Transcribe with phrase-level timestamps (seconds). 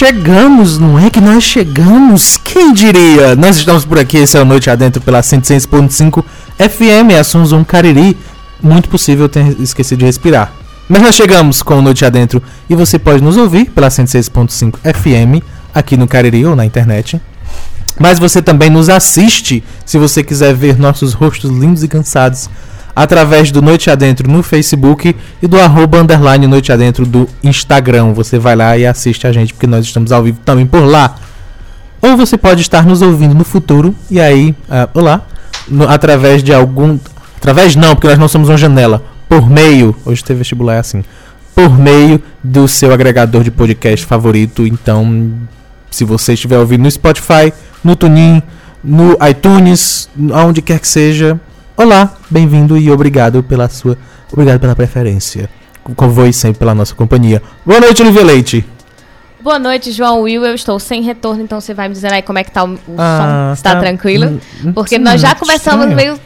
[0.00, 2.38] chegamos, não é que nós chegamos?
[2.38, 3.36] Quem diria?
[3.36, 6.24] Nós estamos por aqui, esse é o Noite Adentro pela 106.5
[6.56, 8.16] FM, assuntos um Cariri.
[8.62, 10.54] Muito possível eu ter esquecido de respirar.
[10.88, 15.44] Mas nós chegamos com o Noite Adentro e você pode nos ouvir pela 106.5 FM,
[15.74, 17.20] aqui no Cariri ou na internet.
[17.98, 22.48] Mas você também nos assiste, se você quiser ver nossos rostos lindos e cansados,
[23.02, 28.12] através do Noite Adentro no Facebook e do arroba underline Noite Adentro do Instagram.
[28.12, 31.16] Você vai lá e assiste a gente, porque nós estamos ao vivo também por lá.
[32.02, 35.22] Ou você pode estar nos ouvindo no futuro, e aí, uh, olá,
[35.66, 36.98] no, através de algum.
[37.38, 39.02] Através não, porque nós não somos uma janela.
[39.26, 39.96] Por meio.
[40.04, 41.02] Hoje ter vestibular é assim.
[41.54, 44.66] Por meio do seu agregador de podcast favorito.
[44.66, 45.32] Então,
[45.90, 47.50] se você estiver ouvindo no Spotify,
[47.82, 48.42] no TuneIn,
[48.84, 51.40] no iTunes, aonde quer que seja,
[51.82, 53.98] Olá, bem-vindo e obrigado pela sua.
[54.32, 55.50] Obrigado pela preferência.
[55.96, 57.42] Convoe sempre pela nossa companhia.
[57.66, 58.64] Boa noite, Olivia Leite.
[59.40, 60.44] Boa noite, João Will.
[60.44, 62.74] Eu estou sem retorno, então você vai me dizer aí como é que tá o,
[62.74, 63.54] o ah, som.
[63.54, 64.26] Está tá, tranquilo?
[64.26, 65.96] Hum, hum, Porque sim, nós já começamos estranho.
[65.96, 66.20] meio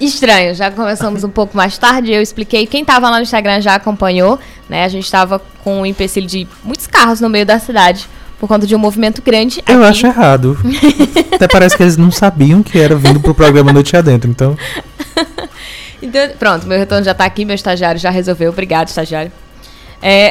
[0.00, 0.54] estranho.
[0.54, 2.12] Já começamos um pouco mais tarde.
[2.12, 2.66] Eu expliquei.
[2.66, 4.84] Quem estava lá no Instagram já acompanhou, né?
[4.84, 8.06] A gente estava com o um empecilho de muitos carros no meio da cidade
[8.38, 9.62] por conta de um movimento grande.
[9.66, 9.90] Eu aqui.
[9.90, 10.58] acho errado.
[11.34, 14.56] Até parece que eles não sabiam que era vindo pro programa Noite Adentro, então.
[16.00, 18.50] então, pronto, meu retorno já tá aqui, meu estagiário já resolveu.
[18.50, 19.32] Obrigado, estagiário.
[20.00, 20.30] É...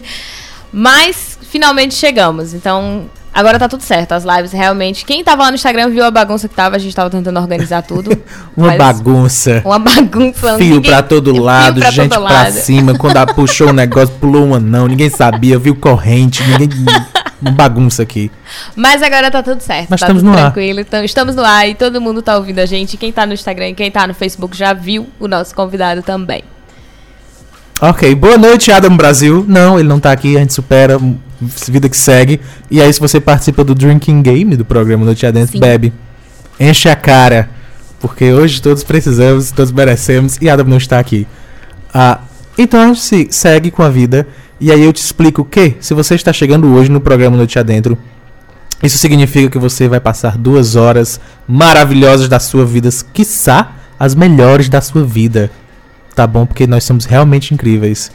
[0.72, 2.54] Mas finalmente chegamos.
[2.54, 4.12] Então, agora tá tudo certo.
[4.12, 5.04] As lives realmente.
[5.04, 7.82] Quem tava lá no Instagram viu a bagunça que tava, a gente tava tentando organizar
[7.82, 8.10] tudo.
[8.56, 9.62] uma bagunça.
[9.64, 10.56] Uma bagunça.
[10.56, 10.90] Fio ninguém...
[10.90, 12.52] pra todo lado, pra gente todo pra lado.
[12.52, 12.96] cima.
[12.96, 16.68] Quando a puxou o negócio, pulou um anão, ninguém sabia, viu corrente, ninguém
[17.40, 18.30] uma bagunça aqui.
[18.76, 19.88] Mas agora tá tudo certo.
[19.88, 20.78] Mas tá estamos no tranquilo.
[20.78, 20.82] ar.
[20.82, 22.96] Então, estamos no ar e todo mundo tá ouvindo a gente.
[22.96, 26.44] Quem tá no Instagram e quem tá no Facebook já viu o nosso convidado também.
[27.82, 29.42] Ok, boa noite, Adam Brasil.
[29.48, 31.00] Não, ele não tá aqui, a gente supera,
[31.66, 32.38] vida que segue.
[32.70, 35.60] E aí, se você participa do Drinking Game do programa Noite Adentro, Sim.
[35.60, 35.90] bebe.
[36.60, 37.48] Enche a cara.
[37.98, 41.26] Porque hoje todos precisamos, todos merecemos e Adam não está aqui.
[41.92, 42.20] Ah,
[42.58, 44.28] então a gente se segue com a vida.
[44.60, 47.96] E aí eu te explico que, se você está chegando hoje no programa Noite Adentro,
[48.82, 51.18] isso significa que você vai passar duas horas
[51.48, 55.50] maravilhosas da sua vida, quiçá as melhores da sua vida.
[56.14, 56.44] Tá bom?
[56.46, 58.10] Porque nós somos realmente incríveis.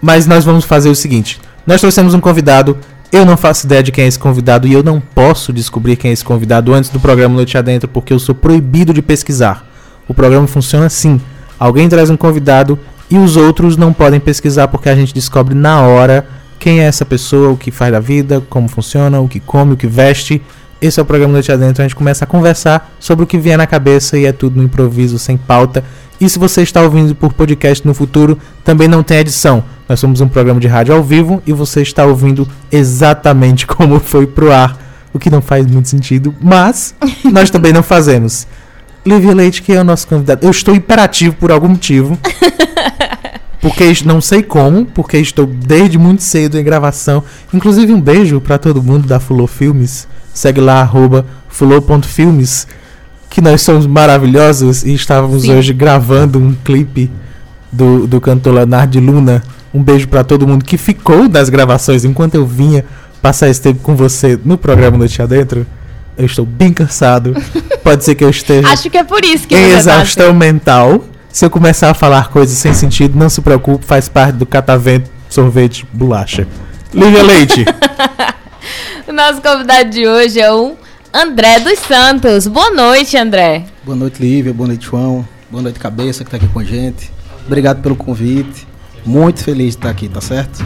[0.00, 2.76] Mas nós vamos fazer o seguinte: nós trouxemos um convidado.
[3.12, 6.10] Eu não faço ideia de quem é esse convidado e eu não posso descobrir quem
[6.10, 9.66] é esse convidado antes do programa Noite Adentro porque eu sou proibido de pesquisar.
[10.06, 11.20] O programa funciona assim:
[11.58, 12.78] alguém traz um convidado
[13.10, 16.24] e os outros não podem pesquisar porque a gente descobre na hora
[16.60, 19.76] quem é essa pessoa, o que faz da vida, como funciona, o que come, o
[19.76, 20.40] que veste.
[20.80, 21.82] Esse é o programa Noite Adentro.
[21.82, 24.62] A gente começa a conversar sobre o que vier na cabeça e é tudo no
[24.62, 25.82] improviso, sem pauta.
[26.20, 29.64] E se você está ouvindo por podcast no futuro, também não tem edição.
[29.88, 34.26] Nós somos um programa de rádio ao vivo e você está ouvindo exatamente como foi
[34.26, 34.78] pro ar.
[35.12, 36.94] O que não faz muito sentido, mas
[37.32, 38.46] nós também não fazemos.
[39.04, 40.46] Lívia Leite, que é o nosso convidado.
[40.46, 42.18] Eu estou imperativo por algum motivo.
[43.60, 47.22] Porque não sei como, porque estou desde muito cedo em gravação.
[47.52, 50.08] Inclusive um beijo para todo mundo da Fulô Filmes.
[50.32, 52.66] Segue lá arroba fulô.filmes,
[53.30, 55.54] que nós somos maravilhosos e estávamos Sim.
[55.54, 57.08] hoje gravando um clipe
[57.70, 59.40] do, do cantor Leonardo de Luna.
[59.72, 62.84] Um beijo para todo mundo que ficou das gravações enquanto eu vinha
[63.22, 65.64] passar esse tempo com você no programa Noite Adentro.
[66.18, 67.34] Eu estou bem cansado.
[67.84, 68.68] Pode ser que eu esteja.
[68.68, 71.04] Acho que é por isso que em exaustão tá mental.
[71.28, 75.08] Se eu começar a falar coisas sem sentido, não se preocupe, faz parte do catavento,
[75.28, 76.48] sorvete, bolacha.
[76.92, 77.64] Lívia Leite.
[79.06, 80.74] o nosso convidado de hoje é o
[81.12, 82.46] André dos Santos.
[82.46, 83.64] Boa noite, André.
[83.84, 84.54] Boa noite, Lívia.
[84.54, 85.26] Boa noite, João.
[85.50, 87.10] Boa noite, Cabeça, que está aqui com a gente.
[87.44, 88.66] Obrigado pelo convite.
[89.04, 90.64] Muito feliz de estar aqui, tá certo?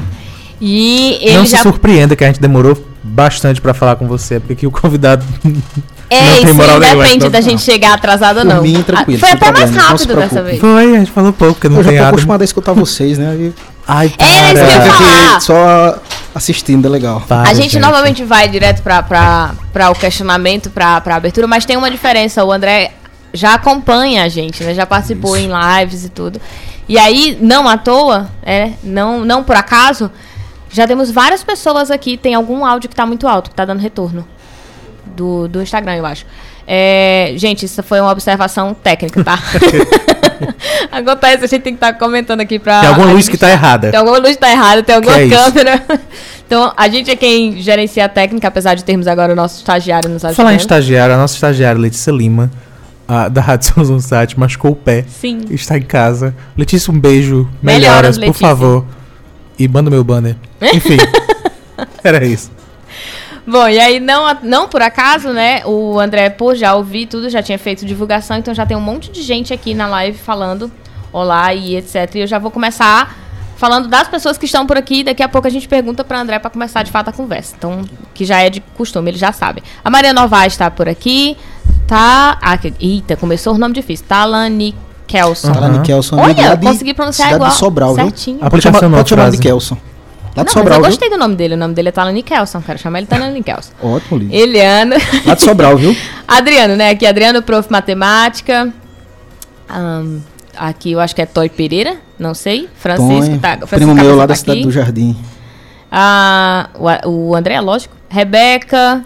[0.60, 1.56] E ele Não já...
[1.56, 5.24] se surpreenda que a gente demorou bastante para falar com você, porque aqui o convidado
[6.10, 8.62] é, isso independe da gente chegar atrasado ou não.
[8.62, 10.60] Mim, tranquilo, foi até mais rápido dessa vez.
[10.60, 13.16] Foi, a gente falou pouco, porque não eu tem já tô acostumado a escutar vocês,
[13.16, 13.34] né?
[13.34, 13.52] E...
[13.86, 14.26] Ai, para.
[14.26, 15.40] É isso que eu falar.
[15.40, 16.00] Só
[16.34, 17.20] assistindo é legal.
[17.20, 21.76] Para, a gente, gente, normalmente vai direto para o questionamento, para a abertura, mas tem
[21.76, 22.44] uma diferença.
[22.44, 22.92] O André
[23.32, 24.74] já acompanha a gente, né?
[24.74, 25.48] Já participou isso.
[25.48, 26.40] em lives e tudo.
[26.88, 30.10] E aí, não à toa, é, não, não por acaso,
[30.70, 32.16] já temos várias pessoas aqui.
[32.16, 34.26] Tem algum áudio que está muito alto, que está dando retorno
[35.06, 36.26] do, do Instagram, eu acho.
[36.66, 39.38] É, gente, isso foi uma observação técnica, tá?
[40.90, 42.80] Acontece, a gente tem que estar tá comentando aqui pra.
[42.80, 43.90] Tem alguma luz que está errada.
[43.90, 45.84] Tem alguma luz que está errada, tem alguma é câmera.
[46.46, 50.08] então, a gente é quem gerencia a técnica, apesar de termos agora o nosso estagiário
[50.08, 50.36] nos ajudando.
[50.36, 52.50] Falar em estagiário, a nossa estagiária Letícia Lima,
[53.06, 55.04] a, da Rádio São Site, machucou o pé.
[55.08, 55.42] Sim.
[55.50, 56.34] Está em casa.
[56.56, 57.48] Letícia, um beijo.
[57.62, 58.84] Melhoras, Melhoras por favor.
[59.58, 60.36] E manda meu banner.
[60.74, 60.96] Enfim.
[62.02, 62.50] era isso.
[63.46, 65.62] Bom, e aí, não, não por acaso, né?
[65.66, 69.10] O André, por já ouvir tudo, já tinha feito divulgação, então já tem um monte
[69.12, 70.72] de gente aqui na live falando
[71.12, 72.10] olá e etc.
[72.14, 73.14] E eu já vou começar
[73.56, 75.04] falando das pessoas que estão por aqui.
[75.04, 77.54] Daqui a pouco a gente pergunta para André para começar de fato a conversa.
[77.58, 77.82] Então,
[78.14, 79.62] que já é de costume, ele já sabe.
[79.84, 81.36] A Maria Novaes está por aqui.
[81.86, 82.38] Tá.
[82.40, 84.06] Ah, que- eita, começou o nome difícil.
[84.08, 84.74] Talani
[85.06, 85.52] Kelson.
[85.52, 87.50] Talani Kelson, Olha, de- consegui pronunciar igual.
[87.50, 88.04] de Sobral, viu?
[88.06, 88.38] certinho.
[88.40, 89.76] A Pode chamar, Aplicação pode chamar de Kelson.
[90.36, 90.90] Lá Não, de mas Sobral, eu viu?
[90.90, 91.54] gostei do nome dele.
[91.54, 92.60] O nome dele é Talani Kelson.
[92.60, 93.72] Quero chamar ele Talani Kelson.
[93.82, 94.34] Ótimo, lindo.
[94.34, 94.96] Eliano.
[95.24, 95.96] Lá de Sobral, viu?
[96.26, 96.90] Adriano, né?
[96.90, 97.70] Aqui, Adriano, prof.
[97.70, 98.72] Matemática.
[99.68, 100.18] Ahn,
[100.56, 102.68] aqui eu acho que é Toy Pereira, não sei.
[102.76, 103.56] Francisco, tá.
[103.66, 105.16] Francisco primo meu lá tá da cidade do Jardim.
[105.90, 107.94] Ah, o, o André, lógico.
[108.08, 109.04] Rebeca,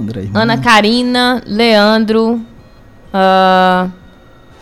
[0.00, 0.28] André.
[0.34, 2.40] Ana Karina, Leandro.
[3.12, 3.88] ah,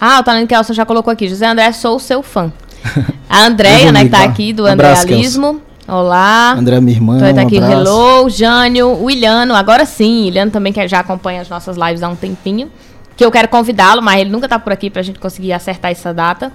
[0.00, 1.28] ah, o Talento Kelson já colocou aqui.
[1.28, 2.52] José André, sou seu fã.
[3.30, 5.62] A Andréia, né, que tá aqui, do um abraço, Andrealismo.
[5.92, 6.54] Olá.
[6.56, 7.18] André, minha irmã.
[7.20, 7.74] Ele tá um aqui, abraço.
[7.82, 12.08] hello, Jânio, o Iliano, agora sim, Iliano também que já acompanha as nossas lives há
[12.08, 12.70] um tempinho,
[13.14, 16.14] que eu quero convidá-lo, mas ele nunca tá por aqui pra gente conseguir acertar essa
[16.14, 16.50] data.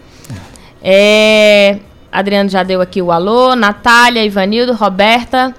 [0.81, 1.77] É,
[2.11, 5.53] Adriano já deu aqui o alô, Natália, Ivanildo, Roberta.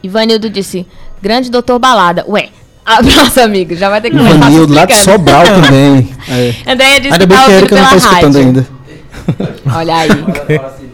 [0.00, 0.86] Ivanildo disse,
[1.20, 2.24] grande doutor Balada.
[2.28, 2.50] Ué,
[2.86, 4.94] abraço, amigo, já vai ter que começar Ivanildo, lá de.
[4.94, 6.14] Sobral também.
[6.30, 6.72] É.
[6.72, 8.40] Andréia disse Ainda que bem tá que a ouvindo Erika não tá escutando rádio.
[8.40, 8.66] ainda.
[9.74, 10.10] Olha aí.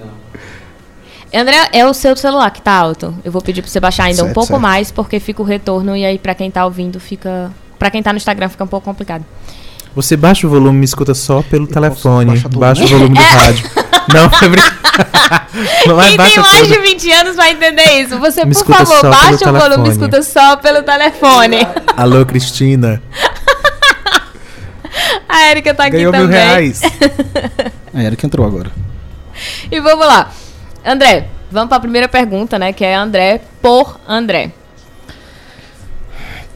[1.35, 3.15] André, é o seu celular que tá alto.
[3.25, 4.61] Eu vou pedir pra você baixar ainda um Certo, pouco certo.
[4.61, 7.51] mais, porque fica o retorno e aí pra quem tá ouvindo fica.
[7.79, 9.25] Pra quem tá no Instagram fica um pouco complicado.
[9.95, 12.39] Você baixa o volume e me escuta só pelo posso telefone.
[12.51, 13.71] Baixa o volume do rádio.
[14.13, 14.83] Não, foi brincadeira.
[16.07, 16.67] Quem tem mais tudo.
[16.69, 18.19] de 20 anos vai entender isso.
[18.19, 19.89] Você, Me por escuta favor, baixa o volume e telefone.
[19.91, 21.67] escuta só pelo telefone.
[21.97, 23.03] Alô, Cristina.
[25.29, 26.39] A Erika tá aqui Ganhou mil também.
[26.39, 26.81] reais.
[27.95, 28.71] A Erika entrou agora.
[29.71, 30.31] E vamos lá.
[30.85, 32.73] André, vamos pra primeira pergunta, né?
[32.73, 34.53] Que é André por André.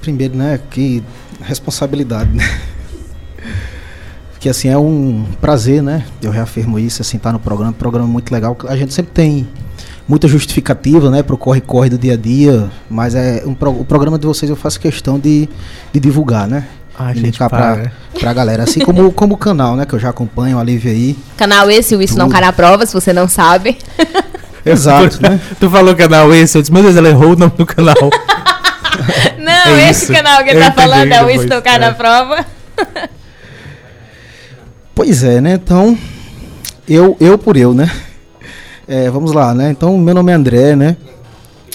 [0.00, 1.02] Primeiro, né, que
[1.42, 2.44] responsabilidade, né?
[4.32, 6.04] Porque assim, é um prazer, né?
[6.22, 8.56] Eu reafirmo isso, assim, estar no programa, programa muito legal.
[8.68, 9.48] A gente sempre tem
[10.06, 14.16] muita justificativa, né, pro corre-corre do dia a dia, mas é um pro- o programa
[14.18, 15.48] de vocês eu faço questão de,
[15.92, 16.68] de divulgar, né?
[16.98, 17.76] Ai, De gente, indicar para.
[17.76, 17.90] pra,
[18.20, 18.62] pra galera.
[18.62, 21.16] Assim como, como o canal, né, que eu já acompanho, a Lívia aí.
[21.36, 22.28] Canal esse, o Isso Não.
[22.28, 23.76] Cai na Prova, se você não sabe.
[24.64, 25.40] Exato, né?
[25.60, 27.94] Tu falou canal esse, eu disse, meu Deus, ela errou o nome do canal.
[29.38, 30.12] Não, É esse isso.
[30.12, 31.78] canal que ele Eu tá falando é o Isso Não Cai é.
[31.78, 32.44] na Prova.
[34.94, 35.52] Pois é, né?
[35.54, 35.96] Então,
[36.88, 37.88] eu, eu por eu, né?
[38.88, 39.70] É, vamos lá, né?
[39.70, 40.96] Então, meu nome é André, né?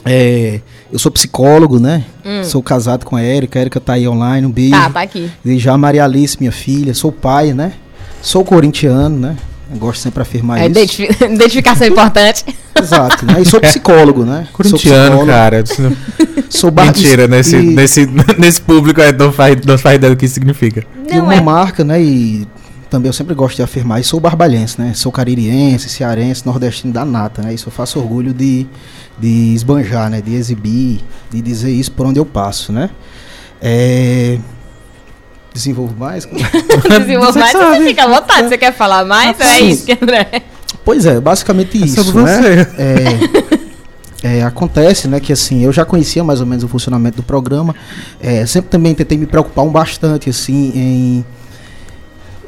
[0.03, 0.59] É,
[0.92, 2.04] eu sou psicólogo, né?
[2.44, 4.76] Sou casado com a Érica, a Érica tá aí online, um beijo.
[4.76, 4.80] Hum.
[4.82, 5.30] Tá, tá aqui.
[5.46, 7.74] E já a Maria Alice, minha filha, sou pai, né?
[8.22, 9.36] Sou corintiano, né?
[9.74, 10.72] Eu gosto sempre de afirmar É, isso.
[10.72, 12.46] identifi- identificação importante.
[12.80, 13.42] Exato, né?
[13.42, 14.46] E sou psicólogo, né?
[14.48, 15.64] Sou Corintiano, psicólogo, cara.
[16.50, 18.06] Sou bar- Mentira, nesse, e- nesse,
[18.38, 20.83] nesse público aí não faz, não faz ideia do que isso significa.
[21.10, 21.42] E Não uma é.
[21.42, 22.02] marca, né?
[22.02, 22.45] E
[22.92, 24.94] também eu sempre gosto de afirmar, e sou barbalhense, né?
[24.94, 27.54] Sou caririense, cearense, nordestino da nata, né?
[27.54, 28.68] Isso eu faço orgulho de,
[29.18, 30.19] de esbanjar, né?
[30.19, 31.00] De exibir,
[31.31, 32.90] de dizer isso por onde eu passo, né?
[33.62, 34.38] É...
[35.54, 36.26] Desenvolvo mais?
[37.00, 37.86] Desenvolve Você mais, você sabe.
[37.86, 38.50] fica à vontade.
[38.50, 39.38] Você quer falar mais?
[39.40, 39.69] Ah, é sim.
[39.69, 40.44] isso que André.
[40.83, 42.36] pois é, basicamente É isso, né?
[42.36, 42.68] você.
[44.24, 47.24] É, é, acontece, né, que assim, eu já conhecia mais ou menos o funcionamento do
[47.24, 47.74] programa,
[48.19, 51.26] é, sempre também tentei me preocupar um bastante, assim, em...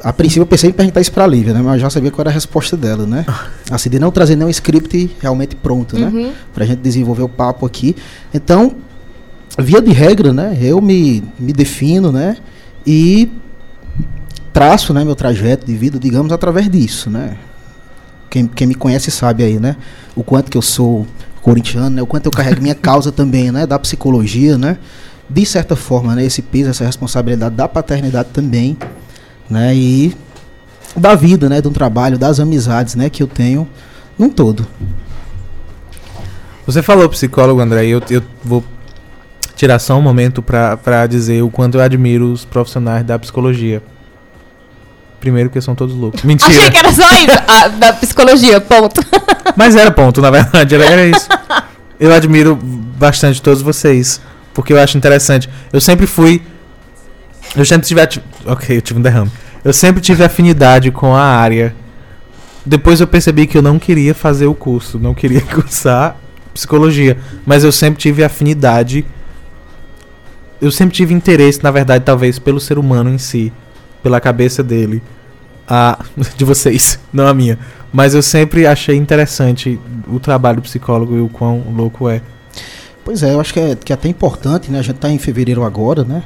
[0.04, 2.20] A princípio eu pensei em perguntar isso pra Lívia, né, mas eu já sabia qual
[2.20, 3.24] era a resposta dela, né?
[3.70, 6.08] Assim, de não trazer nenhum script realmente pronto, né?
[6.08, 6.32] Uhum.
[6.52, 7.96] Pra gente desenvolver o papo aqui.
[8.32, 8.76] Então,
[9.58, 12.36] via de regra, né, eu me, me defino, né,
[12.86, 13.32] e
[14.52, 17.38] traço, né, meu trajeto de vida, digamos, através disso, né?
[18.28, 19.76] Quem, quem me conhece sabe aí, né?
[20.14, 21.06] O quanto que eu sou
[21.40, 22.02] corintiano, né?
[22.02, 23.66] O quanto eu carrego minha causa também, né?
[23.66, 24.76] Da psicologia, né?
[25.30, 26.24] De certa forma, né?
[26.24, 28.76] Esse peso, essa responsabilidade da paternidade também,
[29.48, 29.74] né?
[29.74, 30.14] E
[30.96, 31.60] da vida, né?
[31.60, 33.10] Do trabalho, das amizades, né?
[33.10, 33.68] Que eu tenho
[34.18, 34.66] num todo.
[36.66, 38.64] Você falou psicólogo, André, e eu, eu vou
[39.54, 43.82] tirar só um momento pra, pra dizer o quanto eu admiro os profissionais da psicologia.
[45.20, 46.22] Primeiro porque são todos loucos.
[46.22, 46.50] Mentira.
[46.50, 47.38] Achei que era só isso.
[47.46, 49.00] Ah, da psicologia, ponto.
[49.56, 51.28] Mas era ponto, na verdade, era, era isso.
[51.98, 54.20] Eu admiro bastante todos vocês,
[54.52, 55.48] porque eu acho interessante.
[55.72, 56.42] Eu sempre fui.
[57.56, 58.00] Eu sempre tive.
[58.46, 59.30] Ok, eu tive um derrame.
[59.64, 61.74] Eu sempre tive afinidade com a área.
[62.66, 66.16] Depois eu percebi que eu não queria fazer o curso, não queria cursar
[66.54, 69.04] psicologia, mas eu sempre tive afinidade.
[70.62, 73.52] Eu sempre tive interesse, na verdade, talvez pelo ser humano em si,
[74.02, 75.02] pela cabeça dele.
[75.66, 75.98] A
[76.36, 77.58] de vocês, não a minha.
[77.92, 82.20] Mas eu sempre achei interessante o trabalho do psicólogo e o quão louco é.
[83.04, 84.78] Pois é, eu acho que é, que é até importante, né?
[84.78, 86.22] A gente tá em fevereiro agora, né?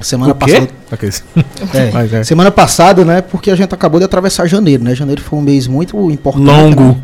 [0.00, 0.68] Semana passada.
[0.90, 1.10] Ok.
[1.74, 2.24] É, é.
[2.24, 3.20] Semana passada, né?
[3.20, 4.94] Porque a gente acabou de atravessar janeiro, né?
[4.94, 6.44] Janeiro foi um mês muito importante.
[6.46, 6.96] Longo, né?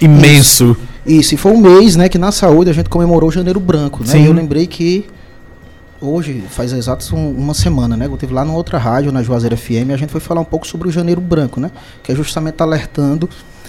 [0.00, 0.76] imenso.
[1.06, 4.06] Isso, e foi um mês, né, que na saúde a gente comemorou Janeiro Branco, né?
[4.10, 4.22] Sim.
[4.22, 5.04] E eu lembrei que
[6.00, 8.06] hoje, faz exatos um- uma semana, né?
[8.06, 10.66] Eu tive lá numa outra rádio, na Juazeiro FM, a gente foi falar um pouco
[10.66, 11.70] sobre o Janeiro Branco, né?
[12.02, 13.28] Que é justamente alertando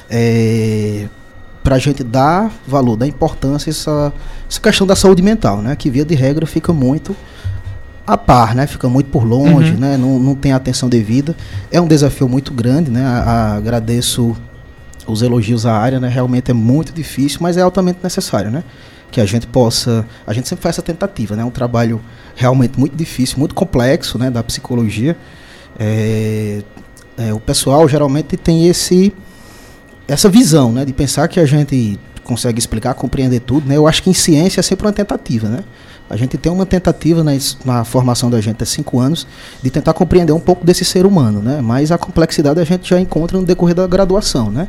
[0.09, 1.07] é,
[1.63, 4.13] para a gente dar valor, dar importância a essa,
[4.49, 5.75] essa questão da saúde mental, né?
[5.75, 7.15] Que via de regra fica muito
[8.07, 8.67] a par, né?
[8.67, 9.77] Fica muito por longe, Uhum.
[9.79, 9.97] né?
[9.97, 11.35] Não, não tem atenção devida.
[11.71, 13.03] É um desafio muito grande, né?
[13.05, 14.35] A- a- agradeço
[15.07, 16.07] os elogios à área, né?
[16.07, 18.63] Realmente é muito difícil, mas é altamente necessário, né?
[19.11, 21.41] Que a gente possa, a gente sempre faz essa tentativa, né?
[21.43, 22.01] É um trabalho
[22.35, 24.29] realmente muito difícil, muito complexo, né?
[24.29, 25.15] Da psicologia.
[25.79, 26.61] É,
[27.17, 29.13] é, o pessoal geralmente tem esse
[30.07, 30.85] essa visão, né?
[30.85, 33.75] De pensar que a gente consegue explicar, compreender tudo, né?
[33.77, 35.63] Eu acho que em ciência é sempre uma tentativa, né?
[36.09, 37.31] A gente tem uma tentativa na,
[37.65, 39.25] na formação da gente há cinco anos
[39.63, 41.61] de tentar compreender um pouco desse ser humano, né?
[41.61, 44.67] Mas a complexidade a gente já encontra no decorrer da graduação, né?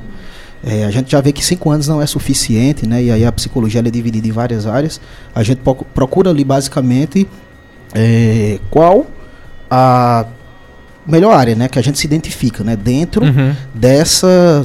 [0.64, 3.02] É, a gente já vê que cinco anos não é suficiente, né?
[3.02, 4.98] E aí a psicologia é dividida em várias áreas.
[5.34, 7.28] A gente procu- procura ali basicamente
[7.94, 9.06] é, qual
[9.70, 10.24] a
[11.06, 11.68] melhor área, né?
[11.68, 12.74] Que a gente se identifica, né?
[12.76, 13.54] Dentro Uhum.
[13.74, 14.64] dessa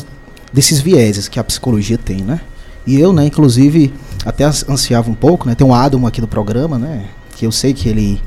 [0.53, 2.39] desses vieses que a psicologia tem, né?
[2.85, 3.93] E eu, né, inclusive,
[4.25, 5.55] até ans- ansiava um pouco, né?
[5.55, 7.03] Tem um Adam aqui do programa, né?
[7.35, 8.21] Que eu sei que ele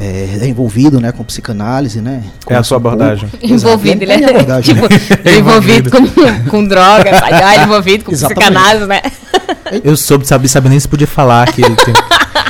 [0.00, 2.22] é, é envolvido, né, com psicanálise, né?
[2.48, 3.28] É a sua um abordagem.
[3.42, 4.34] Envolvido, Exato, é a minha né?
[4.40, 4.88] abordagem, tipo,
[5.24, 5.36] né?
[5.38, 8.40] envolvido com, com droga, já envolvido com Exatamente.
[8.48, 9.00] psicanálise, né?
[9.84, 11.94] Eu soube, sabe, sabe nem se podia falar que ele tem,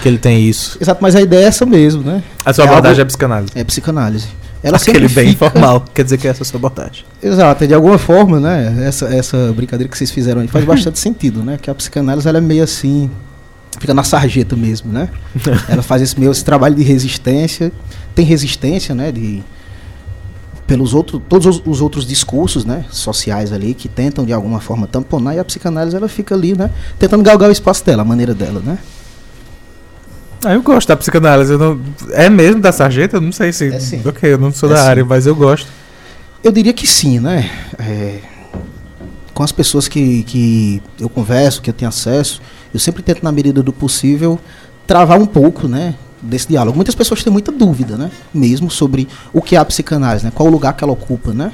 [0.03, 0.77] que ele tem isso.
[0.81, 2.23] Exato, mas a ideia é essa mesmo, né?
[2.45, 3.53] A sua É abordagem é algo- psicanálise.
[3.55, 4.29] É psicanálise.
[4.65, 5.85] Ela Aquele sempre bem fica- informal.
[5.95, 7.05] Quer dizer que essa é a sua abordagem.
[7.23, 8.85] Exato, e de alguma forma, né?
[8.87, 11.59] Essa, essa brincadeira que vocês fizeram aí faz bastante sentido, né?
[11.61, 13.11] Que a psicanálise ela é meio assim,
[13.79, 15.11] fica na sarjeta mesmo, né?
[15.69, 17.71] Ela faz esse meio esse trabalho de resistência,
[18.15, 19.13] tem resistência, né?
[19.13, 19.43] De
[20.67, 22.87] pelos outros, todos os, os outros discursos, né?
[22.91, 26.71] Sociais ali que tentam de alguma forma tamponar e a psicanálise ela fica ali, né?
[26.99, 28.79] Tentando galgar o espaço dela, a maneira dela, né?
[30.45, 31.53] Ah, eu gosto da psicanálise.
[31.53, 31.81] eu não-
[32.13, 33.17] É mesmo da sarjeta?
[33.17, 33.69] Eu não sei se.
[33.73, 34.03] É sim.
[34.05, 34.89] Ok, eu não sou É da sim.
[34.89, 35.67] área, mas eu gosto.
[36.43, 37.51] Eu diria que sim, né?
[37.79, 38.19] É,
[39.33, 42.41] com as pessoas que, que eu converso, que eu tenho acesso,
[42.73, 44.39] eu sempre tento, na medida do possível,
[44.87, 45.95] travar um pouco, né?
[46.23, 46.77] Desse diálogo.
[46.77, 48.11] Muitas pessoas têm muita dúvida, né?
[48.33, 50.33] Mesmo sobre o que é a psicanálise, né?
[50.35, 51.53] Qual o lugar que ela ocupa, né?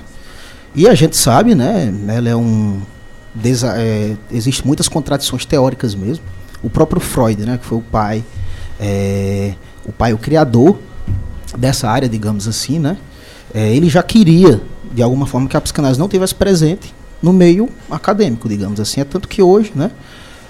[0.74, 1.92] E a gente sabe, né?
[2.08, 2.80] Ela é um.
[3.34, 6.24] desa- é, Existem muitas contradições teóricas mesmo.
[6.62, 7.58] O próprio Freud, né?
[7.58, 8.22] Que foi o pai.
[8.80, 10.78] É, o pai, o criador
[11.56, 12.96] dessa área, digamos assim, né?
[13.52, 14.60] É, ele já queria,
[14.92, 19.00] de alguma forma, que a psicanálise não tivesse presente no meio acadêmico, digamos assim.
[19.00, 19.90] É tanto que hoje, né,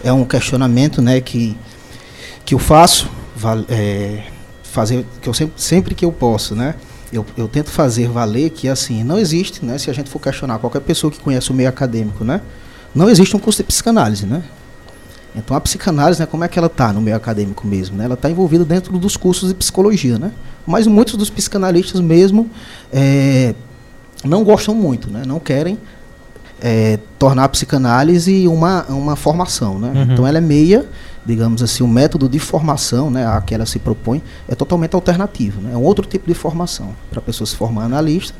[0.04, 1.56] é um questionamento, né, que,
[2.44, 3.10] que eu faço,
[3.68, 4.24] é,
[4.62, 6.74] fazer, que eu sempre, sempre que eu posso, né,
[7.12, 10.58] eu, eu tento fazer valer que, assim, não existe, né, se a gente for questionar
[10.58, 12.40] qualquer pessoa que conhece o meio acadêmico, né,
[12.94, 14.42] não existe um curso de psicanálise, né.
[15.34, 17.96] Então a psicanálise, né, como é que ela está no meio acadêmico mesmo?
[17.96, 18.04] Né?
[18.04, 20.32] Ela está envolvida dentro dos cursos de psicologia, né?
[20.66, 22.50] Mas muitos dos psicanalistas mesmo
[22.92, 23.54] é,
[24.24, 25.22] não gostam muito, né?
[25.26, 25.78] Não querem
[26.60, 29.92] é, tornar a psicanálise uma, uma formação, né?
[29.94, 30.12] Uhum.
[30.12, 30.86] Então ela é meia,
[31.24, 35.60] digamos assim, o método de formação, né, a que ela se propõe é totalmente alternativo,
[35.60, 35.72] né?
[35.72, 38.36] É um outro tipo de formação para a pessoa se formar analista.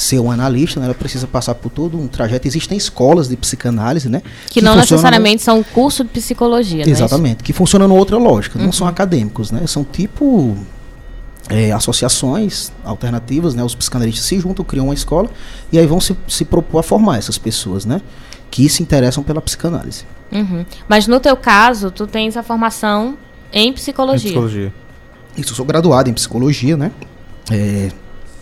[0.00, 2.46] Ser um analista, né, ela precisa passar por todo um trajeto.
[2.46, 4.22] Existem escolas de psicanálise, né?
[4.48, 6.92] Que não funcionam- necessariamente são curso de psicologia, né?
[6.92, 8.72] Exatamente, que funcionam numa outra lógica, não Uhum.
[8.72, 9.66] são acadêmicos, né?
[9.66, 10.56] São tipo
[11.50, 13.64] é, associações alternativas, né?
[13.64, 15.28] Os psicanalistas se juntam, criam uma escola
[15.72, 18.00] e aí vão se, se propor a formar essas pessoas, né?
[18.52, 20.04] Que se interessam pela psicanálise.
[20.30, 20.64] Uhum.
[20.88, 23.16] Mas no teu caso, tu tens a formação
[23.52, 24.28] em Em psicologia.
[24.30, 24.74] psicologia.
[25.36, 26.92] Isso, eu sou graduado em psicologia, né?
[27.50, 27.90] É,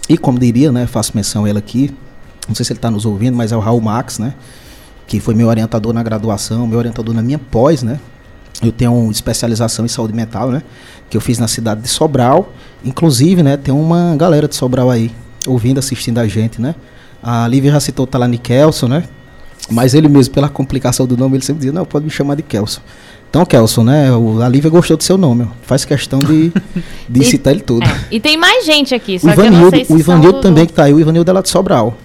[0.08, 0.86] e como diria, né?
[0.86, 1.94] Faço menção a ele aqui,
[2.48, 4.34] não sei se ele está nos ouvindo, mas é o Raul Max, né?
[5.06, 7.98] Que foi meu orientador na graduação, meu orientador na minha pós, né?
[8.62, 10.62] Eu tenho uma especialização em saúde mental, né?
[11.10, 12.52] Que eu fiz na cidade de Sobral.
[12.84, 13.56] Inclusive, né?
[13.56, 15.12] Tem uma galera de Sobral aí
[15.46, 16.75] ouvindo, assistindo a gente, né?
[17.22, 19.04] A Lívia já citou o Talani Kelson, né?
[19.70, 22.42] Mas ele mesmo, pela complicação do nome, ele sempre dizia, não, pode me chamar de
[22.42, 22.80] Kelson.
[23.28, 24.11] Então, Kelson, né?
[24.12, 25.47] O, a Lívia gostou do seu nome, ó.
[25.62, 26.50] Faz questão de,
[27.09, 27.83] de E- citar ele todo.
[27.85, 28.00] É.
[28.11, 30.85] E tem mais gente aqui, O só não Ivanildo, o Ivanildo também do- que tá
[30.85, 31.97] aí, o Ivanildo é lá de Sobral.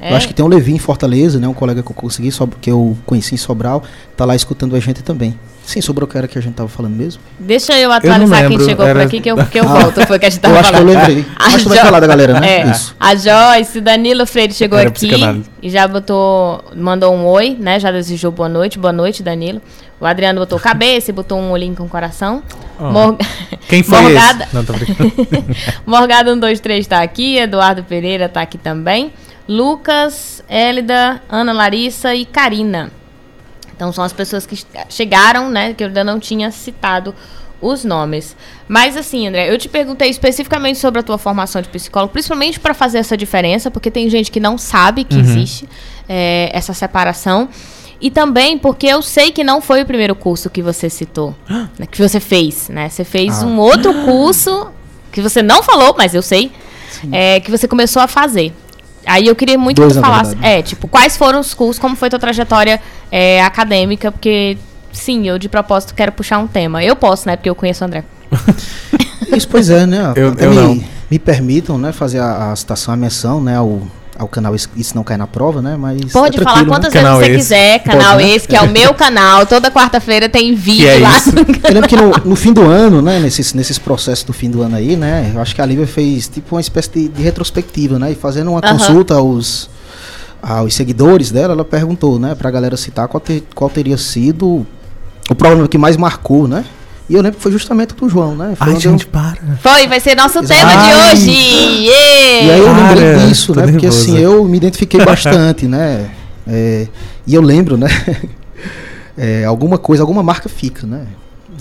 [0.00, 0.12] É?
[0.12, 1.48] Eu acho que tem um Levi em Fortaleza, né?
[1.48, 2.30] Um colega que eu consegui,
[2.60, 3.82] que eu conheci em Sobral,
[4.16, 5.38] tá lá escutando a gente também.
[5.68, 7.20] Sim, sobre o que era que a gente tava falando mesmo.
[7.38, 10.06] Deixa eu atualizar quem lembro, chegou era- por aqui que eu, que eu Ah, volto.
[10.06, 10.96] Foi o que a gente tava eu acho que eu falando.
[10.96, 11.26] lembrei.
[11.38, 12.60] A Acho que tu vai falar da galera, né?
[12.60, 12.96] É, Isso.
[12.98, 15.10] A Joyce, Danilo Freire chegou Era aqui
[15.62, 17.78] e já botou, mandou um oi, né?
[17.78, 19.60] Já desejou boa noite, boa noite, Danilo.
[20.00, 22.42] O Adriano botou cabeça e botou um olhinho com coração.
[22.80, 22.84] Oh.
[22.84, 23.18] Mor-
[23.68, 24.54] Quem foi Morgada, esse?
[24.54, 25.12] Não, tô brincando.
[25.84, 29.12] Morgado 123 tá aqui, Eduardo Pereira tá aqui também.
[29.46, 32.90] Lucas, Hélida, Ana Larissa e Karina.
[33.78, 34.58] Então são as pessoas que
[34.88, 35.72] chegaram, né?
[35.72, 37.14] Que eu ainda não tinha citado
[37.60, 38.34] os nomes.
[38.66, 42.74] Mas assim, André, eu te perguntei especificamente sobre a tua formação de psicólogo, principalmente para
[42.74, 45.68] fazer essa diferença, porque tem gente que não sabe que existe
[46.08, 47.48] é, essa separação.
[48.00, 51.86] E também porque eu sei que não foi o primeiro curso que você citou, né,
[51.88, 52.88] que você fez, né?
[52.88, 53.46] Você fez Ah.
[53.46, 54.68] um outro curso
[55.12, 56.50] que você não falou, mas eu sei,
[57.12, 58.52] é, que você começou a fazer.
[59.08, 60.54] Aí eu queria muito Dois, que tu falasse, verdade.
[60.54, 64.56] é, tipo, quais foram os cursos, como foi tua trajetória é, acadêmica, porque,
[64.92, 66.84] sim, eu de propósito quero puxar um tema.
[66.84, 68.04] Eu posso, né, porque eu conheço o André.
[69.34, 70.12] Isso, pois é, né?
[70.16, 70.84] Eu- eu me, não.
[71.10, 73.82] me permitam, né, fazer a, a citação, a menção, né, ao,
[74.18, 76.12] ao canal Isso Não Cai Na Prova, né, mas...
[76.12, 77.00] Pode é falar quantas né?
[77.00, 77.36] vezes Canal você esse.
[77.38, 78.30] quiser, canal Pode, né?
[78.34, 79.46] esse, que é o meu canal.
[79.46, 81.16] Toda quarta-feira tem vídeo é lá.
[81.16, 81.30] isso?
[81.30, 84.60] Eu lembro que no, no fim do ano, né, nesses, nesses processos do fim do
[84.62, 87.98] ano aí, né, eu acho que a Lívia fez tipo uma espécie de, de retrospectiva,
[87.98, 89.70] né, e fazendo uma consulta aos,
[90.42, 94.66] aos seguidores dela, ela perguntou, né, pra galera citar qual, te- qual teria sido
[95.30, 96.64] o problema que mais marcou, né,
[97.08, 99.06] e eu lembro que foi justamente o do João, né, foi Ai, onde eu- gente,
[99.06, 99.38] para.
[99.62, 101.14] Foi, vai ser nosso tema Ai.
[101.14, 101.30] de hoje.
[101.30, 102.50] E Ê!
[102.50, 103.66] aí eu Para, lembrei disso, né?
[103.70, 106.10] Porque assim, eu me identifiquei bastante, né?
[106.50, 106.86] É,
[107.26, 107.88] e eu lembro, né?
[109.18, 111.02] é, alguma coisa, alguma marca fica, né?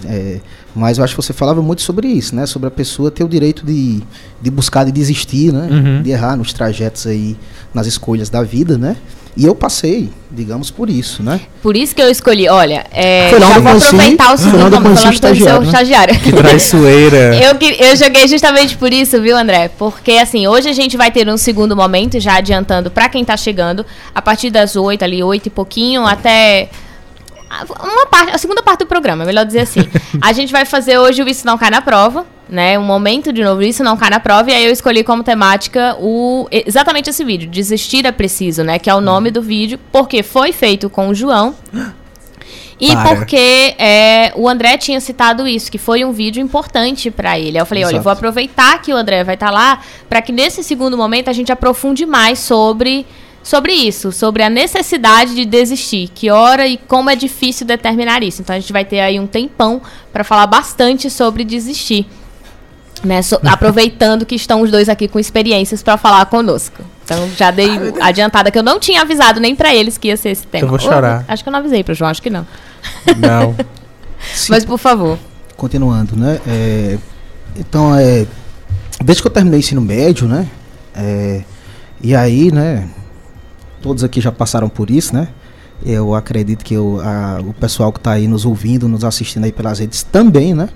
[0.06, 0.40] É,
[0.76, 2.46] mas eu acho que você falava muito sobre isso, né?
[2.46, 4.02] Sobre a pessoa ter o direito de,
[4.42, 5.68] de buscar, de desistir, né?
[5.72, 6.02] Uhum.
[6.04, 7.36] De errar nos trajetos aí,
[7.74, 8.96] nas escolhas da vida, né?
[9.40, 11.40] E eu passei, digamos, por isso, né?
[11.62, 14.46] Por isso que eu escolhi, olha, é, Foi lá já vou conheci- aproveitar o foi
[14.48, 15.60] lá segundo o falando do seu estagiário, né?
[15.62, 16.16] Que estagiário.
[16.38, 17.36] traiçoeira.
[17.46, 19.70] Eu, que- eu joguei justamente por isso, viu, André?
[19.78, 23.38] Porque, assim, hoje a gente vai ter um segundo momento, já adiantando pra quem tá
[23.38, 26.70] chegando, a partir das oito, ali, oito e pouquinho, até.
[27.50, 29.82] Uma parte, a segunda parte do programa, melhor dizer assim.
[30.22, 32.78] a gente vai fazer hoje o Isso Não Cai na Prova, né?
[32.78, 35.96] Um momento de novo, Isso Não Cai na Prova, e aí eu escolhi como temática
[36.00, 38.80] o exatamente esse vídeo, Desistir é Preciso, né?
[38.80, 41.56] Que é o nome do vídeo, porque foi feito com o João.
[42.80, 43.16] E Para.
[43.16, 47.58] porque é, o André tinha citado isso, que foi um vídeo importante pra ele.
[47.58, 48.04] Aí eu falei, olha, eu Exato.
[48.04, 51.52] vou aproveitar que o André vai estar lá pra que nesse segundo momento a gente
[51.52, 53.04] aprofunde mais sobre
[53.48, 58.42] sobre isso, sobre a necessidade de desistir, que hora e como é difícil determinar isso.
[58.42, 59.82] Então a gente vai ter aí um tempão
[60.12, 62.06] pra falar bastante sobre desistir.
[63.06, 66.84] Né, so- aproveitando que estão os dois aqui com experiências pra falar conosco.
[67.06, 67.70] Então já dei
[68.02, 70.66] adiantada que eu não tinha avisado nem pra eles que ia ser esse tema.
[70.66, 71.24] Eu vou chorar.
[71.26, 72.46] Acho que eu não avisei pro João, acho que não.
[73.18, 73.56] Não.
[74.50, 75.18] Mas por favor.
[75.56, 76.42] Continuando, né?
[76.46, 76.98] É,
[77.56, 78.26] então, é,
[79.02, 80.48] desde que eu terminei o ensino médio, né?
[80.96, 81.44] é,
[82.02, 82.90] e aí, né?
[83.88, 85.30] Todos aqui já passaram por isso, né?
[85.86, 89.52] Eu acredito que eu- a- o pessoal que está aí nos ouvindo, nos assistindo aí
[89.54, 90.68] pelas redes também, né?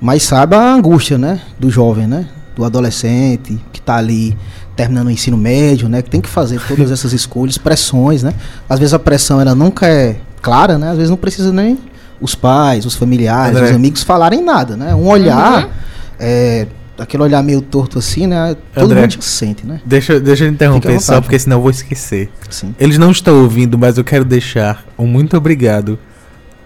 [0.00, 1.40] Mas sabe a angústia, né?
[1.60, 2.26] Do jovem, né?
[2.56, 4.36] Do adolescente que está ali
[4.74, 6.02] terminando o ensino médio, né?
[6.02, 8.34] Que tem que fazer todas essas escolhas, pressões, né?
[8.68, 10.90] Às vezes a pressão ela nunca é clara, né?
[10.90, 11.78] Às vezes não precisa nem
[12.20, 13.70] os pais, os familiares, André.
[13.70, 14.92] os amigos falarem nada, né?
[14.92, 15.70] Um olhar, Uhum.
[16.18, 16.66] é,
[17.00, 18.56] aquele olhar meio torto assim, né?
[18.74, 19.00] Todo André.
[19.02, 19.80] mundo sente, né?
[19.84, 21.04] Deixa, deixa eu interromper vontade.
[21.04, 22.30] só, porque senão eu vou esquecer.
[22.48, 22.74] Assim.
[22.78, 25.98] Eles não estão ouvindo, mas eu quero deixar um muito obrigado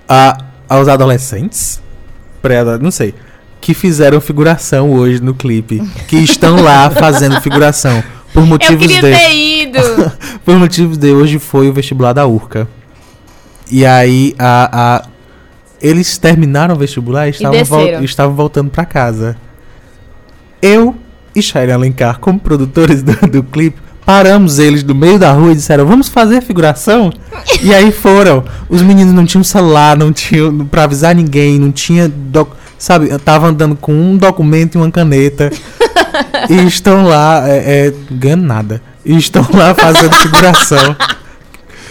[0.09, 1.81] a, aos adolescentes,
[2.43, 3.15] pré não sei,
[3.61, 8.03] que fizeram figuração hoje no clipe, que estão lá fazendo figuração.
[8.33, 9.79] Por Eu motivos queria de, ter ido.
[10.45, 12.67] por motivos de hoje foi o vestibular da URCA.
[13.71, 15.09] E aí a, a-
[15.81, 19.37] eles terminaram o vestibular e estavam, vol- estavam voltando pra casa.
[20.65, 20.97] Eu
[21.37, 25.55] e Sharon Alencar, como produtores do, do clipe, paramos eles no meio da rua e
[25.55, 27.13] disseram: Vamos fazer figuração?
[27.63, 28.43] e aí foram.
[28.67, 32.11] Os meninos não tinham celular, não tinham pra avisar ninguém, não tinha.
[32.79, 35.53] sabe, eu tava andando com um documento e uma caneta.
[36.49, 38.81] e estão lá, é, é, ganhando nada.
[39.05, 40.97] E estão lá fazendo figuração.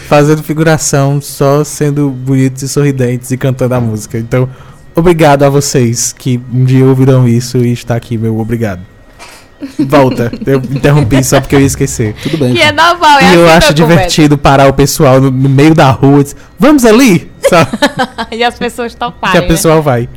[0.09, 4.17] fazendo figuração, só sendo bonitos e sorridentes e cantando a música.
[4.17, 4.49] Então,
[4.95, 8.81] obrigado a vocês que um dia ouviram isso e está aqui, meu obrigado.
[9.79, 12.15] Volta, eu interrompi só porque eu ia esquecer.
[12.21, 12.53] Tudo bem.
[12.53, 15.49] Que é normal, é e eu assim acho que divertido parar o pessoal no, no
[15.49, 17.31] meio da rua e dizer, vamos ali!
[18.31, 19.41] E as pessoas que toparem.
[19.43, 20.09] a pessoa vai.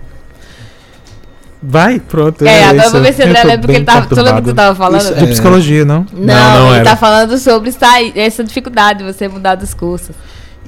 [1.63, 2.45] Vai, pronto.
[2.45, 2.61] Né?
[2.61, 4.07] É, agora eu vou ver se o André lembra porque bem ele tava.
[4.07, 5.01] Tu lembra que tu tava falando?
[5.01, 5.27] Isso De É.
[5.27, 6.07] psicologia, não?
[6.13, 6.91] Não, ele era.
[6.91, 10.15] tá falando sobre sair, essa dificuldade de você mudar dos cursos.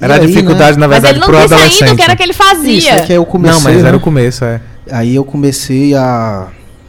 [0.01, 1.95] Era a aí, dificuldade, na Mas verdade, ele não pro disse ainda o adolescente.
[1.97, 2.91] que era que ele Isso, fazia.
[2.93, 3.55] é que eu comecei.
[3.57, 3.87] Não, mas né?
[3.87, 4.61] era o começo, é.
[4.91, 6.47] Aí eu comecei a,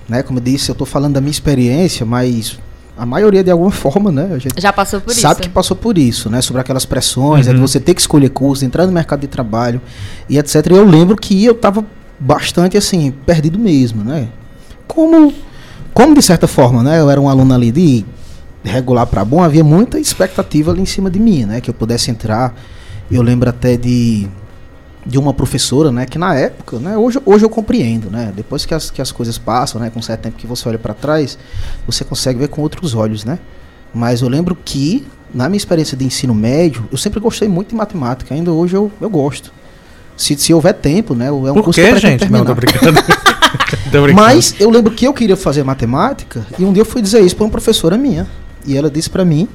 [0.09, 2.59] né, como eu disse, eu tô falando da minha experiência, mas
[2.97, 5.43] a maioria de alguma forma, né, a gente Já passou por sabe isso.
[5.43, 7.67] que passou por isso, né, sobre aquelas pressões, é de Uhum.
[7.67, 9.81] você ter que escolher curso, entrar no mercado de trabalho
[10.29, 10.67] e etc.
[10.71, 11.85] E eu lembro que eu tava
[12.19, 14.29] bastante assim, perdido mesmo, né?
[14.87, 15.33] Como
[15.93, 18.05] como de certa forma, né, eu era um aluno ali de
[18.63, 22.11] regular para bom, havia muita expectativa ali em cima de mim, né, que eu pudesse
[22.11, 22.55] entrar.
[23.11, 24.29] Eu lembro até de
[25.05, 28.75] de uma professora, né, que na época, né, hoje, hoje eu compreendo, né, depois que
[28.75, 31.39] as, que as coisas passam, né, com um certo tempo que você olha para trás,
[31.87, 33.39] você consegue ver com outros olhos, né,
[33.95, 37.75] mas eu lembro que, na minha experiência de ensino médio, eu sempre gostei muito de
[37.75, 39.53] matemática, ainda hoje eu, eu gosto.
[40.17, 42.31] Se, se houver tempo, né, é um Por curso que pretendo gente?
[42.31, 42.93] Não, tô terminar.
[42.93, 43.03] brincando.
[43.91, 44.15] tô brincando.
[44.15, 47.35] Mas eu lembro que eu queria fazer matemática e um dia eu fui dizer isso
[47.35, 48.27] para uma professora minha.
[48.67, 49.49] E ela disse para mim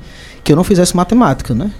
[0.43, 1.71] que eu não fizesse matemática, né?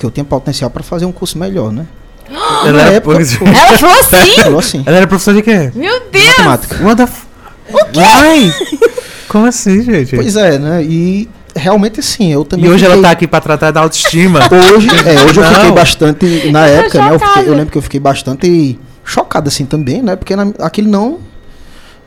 [0.00, 1.86] Que eu tinha potencial para fazer um curso melhor, né?
[2.64, 4.32] Ela na era, época, Ela falou assim?
[4.42, 4.82] Falou assim.
[4.86, 5.70] ela era professora de quê?
[5.74, 6.26] Meu Deus!
[6.38, 6.82] Matemática.
[6.84, 7.26] What the f...
[7.72, 8.00] O quê?
[8.00, 8.52] Ai!
[9.28, 10.16] Como assim, gente?
[10.16, 10.82] Pois é, né?
[10.82, 12.66] E realmente sim, eu também.
[12.66, 14.40] e hoje ela fiquei- tá aqui pra tratar da autoestima.
[14.74, 16.50] Hoje, é, hoje eu fiquei bastante.
[16.50, 17.14] Na Eu tô época, né?
[17.14, 20.16] Eu, fiquei- eu lembro que eu fiquei bastante chocado assim também, né?
[20.16, 21.18] Porque na- aquilo não.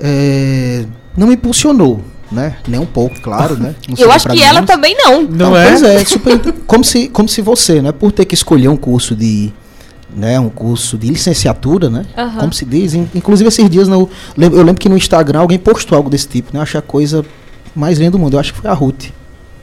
[0.02, 2.02] é, não me impulsionou,
[2.34, 2.58] né?
[2.68, 3.76] Nem um pouco, claro, né?
[3.88, 5.24] Não Eu acho que ela também não.
[5.24, 5.70] Não é?
[5.70, 7.92] Pois é, super, como, se, como se você, né?
[7.92, 9.52] Por ter que escolher um curso de.
[10.16, 12.06] Né, um curso de licenciatura, né?
[12.16, 12.40] Aham.
[12.42, 12.94] Como se diz.
[12.94, 16.52] in- Inclusive esses dias no, eu lembro que no Instagram alguém postou algo desse tipo,
[16.54, 16.60] né?
[16.60, 17.26] Eu achei a coisa
[17.76, 18.36] mais linda do mundo.
[18.36, 19.06] Eu acho que foi a Ruth.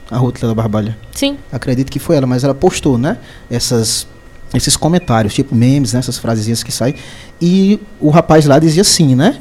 [0.09, 0.97] A Ruth da Barbalha.
[1.13, 1.37] Sim.
[1.53, 3.15] Acredito que foi ela, mas ela postou, né?
[3.49, 4.05] Essas,
[4.53, 5.99] esses comentários, tipo memes, né?
[5.99, 6.95] Essas frasezinhas que saem.
[7.41, 9.37] E o rapaz lá dizia assim, né?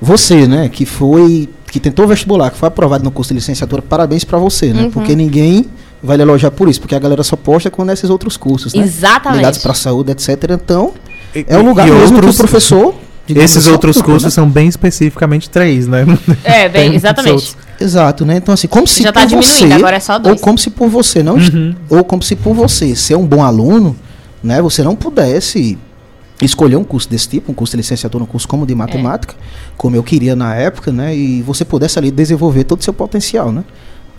[0.00, 0.68] Você, né?
[0.68, 1.48] Que foi.
[1.70, 4.82] Que tentou vestibular, que foi aprovado no curso de licenciatura, parabéns pra você, né?
[4.84, 4.90] Uhum.
[4.90, 5.66] Porque ninguém
[6.02, 8.82] vai lhe elogiar por isso, porque a galera só posta com esses outros cursos, né?
[8.82, 9.38] Exatamente.
[9.38, 10.28] Ligados pra saúde, etc.
[10.50, 10.92] Então,
[11.34, 12.94] E- é o lugar e mesmo outros- que o professor.
[13.28, 14.30] Esses assim, outros ocupa, cursos né?
[14.30, 16.04] são bem especificamente três, né?
[16.42, 17.54] É, bem, exatamente.
[17.78, 18.38] Exato, né?
[18.38, 20.34] Então, assim, como se Já tá por diminuindo, você, agora é só dois.
[20.34, 21.34] Ou como se por você não.
[21.36, 21.76] Uhum.
[21.88, 23.94] Ou como se por você ser um bom aluno,
[24.42, 24.60] né?
[24.60, 25.78] Você não pudesse
[26.46, 29.34] escolher um curso desse tipo, um curso de licenciatura, um curso como de matemática,
[29.76, 31.14] como eu queria na época, né?
[31.14, 33.64] E você pudesse ali desenvolver todo o seu potencial, né?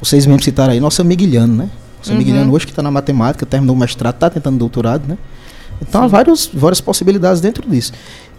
[0.02, 1.70] Vocês mesmos citaram aí nosso amigo Guilherme, né?
[2.00, 2.34] Nosso amigo Uhum.
[2.34, 5.18] Guilherme hoje que está na matemática, terminou o mestrado, está tentando doutorado, né?
[5.82, 7.92] Então há vários, várias possibilidades dentro disso.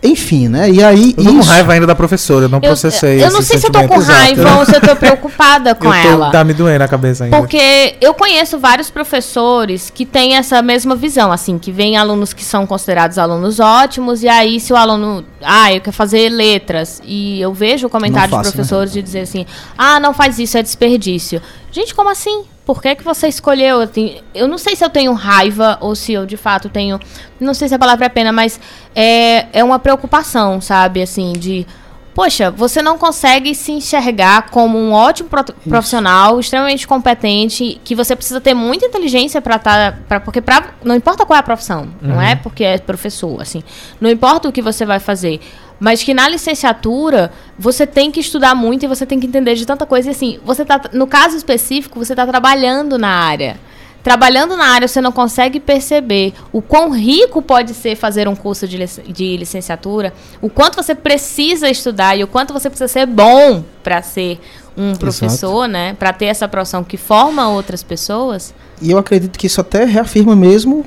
[0.05, 0.69] Enfim, né?
[0.69, 1.15] E aí.
[1.17, 3.51] Eu tô com isso- raiva ainda da professora, eu não Eu, processei eu não esse
[3.51, 4.19] sei se eu tô com exato.
[4.19, 6.31] raiva ou se eu tô preocupada com eu tô, ela.
[6.33, 7.37] Tá me doendo a cabeça ainda.
[7.39, 12.45] Porque eu conheço vários professores que têm essa mesma visão, assim, que vem alunos que
[12.45, 17.41] são considerados alunos ótimos, e aí se o aluno, ah, eu quero fazer letras, e
[17.41, 18.65] eu vejo o comentário Não de faço, né?
[18.65, 19.47] professores de dizer assim,
[19.79, 21.41] ah, não faz isso, é desperdício.
[21.71, 22.43] Gente, como assim?
[22.65, 23.81] Por que, que você escolheu?
[23.81, 26.99] Eu, tenho- eu não sei se eu tenho raiva ou se eu de fato tenho.
[27.41, 28.61] Não sei se a palavra é pena, mas
[28.95, 31.03] é, é uma preocupação, sabe?
[31.03, 31.67] Assim, de.
[32.15, 38.15] Poxa, você não consegue se enxergar como um ótimo pro- profissional, extremamente competente, que você
[38.15, 39.99] precisa ter muita inteligência para estar.
[40.07, 43.63] Pra, porque pra, não importa qual é a profissão, não é porque é professor, assim.
[43.99, 45.41] Não importa o que você vai fazer.
[45.85, 49.67] Mas que na licenciatura você tem que estudar muito e você tem que entender de
[49.67, 50.07] tanta coisa.
[50.07, 50.81] E assim, você tá.
[50.93, 53.59] No caso específico, você está trabalhando na área.
[54.01, 58.69] Trabalhando na área, você não consegue perceber o quão rico pode ser fazer um curso
[58.69, 63.07] de, lic- de licenciatura, o quanto você precisa estudar e o quanto você precisa ser
[63.07, 64.41] bom para ser
[64.77, 65.95] um professor, né?
[65.95, 68.55] Para ter essa profissão que forma outras pessoas.
[68.81, 70.87] E eu acredito que isso até reafirma mesmo.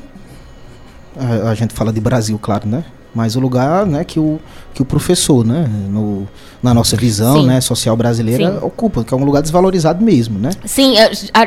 [1.18, 2.86] A, a gente fala de Brasil, claro, né?
[3.16, 4.40] Mas o lugar, né, que o,
[4.74, 6.28] que o professor, né, no,
[6.62, 7.48] na nossa visão, Sim.
[7.48, 8.66] né, social brasileira, Sim.
[8.66, 10.50] ocupa, que é um lugar desvalorizado mesmo, né?
[10.66, 10.96] Sim,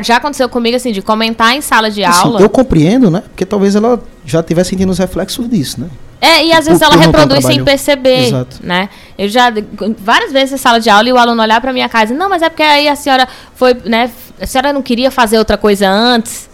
[0.03, 2.41] já- aconteceu comigo assim de comentar em sala de Assim, aula.
[2.41, 3.23] eu compreendo, né?
[3.29, 5.89] Porque talvez ela já estivesse sentindo os reflexos disso, né?
[6.21, 8.57] É, e às vezes ela reproduz sem perceber, Exato.
[8.63, 8.89] né?
[9.17, 9.53] Eu já
[9.99, 12.41] várias vezes em sala de aula e o aluno olhar para minha casa, não, mas
[12.43, 14.11] é porque aí a senhora foi, né?
[14.41, 16.49] A senhora não queria fazer outra coisa antes,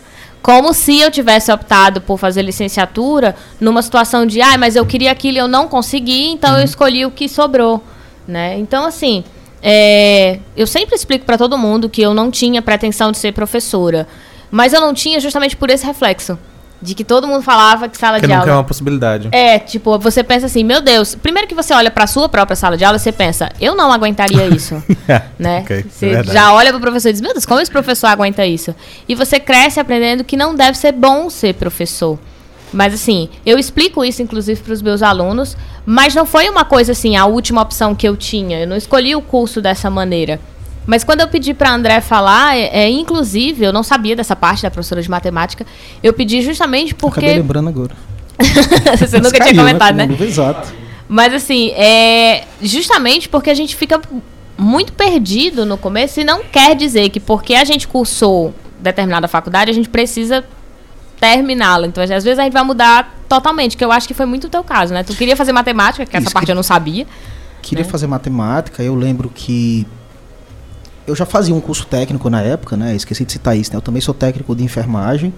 [0.45, 5.11] como se eu tivesse optado por fazer licenciatura numa situação de, ah, mas eu queria
[5.11, 6.59] aquilo e eu não consegui, então Uhum.
[6.59, 7.83] eu escolhi o que sobrou,
[8.29, 8.59] né?
[8.59, 9.25] Então assim,
[9.63, 14.07] é, eu sempre explico para todo mundo que eu não tinha pretensão de ser professora,
[14.51, 16.39] mas eu não tinha justamente por esse reflexo.
[16.85, 18.53] De que todo mundo falava que sala Que de nunca aula.
[18.53, 19.29] é uma possibilidade.
[19.33, 22.77] É, tipo, você pensa assim, meu Deus, primeiro que você olha pra sua própria sala
[22.77, 24.83] de aula, você pensa, eu não aguentaria isso,
[25.39, 25.61] né?
[25.61, 26.33] Ok, é você verdade.
[26.33, 28.75] já olha pro professor e diz, meu Deus, como esse professor aguenta isso?
[29.09, 32.19] E você cresce aprendendo que não deve ser bom ser professor.
[32.71, 36.93] Mas assim, eu explico isso inclusive para os meus alunos, mas não foi uma coisa
[36.93, 38.61] assim, a última opção que eu tinha.
[38.61, 40.39] Eu não escolhi o curso dessa maneira.
[40.87, 44.63] Mas quando eu pedi para André falar, é, é, inclusive, eu não sabia dessa parte
[44.63, 45.67] da professora de matemática,
[46.03, 47.21] eu pedi justamente porque.
[47.21, 47.97] Acabei lembrando agora.
[48.99, 50.09] Você nunca tinha comentado, né?
[50.21, 50.75] Exato.
[51.09, 54.01] Mas assim, é justamente porque a gente fica
[54.57, 59.71] muito perdido no começo e não quer dizer que porque a gente cursou determinada faculdade,
[59.71, 60.45] a gente precisa
[61.19, 61.87] terminá-la.
[61.87, 64.51] Então, às vezes a gente vai mudar totalmente, que eu acho que foi muito o
[64.51, 65.03] teu caso, né?
[65.03, 66.53] Tu queria fazer matemática, que Isso, essa parte que...
[66.53, 67.07] eu não sabia.
[67.63, 67.91] Queria né?
[67.91, 69.87] fazer matemática, eu lembro que
[71.07, 72.95] eu já fazia um curso técnico na época, né?
[72.95, 73.77] Esqueci de citar isso, né?
[73.77, 75.33] Eu também sou técnico de enfermagem.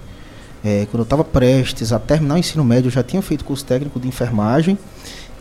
[0.63, 3.63] É, quando eu estava prestes a terminar o ensino médio, eu já tinha feito curso
[3.63, 4.77] técnico de enfermagem.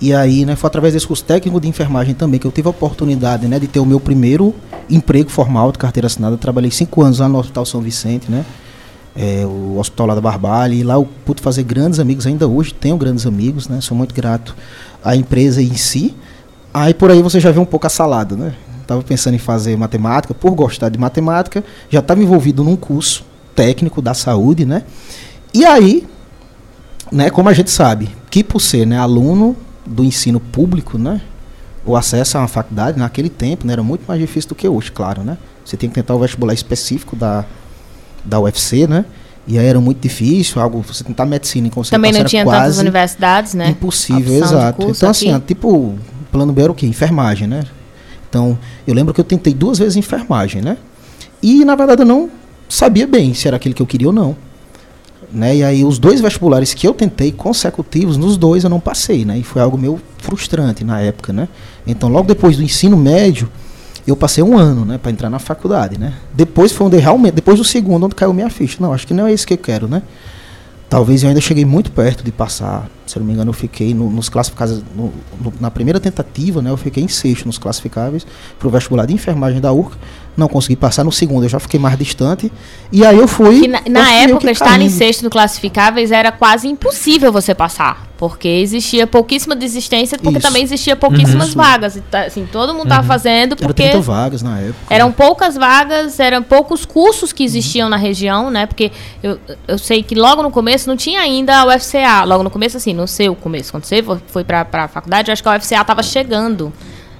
[0.00, 2.70] E aí, né, foi através desse curso técnico de enfermagem também que eu tive a
[2.70, 4.54] oportunidade, né, de ter o meu primeiro
[4.90, 6.34] emprego formal de carteira assinada.
[6.34, 8.44] Eu trabalhei cinco anos lá no Hospital São Vicente, né,
[9.16, 12.74] é, o hospital lá da Barbalha, e lá eu pude fazer grandes amigos, ainda hoje
[12.74, 14.54] tenho grandes amigos, né, sou muito grato
[15.02, 16.14] à empresa em si.
[16.74, 18.52] Aí por aí você já vê um pouco a salada, né.
[18.86, 24.00] Estava pensando em fazer matemática, por gostar de matemática, já estava envolvido num curso técnico
[24.00, 24.84] da saúde, né,
[25.52, 26.06] e aí,
[27.10, 31.22] né, como a gente sabe, que por ser né, aluno do ensino público, né?
[31.82, 34.92] O acesso a uma faculdade naquele tempo né, era muito mais difícil do que hoje,
[34.92, 35.38] claro, né?
[35.64, 37.46] Você tem que tentar o vestibular específico da,
[38.22, 39.06] da UFC, né?
[39.46, 42.78] E aí era muito difícil, algo você tentar medicina em concentração Também não tinha tantas
[42.78, 43.70] universidades, né?
[43.70, 44.90] Impossível, exato.
[44.90, 45.94] Então assim, ó, tipo,
[46.30, 46.86] plano B era o quê?
[46.86, 47.64] Enfermagem, né?
[48.28, 50.76] Então, eu lembro que eu tentei duas vezes enfermagem, né?
[51.42, 52.30] E na verdade eu não
[52.68, 54.36] sabia bem se era aquele que eu queria ou não.
[55.32, 55.56] Né?
[55.56, 59.38] E aí os dois vestibulares que eu tentei consecutivos, nos dois eu não passei, né?
[59.38, 61.48] E foi algo meio frustrante na época, né?
[61.86, 63.48] Então, logo depois do ensino médio,
[64.06, 66.14] eu passei um ano, né, para entrar na faculdade, né?
[66.32, 68.76] Depois foi onde realmente, depois do segundo onde caiu minha ficha.
[68.80, 70.02] Não, acho que não é isso que eu quero, né?
[70.88, 72.88] Talvez eu ainda cheguei muito perto de passar.
[73.06, 74.82] Se eu não me engano, eu fiquei no, nos classificáveis.
[74.94, 76.70] No, no, na primeira tentativa, né?
[76.70, 78.26] Eu fiquei em sexto nos classificáveis
[78.58, 79.96] para o vestibular de enfermagem da URCA
[80.36, 81.02] não consegui passar.
[81.02, 82.52] No segundo eu já fiquei mais distante.
[82.92, 83.62] E aí eu fui.
[83.62, 88.06] Que na, na época, estar em sexto no classificáveis era quase impossível você passar.
[88.18, 90.46] Porque existia pouquíssima desistência, porque Isso.
[90.46, 91.56] também existia pouquíssimas uhum.
[91.56, 92.00] vagas.
[92.10, 93.08] Tá, assim, todo mundo estava uhum.
[93.08, 93.82] fazendo porque.
[93.82, 94.78] Era vagas na época.
[94.88, 97.90] Eram poucas vagas, eram poucos cursos que existiam uhum.
[97.90, 98.64] na região, né?
[98.64, 98.90] Porque
[99.22, 99.38] eu,
[99.68, 102.24] eu sei que logo no começo não tinha ainda a UFCA.
[102.24, 105.48] Logo no começo, assim, no seu começo, quando você foi para a faculdade, acho que
[105.48, 106.72] a UFCA estava chegando.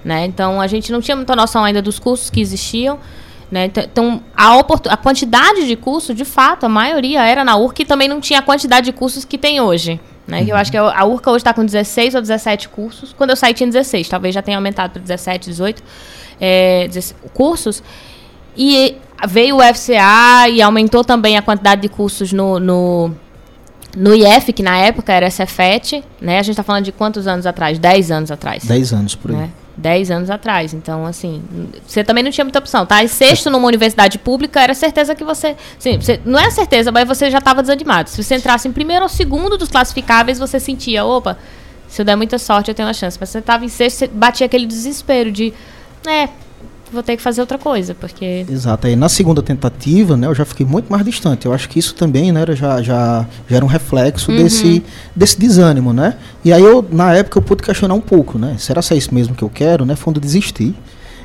[0.05, 0.25] Né?
[0.25, 2.99] Então a gente não tinha muita noção ainda dos cursos que existiam.
[3.51, 3.67] Né?
[3.67, 8.09] Então, a, a quantidade de cursos, de fato, a maioria era na URC e também
[8.09, 10.01] não tinha a quantidade de cursos que tem hoje.
[10.27, 10.41] Né?
[10.41, 10.49] Uhum.
[10.49, 13.12] Eu acho que a URCA hoje está com 16 ou 17 cursos.
[13.12, 15.83] Quando eu saí tinha 16, talvez já tenha aumentado para 17, 18
[16.41, 16.89] é,
[17.33, 17.83] cursos.
[18.57, 18.97] E
[19.29, 23.15] veio o FCA e aumentou também a quantidade de cursos no, no,
[23.96, 26.38] no IF, que na época era Cefet, né?
[26.38, 27.78] A gente está falando de quantos anos atrás?
[27.78, 28.62] 10 anos atrás.
[28.64, 29.37] 10 anos por aí.
[29.38, 29.50] Né?
[29.76, 30.74] 10 anos atrás.
[30.74, 31.42] Então, assim,
[31.87, 33.02] você também não tinha muita opção, tá?
[33.02, 35.56] E sexto numa universidade pública, era certeza que você.
[35.78, 38.11] Sim, você não é certeza, mas você já estava desanimado.
[38.11, 41.38] Se você entrasse em primeiro ou segundo dos classificáveis, você sentia, opa,
[41.88, 43.16] se eu der muita sorte, eu tenho uma chance.
[43.18, 45.54] Mas você estava em sexto, você batia aquele desespero de.
[46.06, 46.28] É,
[46.92, 48.46] vou ter que fazer outra coisa, porque...
[48.49, 51.79] Exato, aí na segunda tentativa, né, eu já fiquei muito mais distante, eu acho que
[51.79, 54.37] isso também, né, já, já, já era um reflexo uhum.
[54.37, 58.57] desse, desse desânimo, né, e aí eu, na época, eu pude questionar um pouco, né,
[58.59, 60.75] será que é isso mesmo que eu quero, né, foi onde eu desisti,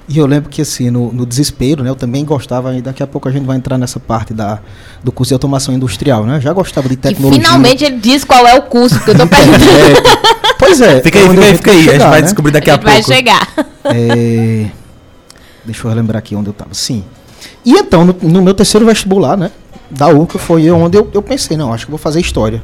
[0.10, 3.08] e eu lembro que, assim, no, no, desespero, né, eu também gostava, e daqui a
[3.08, 4.60] pouco a gente vai entrar nessa parte da,
[5.02, 6.42] do curso de automação industrial, né?
[6.42, 7.40] Já gostava de tecnologia.
[7.40, 9.64] E finalmente ele diz qual é o curso, que eu tô perguntando.
[9.64, 11.02] é, pois é.
[11.02, 11.84] Fica aí, fica aí, fica aí.
[11.84, 12.26] Chegar, a gente vai né?
[12.26, 12.92] descobrir daqui a, a pouco.
[12.92, 13.48] vai chegar.
[13.86, 14.81] É...
[15.72, 16.74] Deixa eu lembrar aqui onde eu estava.
[16.74, 17.04] Sim.
[17.66, 19.52] E então, no, no, meu terceiro vestibular, né?
[19.90, 22.62] Da UCA, foi onde eu, eu pensei, não, acho que vou fazer história.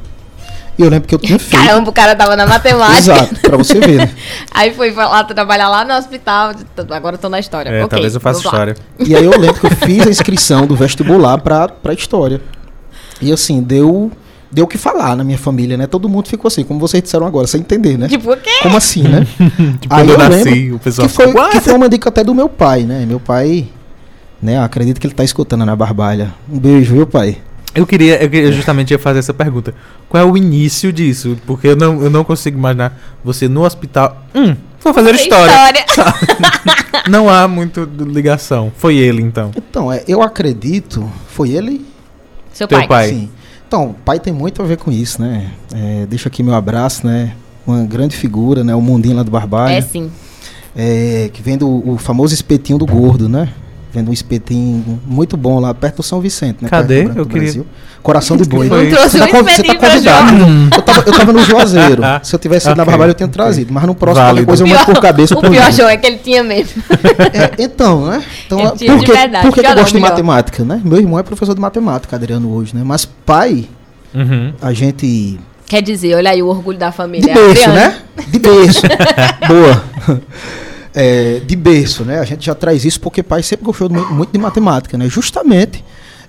[0.78, 1.64] E eu lembro que eu tinha feito.
[1.64, 2.98] Caramba, o cara tava na matemática.
[2.98, 3.98] Exato, pra você ver.
[3.98, 4.14] Né?
[4.54, 6.52] aí foi lá trabalhar lá no hospital.
[6.90, 7.68] Agora eu tô na história.
[7.68, 8.76] É, okay, talvez eu faça história.
[8.98, 12.40] E aí eu lembro que eu fiz a inscrição do vestibular pra, pra história.
[13.20, 14.12] E assim, deu
[14.50, 15.86] deu o que falar na minha família, né?
[15.86, 18.08] Todo mundo ficou assim, como vocês disseram agora, sem entender, né?
[18.08, 18.50] Tipo o quê?
[18.62, 19.26] Como assim, né?
[19.80, 22.34] tipo, Aí eu, eu nasci, o pessoal que foi, que foi uma dica até do
[22.34, 23.04] meu pai, né?
[23.06, 23.68] Meu pai,
[24.42, 24.58] né?
[24.58, 26.34] Acredito que ele tá escutando na barbalha.
[26.50, 27.38] Um beijo, viu, pai?
[27.74, 29.74] Eu queria, eu queria justamente ia fazer essa pergunta.
[30.08, 31.38] Qual é o início disso?
[31.46, 34.24] Porque eu não, eu não consigo imaginar você no hospital.
[34.34, 35.84] Hum, vou fazer história.
[35.86, 36.14] história.
[37.08, 38.72] não há muito ligação.
[38.76, 39.52] Foi ele, então.
[39.56, 41.10] Então, é, eu acredito.
[41.28, 41.84] Foi ele?
[42.52, 42.88] Seu Teu pai.
[42.88, 43.08] pai.
[43.10, 43.30] Sim.
[43.68, 45.52] Então, o pai tem muito a ver com isso, né?
[45.74, 47.34] É, deixa aqui meu abraço, né?
[47.66, 48.74] Uma grande figura, né?
[48.74, 49.74] O mundinho lá do Barbalho.
[49.74, 50.10] É sim.
[50.74, 53.52] É, que vem do famoso espetinho do gordo, né?
[53.98, 56.68] Vendo um espetinho muito bom lá perto do São Vicente, né?
[56.68, 57.02] Cadê?
[57.02, 57.66] perto do Branco Eu do queria- Brasil.
[58.02, 58.68] Coração de boi.
[58.68, 58.84] Foi.
[58.84, 60.32] Não trouxe Você tá, um você tá convidado.
[60.44, 60.70] Hum.
[60.74, 62.02] Eu tava, eu tava no Juazeiro.
[62.22, 63.72] Se eu tivesse ido na Ok, Barbalha, eu tinha trazido.
[63.72, 64.42] Mas no próximo, Válido.
[64.46, 65.34] depois eu mando por cabeça.
[65.36, 65.72] O pior.
[65.72, 66.82] João, é que ele tinha mesmo.
[67.32, 68.22] É, então, né?
[68.46, 69.46] Então, Ele por tinha de que, verdade.
[69.46, 70.80] por que, que eu gosto de matemática, né?
[70.84, 72.82] Meu irmão é professor de matemática, Adriano, hoje, né?
[72.84, 73.64] Mas pai,
[74.14, 74.52] Uhum.
[74.62, 77.34] a gente Quer dizer, olha aí o orgulho da De família.
[77.34, 77.74] berço, Adriano.
[77.74, 77.98] né?
[78.28, 78.80] De berço.
[79.46, 79.82] Boa.
[81.00, 82.18] É, de berço, né?
[82.18, 85.08] A gente já traz isso porque pai sempre gostou muito, de matemática, né?
[85.08, 85.84] Justamente.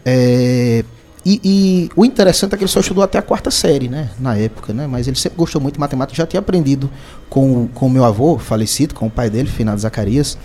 [0.05, 0.83] é,
[1.25, 4.11] e, e o interessante é que ele só estudou até a quarta série, né?
[4.19, 4.85] Na época, né?
[4.85, 6.15] Mas ele sempre gostou muito de matemática.
[6.15, 6.87] Já tinha aprendido
[7.29, 10.37] com o meu avô, falecido, com o pai dele, finado Zacarias.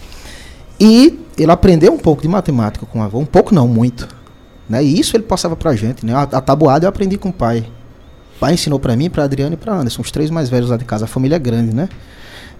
[0.80, 3.18] E ele aprendeu um pouco de matemática com o avô.
[3.18, 4.08] Um pouco não, muito.
[4.66, 4.82] Né?
[4.82, 6.14] E isso ele passava pra gente, né?
[6.14, 7.64] A, a tabuada eu aprendi com o pai.
[8.36, 10.78] O pai ensinou pra mim, pra Adriano e pra Anderson, os três mais velhos lá
[10.78, 11.04] de casa.
[11.04, 11.90] A família é grande, né?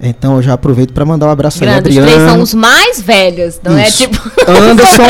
[0.00, 2.11] Então eu já aproveito pra mandar um abraço aí, Grande, os Adriano.
[2.18, 3.98] três são os mais velhos, não é Isso.
[3.98, 4.20] tipo.
[4.50, 5.02] Anderson.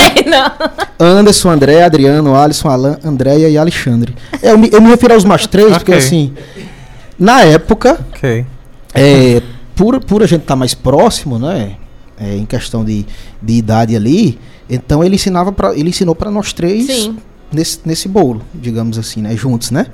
[0.98, 4.14] Anderson, André, Adriano, Alisson, Alan, Andréia e Alexandre.
[4.42, 6.04] É, eu, me, eu me refiro aos mais três, porque Ok.
[6.06, 6.32] assim,
[7.18, 8.44] na época, Ok.
[8.94, 9.42] é,
[9.74, 11.76] por, por a gente estar mais próximo, né?
[12.18, 13.04] é, em questão de,
[13.42, 14.38] de idade ali,
[14.70, 17.16] então ele ensinava para ele ensinou para nós três Sim.
[17.52, 19.36] nesse, nesse bolo, digamos assim, né?
[19.36, 19.86] Juntos, né?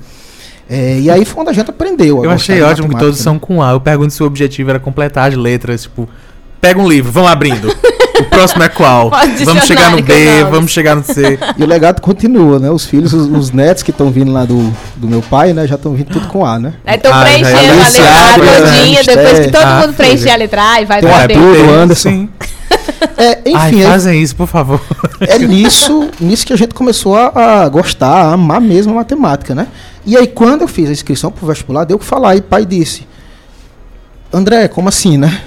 [0.73, 2.21] É, e aí foi onde a gente aprendeu.
[2.21, 3.23] a Eu achei de ótimo que todos né?
[3.23, 3.71] são com A.
[3.71, 6.07] Eu pergunto se o objetivo era completar as letras, tipo,
[6.61, 7.75] pega um livro, vamos abrindo.
[8.19, 9.09] O próximo é qual?
[9.43, 11.39] Vamos chegar no B, vamos chegar no C.
[11.57, 12.69] E o legado continua, né?
[12.69, 15.65] Os filhos, os, os netos que estão vindo lá do, do meu pai, né?
[15.65, 16.73] Já estão vindo tudo com A, né?
[16.85, 19.75] Aí estão Ah, já é preenchendo a anunciado, letra todinha, depois que todo É.
[19.81, 20.31] mundo Ah, preencher foi.
[20.31, 21.43] a letra A e vai uma dentro.
[21.43, 22.09] tudo, Anderson.
[22.09, 22.29] Sim.
[23.17, 24.79] É, enfim, Ai, é- fazem isso, por favor.
[25.21, 29.55] é nisso, nisso que a gente começou a, a gostar, a amar mesmo a matemática,
[29.55, 29.67] né?
[30.05, 32.35] E aí, quando eu fiz a inscrição pro vestibular, deu o que falar.
[32.35, 33.07] E pai disse:
[34.33, 35.43] André, como assim, né?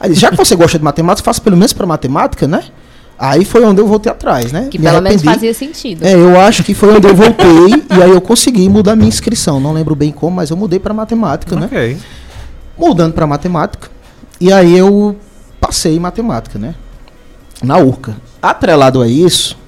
[0.00, 2.64] Aí, já que você gosta de matemática, faça pelo menos para matemática, né?
[3.18, 4.68] Aí foi onde eu voltei atrás, né?
[4.70, 5.34] Que Me pelo menos arrependi.
[5.34, 6.04] fazia sentido.
[6.04, 9.58] É, eu acho que foi onde eu voltei e aí eu consegui mudar minha inscrição.
[9.58, 11.66] Não lembro bem como, mas eu mudei para matemática, né?
[11.66, 11.96] ok.
[12.78, 13.90] mudando para matemática.
[14.40, 15.16] E aí eu
[15.60, 16.76] passei em matemática, né?
[17.60, 18.16] Na URCA.
[18.40, 19.58] Atrelado a isso,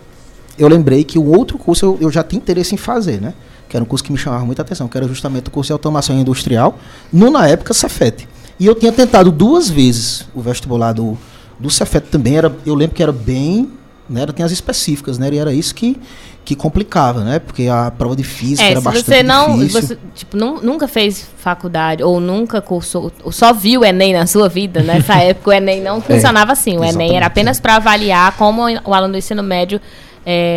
[0.57, 3.35] eu lembrei que o outro curso eu, eu já tinha interesse em fazer, né?
[3.70, 5.72] Que era um curso que me chamava muita atenção, que era justamente o curso de
[5.72, 6.76] automação industrial,
[7.12, 8.28] no na época Cefet.
[8.59, 11.16] E eu tinha tentado duas vezes o vestibular do,
[11.59, 12.37] do Cefet também.
[12.37, 13.70] Era, eu lembro que era bem.
[14.09, 15.30] Né, era, tinha as específicas, né?
[15.33, 15.96] E era isso que,
[16.44, 17.38] que complicava, né?
[17.38, 19.80] Porque a prova de física É, era se bastante você não, difícil.
[19.83, 24.26] você, tipo, nu- nunca fez faculdade ou nunca cursou, ou só viu o Enem na
[24.26, 26.76] sua vida, nessa época o Enem não funcionava assim.
[26.76, 29.80] O Enem era apenas para avaliar como o aluno do ensino médio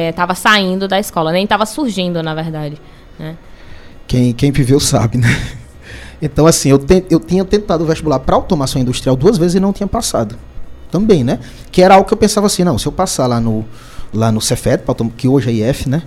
[0.10, 2.82] estava saindo da escola, nem estava surgindo, na verdade.
[3.20, 3.36] Né?
[4.08, 5.28] Quem, quem viveu sabe, né?
[6.22, 9.74] Então, assim, eu, te- eu tinha tentado vestibular para automação industrial duas vezes e não
[9.74, 10.36] tinha passado.
[10.92, 11.40] Também, né?
[11.72, 13.66] Que era algo que eu pensava assim, não, se eu passar lá no,
[14.14, 14.84] lá no Cefet,
[15.18, 16.04] que hoje é IF, né?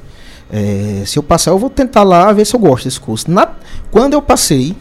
[0.50, 3.30] É, se eu passar, eu vou tentar lá ver se eu gosto desse curso.
[3.30, 3.48] Na,
[3.90, 4.76] quando eu passei,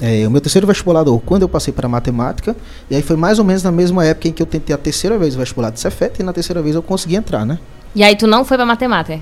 [0.00, 2.56] é, o meu terceiro vestibulador, quando eu passei para matemática,
[2.90, 5.18] e aí foi mais ou menos na mesma época em que eu tentei a terceira
[5.18, 7.58] vez o vestibular de Cefet, e na terceira vez eu consegui entrar, né?
[7.94, 9.20] E aí tu não foi para matemática?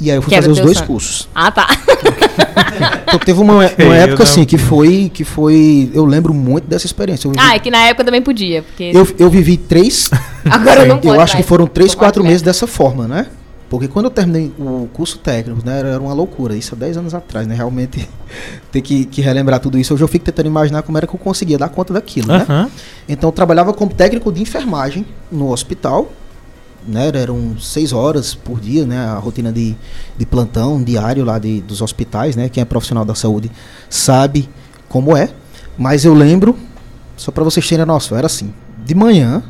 [0.00, 0.86] E aí eu fui fazer os dois sonho.
[0.86, 1.28] cursos.
[1.34, 1.66] Ah, tá.
[3.08, 5.90] Então, teve uma, uma eu época não- assim que foi, que foi.
[5.94, 7.26] Eu lembro muito dessa experiência.
[7.26, 10.10] Eu vivi, Ah, é que na época também podia, porque eu, eu vivi três.
[10.44, 13.26] agora não eu pode acho que foram três, quatro meses dessa forma, né?
[13.70, 16.54] Porque quando eu terminei o curso técnico, né, era uma loucura.
[16.56, 17.54] Isso há 10 anos atrás, né?
[17.54, 18.08] Realmente
[18.72, 19.92] ter que, que relembrar tudo isso.
[19.92, 22.46] Hoje eu fico tentando imaginar como era que eu conseguia dar conta daquilo, né?
[22.48, 22.70] Aham.
[23.08, 26.10] Então eu trabalhava como técnico de enfermagem no hospital.
[26.88, 29.76] Né, eram seis horas por dia, né, a rotina de,
[30.16, 33.50] de plantão diário lá de, dos hospitais, né, quem é profissional da saúde
[33.90, 34.48] sabe
[34.88, 35.28] como é.
[35.76, 36.56] Mas eu lembro,
[37.14, 38.54] só para vocês terem a noção, era assim:
[38.86, 39.42] de manhã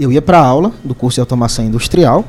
[0.00, 2.24] eu ia para aula do curso de automação industrial,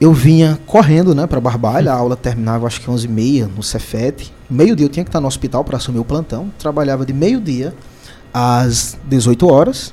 [0.00, 4.32] eu vinha correndo, né, para Barbalha, a aula terminava acho que 11h30 no Cefet.
[4.48, 6.50] Meio-dia eu tinha que estar no hospital para assumir o plantão.
[6.58, 7.74] Trabalhava de meio-dia
[8.32, 9.92] às 18 horas.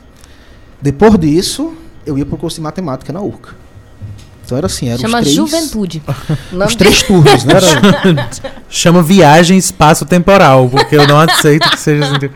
[0.82, 1.74] Depois disso,
[2.08, 3.50] eu ia pro curso de matemática na URCA.
[4.46, 6.02] Então era assim, era Chama os três, Juventude.
[6.68, 7.54] Os três turnos, né?
[7.56, 8.30] Era-
[8.70, 12.30] Chama viagem espaço-temporal, porque eu não aceito que seja assim.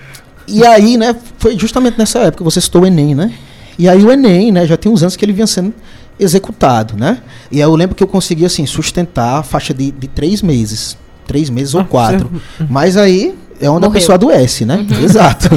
[0.48, 3.32] E aí, né, foi justamente nessa época, você citou o Enem, né?
[3.80, 5.74] E aí o Enem, né, já tem uns anos que ele vinha sendo
[6.20, 7.20] executado, né?
[7.50, 10.98] E aí eu lembro que eu consegui, assim, sustentar a faixa de, de três meses.
[11.26, 12.30] Três meses ou Ah, quatro.
[12.30, 13.91] você- Mas aí é onde a Morreu.
[13.93, 14.86] pessoa adoece, né?
[15.02, 15.48] Exato.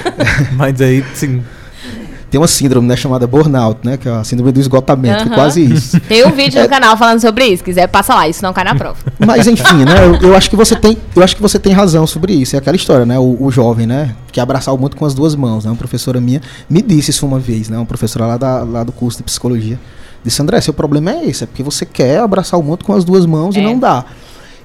[0.54, 1.42] Mas aí, sim.
[2.34, 5.34] Tem uma síndrome, né, chamada burnout, né, que é a síndrome do esgotamento, que é
[5.36, 6.00] quase isso.
[6.08, 7.62] Tem um vídeo no canal falando sobre isso.
[7.62, 8.26] Quiser, passa lá.
[8.26, 8.96] Isso não cai na prova.
[9.24, 10.04] Mas enfim, né?
[10.04, 12.56] Eu, eu acho que você tem, eu acho que você tem razão sobre isso.
[12.56, 13.16] É aquela história, né?
[13.20, 14.16] O, o jovem, né?
[14.32, 15.64] Que abraçar o mundo com as duas mãos.
[15.64, 15.70] Né?
[15.70, 17.76] Uma professora minha me disse isso uma vez, né?
[17.76, 19.78] Uma professora lá, da, lá do curso de psicologia
[20.24, 23.04] disse: André, seu problema é esse, é porque você quer abraçar o mundo com as
[23.04, 23.62] duas mãos e É.
[23.62, 24.04] não dá.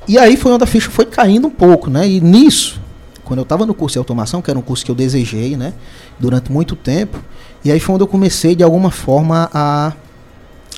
[0.08, 2.10] E aí foi onde a ficha foi caindo um pouco, né?
[2.10, 2.82] E nisso,
[3.30, 5.72] quando eu estava no curso de automação, que era um curso que eu desejei, né?
[6.20, 7.20] Durante muito tempo,
[7.64, 9.94] e aí foi onde eu comecei de alguma forma a,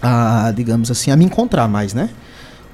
[0.02, 2.10] a digamos assim, a me encontrar mais, né?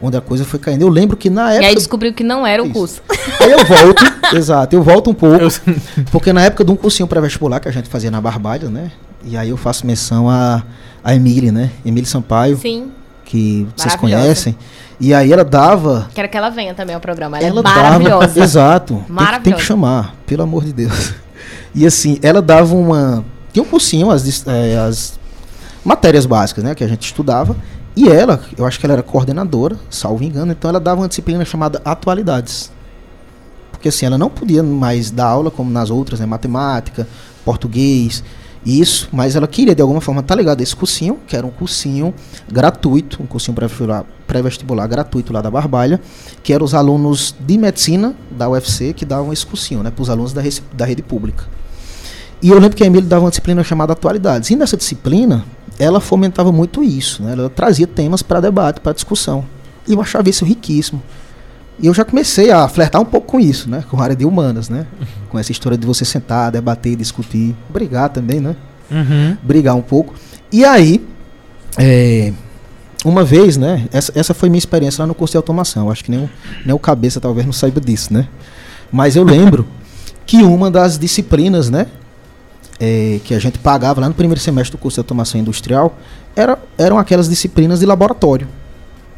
[0.02, 0.82] Onde a coisa foi caindo.
[0.82, 2.74] Eu lembro que na E época aí descobriu que não era o Isso.
[2.74, 3.02] curso.
[3.40, 4.04] Aí eu volto,
[4.36, 5.52] exato, eu volto um pouco, Eu-
[6.12, 8.92] porque na época de um cursinho pré-vestibular que a gente fazia na Barbalha, né?
[9.24, 10.64] E aí eu faço menção a,
[11.04, 11.70] a Emília, né?
[11.86, 12.92] Emília Sampaio, Sim.
[13.26, 14.56] que vocês conhecem.
[15.00, 16.08] E aí ela dava.
[16.14, 17.38] Quero que ela venha também ao programa.
[17.38, 17.82] Ela, Ela é dava.
[17.82, 18.44] maravilhosa.
[18.44, 18.94] Exato.
[18.96, 19.62] Tem que, tem Maravilhosa.
[19.62, 21.14] que chamar, pelo amor de Deus.
[21.76, 23.24] E assim, ela dava uma.
[23.54, 25.20] Tinha um cursinho, as, eh, as
[25.86, 26.74] matérias básicas, né?
[26.74, 27.56] Que a gente estudava.
[27.96, 31.44] E ela, eu acho que ela era coordenadora, salvo engano, então ela dava uma disciplina
[31.46, 32.72] chamada Atualidades.
[33.72, 36.26] Porque assim, ela não podia mais dar aula como nas outras, né?
[36.26, 37.08] Matemática,
[37.46, 38.24] português,
[38.68, 41.50] isso, mas ela queria de alguma forma estar ligada a esse cursinho, que era um
[41.50, 42.14] cursinho
[42.52, 43.56] gratuito, um cursinho
[44.28, 46.02] pré-vestibular, gratuito lá da Barbalha,
[46.44, 49.90] que eram os alunos de medicina da UFC que davam esse cursinho, né?
[49.90, 50.42] Para os alunos da,
[50.74, 51.46] da rede pública.
[52.42, 54.50] E eu lembro que a Emília dava uma disciplina chamada Atualidades.
[54.50, 55.46] E nessa disciplina,
[55.80, 57.32] ela fomentava muito isso, né?
[57.32, 59.46] Ela trazia temas para debate, para discussão.
[59.88, 61.02] E eu achava isso riquíssimo.
[61.80, 63.84] E eu já comecei a flertar um pouco com isso, né?
[63.90, 64.88] Com a área de humanas, né?
[65.30, 68.56] Com essa história de você sentar, debater, discutir, brigar também, né?
[68.90, 69.38] Uhum.
[69.44, 70.16] brigar um pouco.
[70.52, 71.06] E aí,
[71.78, 72.32] é,
[73.04, 73.88] uma vez, né?
[73.92, 75.92] Essa, essa foi minha experiência lá no curso de automação.
[75.92, 76.30] Acho que nem o,
[76.66, 78.28] nem o cabeça talvez não saiba disso, né?
[78.92, 79.68] Mas eu lembro
[80.26, 81.88] que uma das disciplinas, né?
[82.80, 85.98] é, que a gente pagava lá no primeiro semestre do curso de automação industrial
[86.36, 88.48] era, eram aquelas disciplinas de laboratório.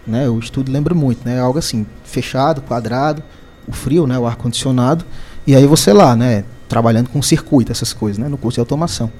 [0.05, 0.29] Né?
[0.29, 1.39] O estudo lembra muito, né?
[1.39, 3.23] Algo assim, fechado, quadrado,
[3.67, 4.17] o frio, né?
[4.17, 5.05] O ar-condicionado.
[5.45, 6.43] E aí você lá, né?
[6.67, 8.27] Trabalhando com circuito, essas coisas, né?
[8.27, 9.11] No curso de automação.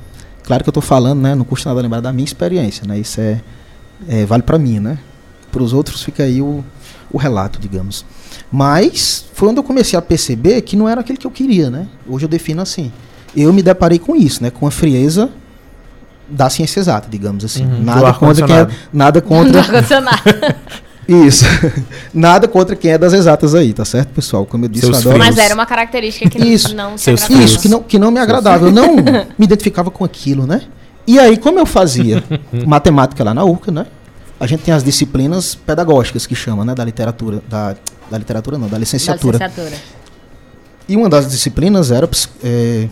[0.44, 1.36] Claro que eu estou falando, né?
[1.36, 2.98] Não custa nada lembrar da minha experiência, né?
[3.00, 3.42] Isso é,
[4.08, 4.98] é vale para mim, né?
[5.52, 6.64] Para os outros fica aí o,
[7.12, 8.06] o relato, digamos.
[8.52, 11.88] Mas foi onde eu comecei a perceber que não era aquele que eu queria, né?
[12.08, 12.92] Hoje eu defino assim.
[13.36, 14.50] Eu me deparei com isso, né?
[14.50, 15.30] Com a frieza
[16.30, 17.66] da ciência exata, digamos assim.
[17.66, 19.62] Uhum, nada contra quem é, nada contra
[21.08, 21.46] isso.
[22.14, 24.46] nada contra quem é das exatas aí, tá certo, pessoal?
[24.46, 25.36] Como eu disse, Seus eu adoro frios.
[25.36, 26.76] Mas era uma característica que Isso.
[26.76, 27.46] não se Seus agradava.
[27.46, 28.66] isso, que não, que não me agradava.
[28.68, 30.62] Eu não me identificava com aquilo, né?
[31.08, 32.24] E aí, como eu fazia
[32.68, 33.88] matemática lá na URCA, né?
[34.40, 36.76] A gente tem as disciplinas pedagógicas que chama, né?
[36.76, 37.42] Da literatura.
[37.50, 37.76] Da,
[38.10, 39.38] da literatura não, da Da licenciatura.
[39.38, 39.76] licenciatura.
[40.88, 42.10] E uma das disciplinas era
[42.44, 42.88] é,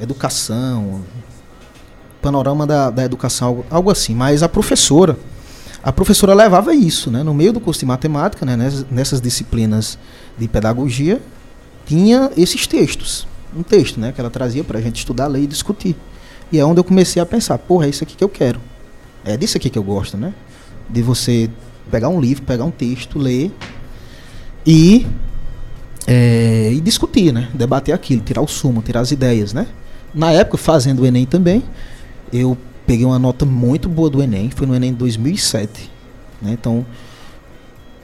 [0.00, 1.02] educação,
[2.20, 4.14] panorama da, da educação, algo, algo assim.
[4.14, 5.16] Mas a professora,
[5.82, 7.22] a professora levava isso, né?
[7.22, 8.56] No meio do curso de matemática, né?
[8.56, 9.98] Nessas, nessas disciplinas
[10.36, 11.20] de pedagogia,
[11.86, 13.26] tinha esses textos.
[13.56, 14.12] Um texto, né?
[14.12, 15.96] Que ela trazia para a gente estudar, ler e discutir.
[16.50, 18.60] E é onde eu comecei a pensar, porra, é isso aqui que eu quero.
[19.24, 20.32] É disso aqui que eu gosto, né?
[20.88, 21.50] De você
[21.90, 23.50] pegar um livro, pegar um texto, ler
[24.66, 25.06] e
[26.06, 27.48] é, e discutir, né?
[27.52, 29.66] Debater aquilo, tirar o sumo, tirar as ideias, né?
[30.14, 31.62] Na época, fazendo o Enem também,
[32.32, 32.56] eu
[32.86, 35.90] peguei uma nota muito boa do Enem, foi no Enem de 2007,
[36.40, 36.52] né?
[36.52, 36.84] Então,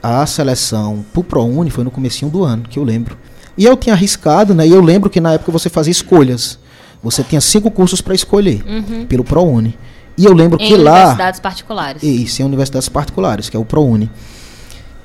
[0.01, 3.17] a seleção pro ProUni foi no comecinho do ano, que eu lembro.
[3.57, 4.67] E eu tinha arriscado, né?
[4.67, 6.59] E eu lembro que na época você fazia escolhas.
[7.01, 9.05] Você tinha cinco cursos para escolher Uhum.
[9.05, 9.77] pelo ProUni.
[10.17, 12.03] E eu lembro Em que lá universidades particulares.
[12.03, 14.09] isso, em universidades particulares, que é o ProUni.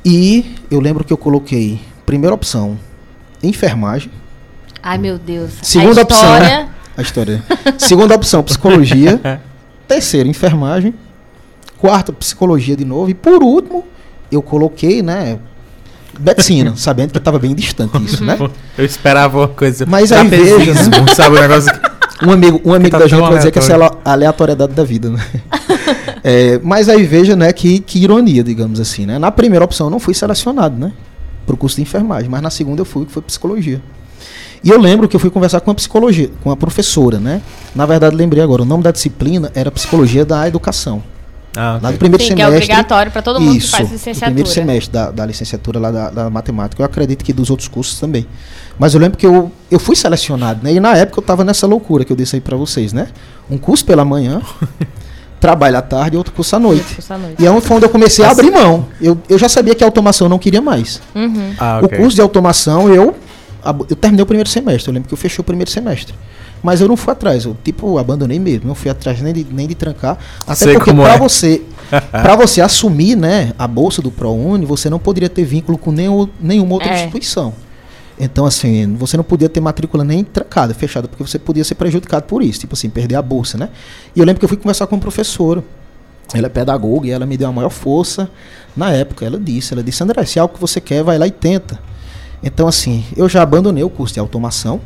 [0.04, 2.78] E eu lembro que eu coloquei, primeira opção,
[3.42, 4.10] enfermagem.
[4.82, 5.52] Ai, meu Deus.
[5.62, 6.68] Segunda opção, né?
[7.00, 7.42] A história.
[7.78, 9.18] Segunda opção, psicologia.
[9.88, 10.92] Terceira, enfermagem.
[11.78, 13.10] Quarta, psicologia de novo.
[13.10, 13.84] E por último,
[14.30, 15.38] eu coloquei, né,
[16.18, 18.36] medicina, sabendo que estava bem distante isso, né?
[18.76, 19.86] Eu esperava uma coisa.
[19.86, 20.74] Mas aí veja,
[21.14, 21.90] sabe o negócio que-
[22.22, 24.84] Um amigo, um amigo tá da gente vai dizer que essa é a aleatoriedade da
[24.84, 25.24] vida, né?
[26.22, 29.18] É, mas aí veja, né, que, que ironia, digamos assim, né?
[29.18, 30.92] Na primeira opção eu não fui selecionado, né?
[31.46, 33.80] Pro curso de enfermagem, mas na segunda eu fui, que foi psicologia.
[34.62, 37.40] E eu lembro que eu fui conversar com a psicologia, com a professora, né?
[37.74, 41.02] Na verdade, lembrei agora, o nome da disciplina era Psicologia da Educação.
[41.56, 41.90] Ah, Lá ok.
[41.92, 42.64] no primeiro Sim, que é semestre.
[42.72, 44.26] obrigatório para todo mundo isso, que faz no licenciatura.
[44.26, 46.80] primeiro semestre da, da licenciatura lá da, da matemática.
[46.80, 48.24] Eu acredito que dos outros cursos também.
[48.78, 50.72] Mas eu lembro que eu, eu fui selecionado, né?
[50.74, 53.08] E na época eu tava nessa loucura que eu disse aí pra vocês, né?
[53.50, 54.40] Um curso pela manhã,
[55.40, 56.94] trabalho à tarde e outro curso à noite.
[56.94, 57.42] Curso à noite.
[57.42, 58.86] E é onde foi onde eu comecei a abrir mão.
[59.00, 61.00] Eu, eu já sabia que a automação eu não queria mais.
[61.16, 61.52] Uhum.
[61.58, 61.98] Ah, ok.
[61.98, 63.16] O curso de automação eu
[63.88, 66.14] Eu terminei o primeiro semestre, eu lembro que eu fechei o primeiro semestre.
[66.62, 69.66] Mas eu não fui atrás, eu tipo abandonei mesmo, não fui atrás nem de, nem
[69.66, 70.18] de trancar.
[70.42, 71.18] Até Sei porque para é.
[71.18, 71.62] você,
[72.10, 76.28] para você assumir, né, a bolsa do ProUni, você não poderia ter vínculo com nenhum,
[76.40, 76.94] nenhuma outra É.
[76.96, 77.54] instituição.
[78.18, 82.26] Então, assim, você não podia ter matrícula nem trancada, fechada, porque você podia ser prejudicado
[82.26, 83.70] por isso, tipo assim, perder a bolsa, né?
[84.14, 85.64] E eu lembro que eu fui conversar com uma professora,
[86.34, 88.30] ela é pedagoga e ela me deu a maior força
[88.76, 89.24] na época.
[89.24, 91.78] Ela disse, ela disse, André, se é algo que você quer, vai lá e tenta.
[92.42, 94.80] Então, assim, eu já abandonei o curso de automação,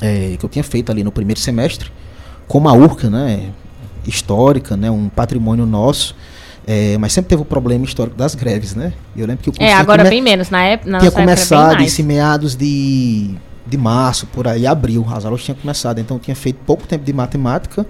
[0.00, 1.90] é, que eu tinha feito ali no primeiro semestre,
[2.46, 3.50] com uma urca, né,
[4.06, 6.14] histórica, né, um patrimônio nosso,
[6.70, 8.92] é, mas sempre teve o problema histórico das greves, né?
[9.16, 10.50] Eu lembro que o curso É, agora bem menos.
[10.50, 13.34] Na época, na tinha começado em meados de,
[13.66, 15.06] de março, por aí, abril.
[15.10, 17.86] As aulas tinham começado, então eu tinha feito pouco tempo de matemática.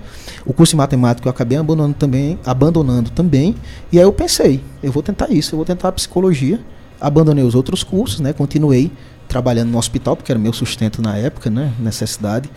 [0.46, 3.56] O curso de matemática eu acabei abandonando também, abandonando também.
[3.90, 6.60] E aí eu pensei, eu vou tentar isso, eu vou tentar psicologia.
[7.00, 8.32] Abandonei os outros cursos, né?
[8.32, 8.90] Continuei
[9.28, 11.72] trabalhando no hospital, porque era meu sustento na época, né?
[11.78, 12.50] Necessidade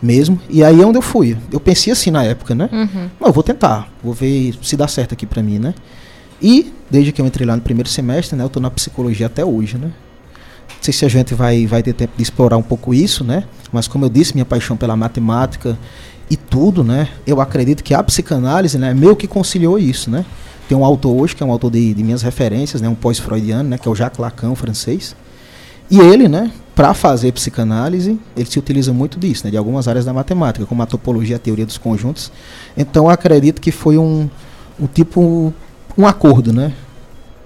[0.00, 0.40] mesmo.
[0.48, 1.36] E aí é onde eu fui.
[1.50, 2.68] Eu pensei assim na época, né?
[2.70, 3.10] Uhum.
[3.20, 5.74] Não, eu vou tentar, vou ver se dá certo aqui pra mim, né?
[6.40, 9.44] E desde que eu entrei lá no primeiro semestre, né, eu tô na psicologia até
[9.44, 9.88] hoje, né?
[10.68, 13.44] Não sei se a gente vai, vai ter tempo de explorar um pouco isso, né?
[13.72, 15.76] Mas como eu disse, minha paixão pela matemática
[16.30, 17.08] e tudo, né?
[17.26, 20.24] Eu acredito que a psicanálise, né, meio que conciliou isso, né?
[20.68, 23.70] Tem um autor hoje, que é um autor de, de minhas referências, né, um pós-freudiano,
[23.70, 25.16] né, que é o Jacques Lacan, francês.
[25.90, 30.04] E ele, né, para fazer psicanálise, ele se utiliza muito disso, né, de algumas áreas
[30.04, 32.30] da matemática, como a topologia, a teoria dos conjuntos.
[32.76, 34.28] Então, acredito que foi um,
[34.78, 35.52] um tipo,
[35.96, 36.74] um acordo, né?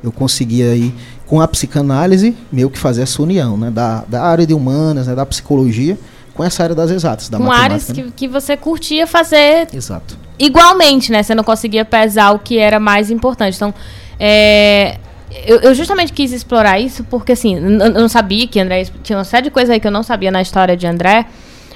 [0.03, 0.93] Eu consegui aí,
[1.25, 5.15] com a psicanálise, meio que fazer essa união, né, da, da área de humanas, né,
[5.15, 5.97] da psicologia,
[6.35, 7.75] com essa área das exatas, da Com matemática.
[7.75, 7.95] áreas né?
[7.95, 10.19] que, que você curtia fazer Exato.
[10.45, 11.23] Igualmente, né?
[11.23, 13.57] Você não conseguia pesar o que era mais importante.
[13.57, 13.73] Então,
[14.19, 14.99] é,
[15.47, 18.87] eu, eu justamente quis explorar isso porque, assim, eu não sabia que André...
[19.03, 21.27] Tinha uma série de coisas aí que eu não sabia na história de André,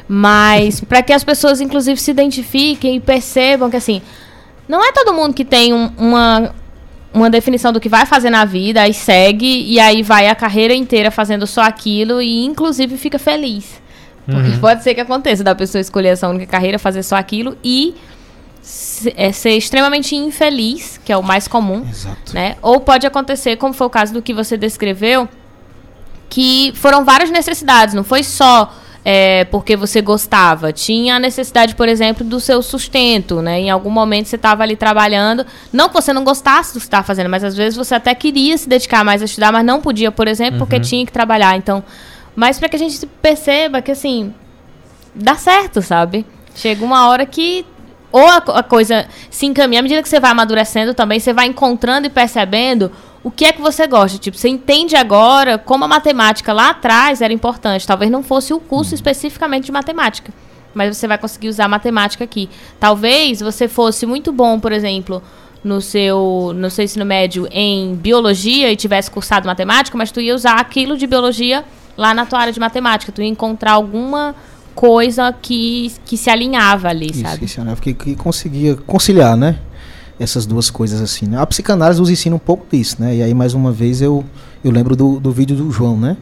[0.09, 4.03] mas para que as pessoas, inclusive, se identifiquem e percebam que, assim,
[4.69, 6.55] não é todo mundo que tem um- uma,
[7.15, 10.75] uma definição do que vai fazer na vida, aí segue, e aí vai a carreira
[10.75, 13.81] inteira fazendo só aquilo e, inclusive, fica feliz.
[14.29, 17.95] Porque pode ser que aconteça da pessoa escolher essa única carreira, fazer só aquilo e
[19.17, 22.35] é, ser extremamente infeliz, que é o mais comum, Exato.
[22.35, 22.57] né?
[22.61, 25.29] Ou pode acontecer, como foi o caso do que você descreveu,
[26.29, 28.73] que foram várias necessidades, não foi só
[29.05, 30.73] é, porque você gostava.
[30.73, 33.61] Tinha a necessidade, por exemplo, do seu sustento, né?
[33.61, 37.07] Em algum momento você estava ali trabalhando, não que você não gostasse do que estava
[37.07, 40.11] fazendo, mas às vezes você até queria se dedicar mais a estudar, mas não podia,
[40.11, 41.57] por exemplo, porque tinha que trabalhar.
[41.57, 41.85] Então,
[42.35, 44.35] mas para que a gente perceba que assim
[45.15, 46.27] dá certo, sabe?
[46.57, 47.65] Chega uma hora que
[48.13, 51.47] ou a, a coisa se encaminha, à medida que você vai amadurecendo também, você vai
[51.47, 52.91] encontrando e percebendo
[53.23, 54.19] o que é que você gosta.
[54.19, 57.87] Tipo, você entende agora como a matemática lá atrás era importante.
[57.87, 60.33] Talvez não fosse o curso especificamente de matemática,
[60.73, 62.49] mas você vai conseguir usar a matemática aqui.
[62.79, 65.23] Talvez você fosse muito bom, por exemplo,
[65.65, 70.33] no seu, no seu ensino médio em biologia e tivesse cursado matemática, mas tu ia
[70.33, 71.65] usar aquilo de biologia
[71.97, 73.11] lá na tua área de matemática.
[73.11, 74.37] Tu ia encontrar alguma
[74.77, 77.45] coisa que, que se alinhava ali, Isso, sabe?
[77.47, 77.75] isso, né?
[77.81, 79.59] Que, que conseguia conciliar, né?
[80.21, 81.41] Essas duas coisas assim, né?
[81.41, 83.17] A psicanálise nos ensina um pouco disso, né?
[83.17, 84.25] E aí, mais uma vez, eu,
[84.63, 86.17] eu lembro do, do vídeo do João, né?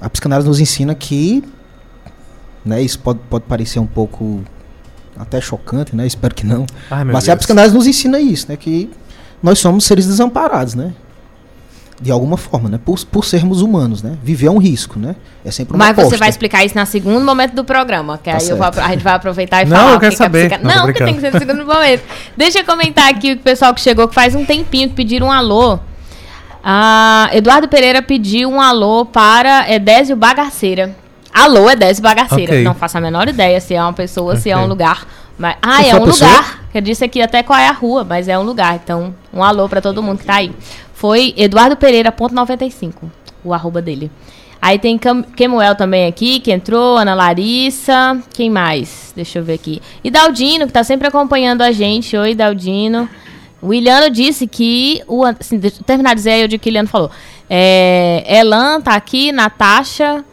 [0.00, 1.42] A psicanálise nos ensina que,
[2.64, 2.80] né?
[2.80, 4.42] Isso pode, pode parecer um pouco
[5.18, 6.06] até chocante, né?
[6.06, 6.64] Espero que não.
[6.90, 7.38] Ai, Mas a Deus.
[7.38, 8.56] psicanálise nos ensina isso, né?
[8.56, 8.88] Que
[9.42, 10.94] nós somos seres desamparados, né?
[12.00, 12.78] De alguma forma, né?
[12.84, 14.16] Por, por sermos humanos, né?
[14.22, 15.16] Viver é um risco, né?
[15.44, 16.18] É sempre uma Mas você aposta.
[16.18, 19.02] vai explicar isso no segundo momento do programa, que Tá aí eu vou a gente
[19.02, 19.90] vai aproveitar e Não, falar.
[19.90, 20.48] eu o quero que que a saber.
[20.48, 22.04] psica- Não, Não, que tem que ser no segundo momento.
[22.36, 25.32] Deixa eu comentar aqui o pessoal que chegou, que faz um tempinho, que pediram um
[25.32, 25.80] alô.
[26.62, 30.94] Ah, Eduardo Pereira pediu um alô para Edésio Bagaceira.
[31.32, 32.52] Alô, Edésio Bagaceira.
[32.52, 32.64] Ok.
[32.64, 35.06] Não faço a menor ideia se é uma pessoa, se é um lugar.
[35.38, 36.30] Mas, ah, é a um pessoa?
[36.30, 36.58] lugar.
[36.74, 38.74] Eu disse aqui até qual é a rua, mas é um lugar.
[38.82, 40.52] Então, um alô para todo mundo que tá aí.
[40.92, 43.10] Foi Eduardo Pereira, ponto 95,
[43.44, 44.10] o arroba dele.
[44.60, 49.12] Aí tem Cam Kemuel também aqui, que entrou, Ana Larissa, quem mais?
[49.14, 49.80] Deixa eu ver aqui.
[50.02, 52.16] E Daldino, que tá sempre acompanhando a gente.
[52.16, 53.08] Oi, Daldino.
[53.62, 55.00] O Iliano disse que.
[55.06, 57.10] O, assim, deixa eu terminar de dizer aí o que o Iliano falou.
[57.48, 60.24] É, Elan tá aqui, Natasha.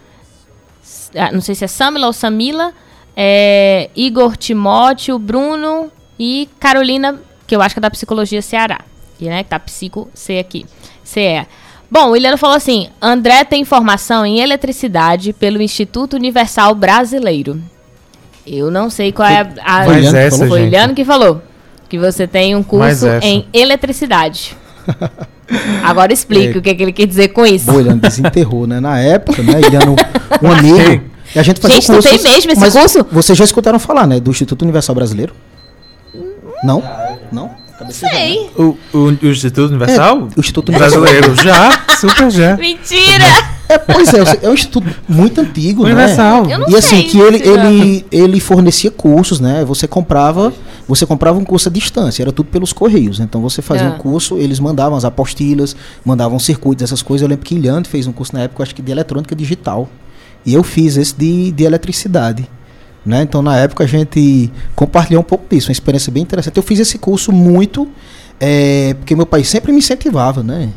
[1.16, 2.74] ah, Não sei se é Samila ou Samila.
[3.16, 8.80] É, Igor Timóteo, Bruno e Carolina, que eu acho que é da Psicologia Ceará.
[9.18, 10.66] Que, né, que tá Psico C aqui.
[11.04, 11.46] CE.
[11.90, 17.62] Bom, o Iliano falou assim: André tem formação em eletricidade pelo Instituto Universal Brasileiro.
[18.46, 19.84] Eu não sei qual é a.
[19.84, 20.50] a Mas essa, falou?
[20.50, 20.66] foi o.
[20.68, 21.42] Iliano que falou.
[21.88, 24.58] Que você tem um curso em eletricidade.
[25.84, 26.58] Agora explique É.
[26.58, 27.72] o que, que ele quer dizer com isso.
[27.72, 28.80] Bom, Iliano desenterrou, né?
[28.80, 29.62] Na época, né?
[29.62, 29.96] Iliano,
[30.42, 31.15] um amigo.
[31.36, 33.06] E a gente fazia Gente, não tem mesmo esse mas curso?
[33.12, 34.20] Vocês já escutaram falar, né?
[34.20, 35.34] Do Instituto Universal Brasileiro?
[36.64, 36.82] Não?
[37.32, 37.52] Não?
[37.82, 37.92] Né?
[37.92, 38.50] Sei.
[38.58, 40.18] O, o, o Instituto Universal?
[40.18, 41.36] É, o Instituto Universal Brasileiro.
[41.36, 42.56] Já, super já.
[42.56, 43.26] Mentira!
[43.68, 46.50] É, pois é, é um instituto muito antigo, Universal.
[46.50, 49.66] Eu não E assim, sei que ele, ele, ele fornecia cursos, né?
[49.66, 50.54] Você comprava,
[50.88, 53.20] você comprava um curso à distância, era tudo pelos correios.
[53.20, 53.96] Então você fazia Ah.
[53.96, 55.76] um curso, eles mandavam as apostilas,
[56.06, 57.24] mandavam circuitos, essas coisas.
[57.24, 59.90] Eu lembro que Ilhante fez um curso na época, acho que de eletrônica digital.
[60.46, 62.48] E eu fiz esse de, de eletricidade.
[63.06, 63.22] Né?
[63.22, 66.58] Então na época a gente compartilhou um pouco disso, uma experiência bem interessante.
[66.58, 67.88] Eu fiz esse curso muito,
[68.40, 70.70] é, porque meu pai sempre me incentivava, né?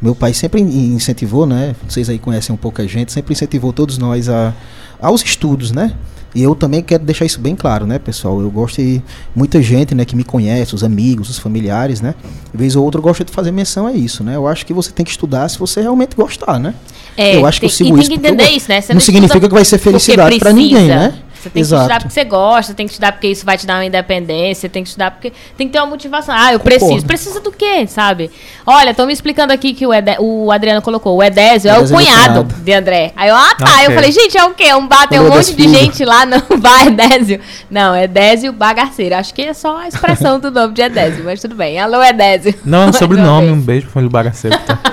[0.00, 1.74] Meu pai sempre in- incentivou, né?
[1.88, 4.54] Vocês aí conhecem um pouco a gente, sempre incentivou todos nós a,
[5.00, 5.92] aos estudos, né?
[6.34, 8.40] E eu também quero deixar isso bem claro, né, pessoal?
[8.40, 9.02] Eu gosto de
[9.34, 12.14] muita gente, né, que me conhece, os amigos, os familiares, né?
[12.52, 14.36] De vez ou outra eu gosto de fazer menção a isso, né?
[14.36, 16.74] Eu acho que você tem que estudar se você realmente gostar, né?
[17.16, 18.68] É, eu acho que tem, eu sigo e tem isso que porque eu entender isso,
[18.68, 18.80] né?
[18.80, 21.14] Você não estuda significa que vai ser felicidade pra ninguém, né?
[21.42, 23.74] Você tem que estudar porque você gosta, tem que estudar porque isso vai te dar
[23.74, 26.34] uma independência, tem que estudar porque tem que ter uma motivação.
[26.36, 26.86] Ah, eu Concordo.
[26.86, 27.06] preciso.
[27.06, 28.30] Precisa do quê, sabe?
[28.64, 31.16] Olha, estão me explicando aqui que o, Ede- o Adriano colocou.
[31.16, 33.12] O Edésio é o é cunhado de André.
[33.16, 33.64] Aí eu, ah, tá.
[33.64, 33.86] Ok.
[33.86, 34.72] Eu falei, gente, é o quê?
[34.74, 37.40] Um bar, tem um monte de gente lá no bar Edésio.
[37.70, 39.16] Não, Edésio Bagaceiro.
[39.16, 41.80] Acho que é só a expressão do nome de Edésio, mas tudo bem.
[41.80, 42.54] Alô, Edésio.
[42.64, 43.50] Não, é um sobrenome.
[43.50, 44.56] Um beijo pro família bagaceiro.
[44.58, 44.78] Tá?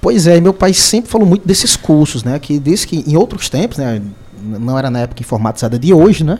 [0.00, 2.38] Pois é, e meu pai sempre falou muito desses cursos, né?
[2.38, 4.00] Que disse que em outros tempos, né?
[4.58, 6.38] Não era na época informatizada de hoje, né?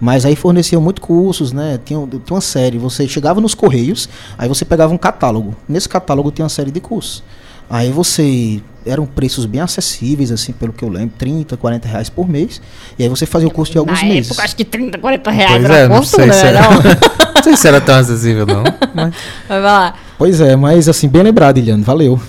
[0.00, 1.78] Mas aí forneciam muito cursos, né?
[1.84, 5.56] Tinha, tinha uma série, você chegava nos correios, aí você pegava um catálogo.
[5.68, 7.22] Nesse catálogo tinha uma série de cursos.
[7.70, 8.60] Aí você.
[8.86, 12.62] Eram preços bem acessíveis, assim, pelo que eu lembro, 30, 40 reais por mês.
[12.98, 14.30] E aí você fazia o curso de alguns Na meses.
[14.30, 16.48] época, acho que 30, 40 reais Pois era é, não sei se né?
[16.48, 16.78] era- Não.
[17.38, 18.64] Não sei se era tão acessível, não.
[18.94, 19.14] Mas...
[19.48, 19.94] Vai lá.
[20.18, 22.20] Pois é, mas assim, bem lembrado, Iliane, valeu.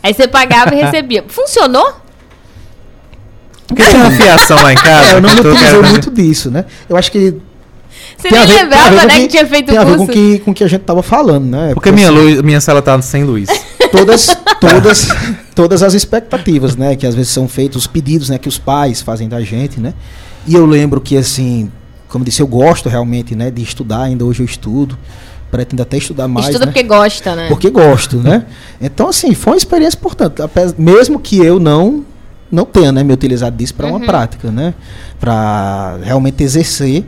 [0.00, 1.24] Aí você pagava e recebia.
[1.26, 1.92] Funcionou?
[3.66, 5.12] Porque tinha uma fiação lá em casa.
[5.12, 6.64] É, eu não me utilizei muito disso, né?
[6.88, 7.34] Eu acho que
[8.16, 9.84] Você Tem a nem ver- tem lembrava, né, que- que tinha feito tem o a
[9.84, 10.06] ver curso.
[10.06, 11.72] com que, com que a gente tava falando, né?
[11.74, 13.48] Porque minha, assim, luz, minha sala tá sem luz.
[13.90, 15.08] todas, todas,
[15.54, 16.94] todas as expectativas, né?
[16.96, 18.38] Que às vezes são feitos, os pedidos, né?
[18.38, 19.94] Que os pais fazem da gente, né?
[20.46, 21.70] E eu lembro que, assim,
[22.08, 23.50] como eu disse, eu gosto realmente, né?
[23.50, 24.96] De estudar, ainda hoje eu estudo.
[25.50, 26.72] Pretendo até estudar mais, Estuda né?
[26.72, 27.46] porque gosta, né?
[27.48, 28.44] Porque gosto, né?
[28.80, 30.34] Então, assim, foi uma experiência importante.
[30.76, 32.04] Mesmo que eu não
[32.54, 34.06] não tenha né, me utilizado disso para uma Uhum.
[34.06, 34.72] prática, né?
[35.20, 37.04] Para realmente exercer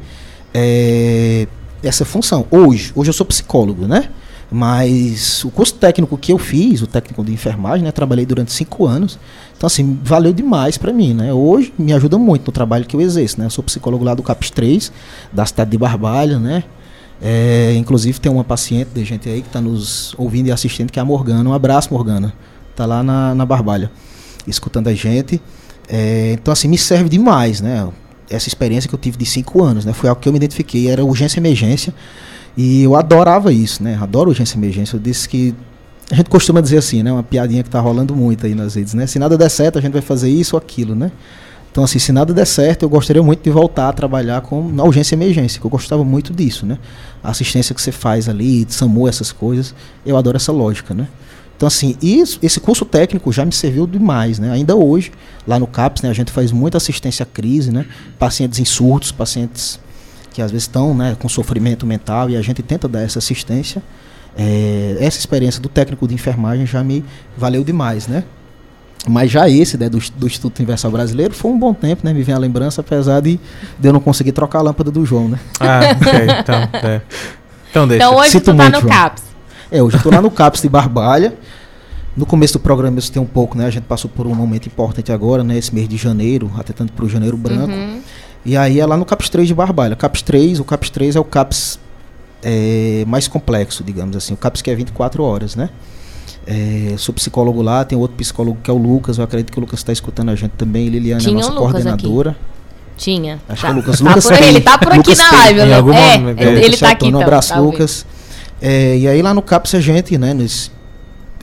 [0.53, 1.47] eh,
[1.82, 2.47] essa função.
[2.51, 4.09] Hoje, hoje eu sou psicólogo, né?
[4.51, 7.90] Mas o curso técnico que eu fiz, o técnico de enfermagem, né?
[7.90, 9.18] Trabalhei durante cinco anos.
[9.57, 11.32] Então, assim, valeu demais para mim, né?
[11.32, 13.47] Hoje me ajuda muito no trabalho que eu exerço, né?
[13.47, 14.92] Eu sou psicólogo lá do CAPS 3,
[15.32, 16.62] da cidade de Barbalha, né?
[17.20, 20.99] É, inclusive tem uma paciente de gente aí que está nos ouvindo e assistindo, que
[20.99, 21.49] é a Morgana.
[21.49, 22.32] Um abraço, Morgana.
[22.76, 23.90] Tá lá na, na Barbalha,
[24.47, 25.40] escutando a gente.
[25.88, 27.88] É, então, assim, me serve demais, né?
[28.28, 29.92] Essa experiência que eu tive de cinco anos, né?
[29.92, 31.94] Foi algo que eu me identifiquei, era urgência e emergência.
[32.57, 33.99] E eu adorava isso, né?
[34.01, 34.97] Adoro urgência e emergência.
[34.97, 35.55] Eu disse que.
[36.11, 37.12] A gente costuma dizer assim, né?
[37.12, 39.07] Uma piadinha que tá rolando muito aí nas redes, né?
[39.07, 41.11] Se nada der certo, a gente vai fazer isso ou aquilo, né?
[41.76, 44.82] Então, assim, se nada der certo, eu gostaria muito de voltar a trabalhar com, na
[44.82, 46.78] urgência e emergência, que eu gostava muito disso, né?
[47.22, 49.74] A assistência que você faz ali, SAMU, essas coisas,
[50.07, 51.07] eu adoro essa lógica, né?
[51.57, 54.53] Então, assim, isso, esse curso técnico já me serviu demais, né?
[54.53, 55.11] Ainda hoje,
[55.47, 57.87] lá no CAPS, né, a gente faz muita assistência à crise, né?
[58.19, 59.81] Pacientes em surtos, pacientes
[60.33, 63.83] que às vezes estão né, com sofrimento mental e a gente tenta dar essa assistência.
[64.37, 67.03] É, essa experiência do técnico de enfermagem já me
[67.39, 68.23] valeu demais, né?
[69.09, 72.13] Mas já esse né, do, do Instituto Universal Brasileiro foi um bom tempo, né?
[72.13, 73.41] Me vem a lembrança, apesar de,
[73.79, 75.39] de eu não conseguir trocar a lâmpada do João, né?
[75.59, 76.27] Ah, ok.
[76.39, 77.03] Então, é.
[77.71, 78.05] então deixa.
[78.05, 78.93] Então hoje Sinto tu tá muito, no João.
[78.93, 79.26] CAPS.
[79.71, 81.35] É, hoje eu estou lá no CAPS de Barbalha.
[82.17, 83.67] No começo do programa eu citei um pouco, né?
[83.67, 85.59] A gente passou por um momento importante agora, né?
[85.59, 87.73] Esse mês de janeiro, até tanto para o janeiro branco.
[87.73, 88.01] Uhum.
[88.45, 89.97] E aí é lá no CAPS 3 de Barbalha.
[89.97, 91.79] CAPS 3, o CAPS 3 é o CAPS
[92.43, 94.33] é, mais complexo, digamos assim.
[94.33, 95.69] O CAPS que é 24 horas, né?
[96.47, 99.19] É, sou psicólogo lá, tem outro psicólogo que é o Lucas.
[99.19, 100.89] Eu acredito que o Lucas está escutando a gente também.
[100.89, 102.37] Liliana é Tinha a nossa Lucas coordenadora.
[102.97, 103.41] Tinha.
[103.49, 103.67] Acho tá.
[103.67, 103.99] que é o Lucas.
[104.01, 105.61] Tá Lucas por ele tá por aqui Lucas na live.
[105.61, 105.67] né?
[105.67, 107.73] é, É, ele, Lucas tá aqui Um então, abraço, ouvindo.
[107.73, 108.07] Lucas.
[108.61, 110.35] É, e aí lá no CAPS a gente, né,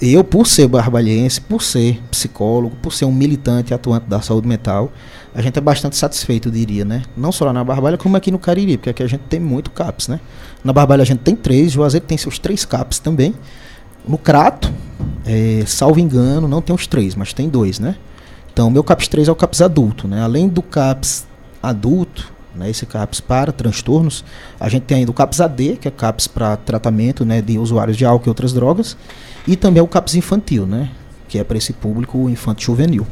[0.01, 4.91] eu por ser barbalhense, por ser psicólogo, por ser um militante atuante da saúde mental,
[5.33, 7.03] a gente é bastante satisfeito, diria, né?
[7.15, 9.71] Não só lá na Barbalha, como aqui no Cariri, porque aqui a gente tem muito
[9.71, 10.19] CAPS, né?
[10.63, 13.33] Na Barbalha a gente tem três, Juazeiro tem seus três CAPS também.
[14.07, 14.71] No Crato,
[15.25, 17.95] é, salvo engano, não tem os três, mas tem dois, né?
[18.53, 20.21] Então, o meu CAPS 3 é o CAPS adulto, né?
[20.21, 21.25] Além do CAPS
[21.61, 24.23] adulto, né, esse CAPS para transtornos.
[24.59, 27.97] A gente tem ainda o CAPS AD, que é CAPS para tratamento né, de usuários
[27.97, 28.97] de álcool e outras drogas,
[29.47, 30.89] e também o CAPS infantil, né,
[31.27, 33.07] que é para esse público infantil juvenil.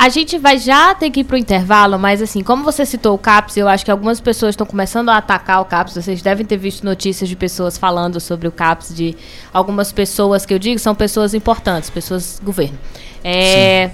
[0.00, 3.18] A gente vai já ter que ir pro intervalo, mas assim, como você citou o
[3.18, 5.92] CAPS, eu acho que algumas pessoas estão começando a atacar o CAPS.
[5.92, 9.14] Vocês devem ter visto notícias de pessoas falando sobre o CAPS, de
[9.52, 12.78] algumas pessoas que eu digo são pessoas importantes, pessoas do governo.
[13.22, 13.90] É,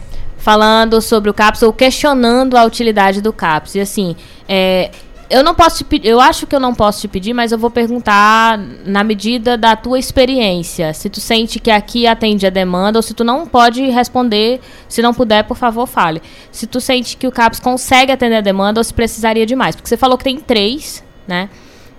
[0.47, 3.75] falando sobre o CAPS ou questionando a utilidade do CAPS.
[3.75, 4.15] E assim,
[4.49, 4.93] é,
[5.29, 7.59] eu não posso te pedir, eu acho que eu não posso te pedir, mas eu
[7.59, 10.95] vou perguntar na medida da tua experiência.
[10.95, 15.03] Se tu sente que aqui atende a demanda, ou se tu não pode responder, se
[15.03, 16.23] não puder, por favor, fale.
[16.53, 19.75] Se tu sente que o CAPS consegue atender a demanda ou se precisaria de mais.
[19.75, 21.51] Porque você falou que tem três, né?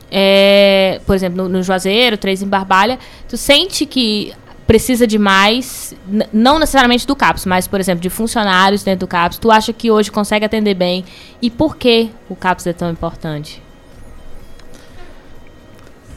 [0.10, 2.98] É, por exemplo, no, no Juazeiro, três em Barbalha.
[3.28, 4.32] Tu sente que
[4.68, 5.96] precisa de mais,
[6.34, 9.90] não necessariamente do CAPS, mas, por exemplo, de funcionários dentro do CAPS, tu acha que
[9.90, 11.06] hoje consegue atender bem?
[11.42, 13.64] E por que o CAPS é tão importante?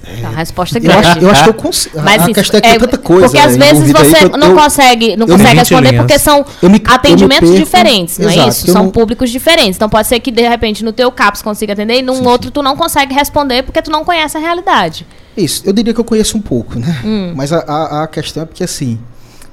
[0.03, 1.07] É, a resposta é grande.
[1.07, 2.01] Eu acho, eu acho que eu consigo.
[2.03, 3.26] Mas, a questão é que é, tanta coisa.
[3.26, 7.55] Porque às vezes você eu, não eu, consegue, não consegue responder porque são me, atendimentos
[7.55, 8.72] diferentes, não exato, é isso?
[8.72, 8.90] São não...
[8.90, 9.76] públicos diferentes.
[9.76, 12.48] Então pode ser que de repente no teu CAPS consiga atender e num sim, outro
[12.48, 12.53] sim.
[12.53, 15.07] tu não consegue responder porque tu não conhece a realidade.
[15.37, 17.01] Isso, eu diria que eu conheço um pouco, né?
[17.05, 17.33] Hum.
[17.37, 18.99] Mas a, a, a, questão é porque assim,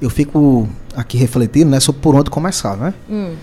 [0.00, 2.94] eu fico aqui refletindo, né, sobre por onde começar, né?
[3.08, 3.34] Hum.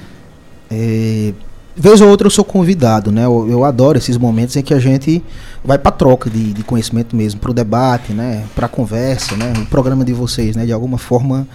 [0.69, 1.33] É,
[1.75, 3.25] vez ou outra eu sou convidado, né?
[3.25, 5.23] Eu, eu, adoro esses momentos em que a gente
[5.63, 8.45] vai para troca de, de, conhecimento mesmo, para o debate, né?
[8.55, 9.53] Para conversa, né?
[9.57, 10.65] O programa de vocês, né?
[10.65, 11.47] De alguma forma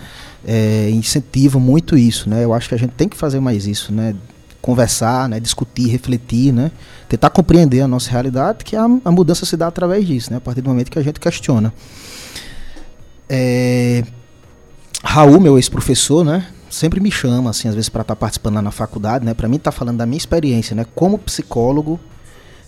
[0.46, 2.44] é, incentiva muito isso, né?
[2.44, 4.14] Eu acho que a gente tem que fazer mais isso, né?
[4.60, 5.40] Conversar, né?
[5.40, 6.70] Discutir, refletir, né?
[7.08, 10.36] Tentar compreender a nossa realidade, que a, a mudança se dá através disso, né?
[10.36, 11.72] A partir do momento que a gente questiona.
[13.28, 14.04] É,
[15.02, 16.46] Raul, meu ex-professor, né?
[16.70, 19.34] sempre me chama, assim, às vezes para estar tá participando lá na faculdade, né?
[19.34, 20.86] Para mim estar tá falando da minha experiência, né?
[20.94, 21.98] Como psicólogo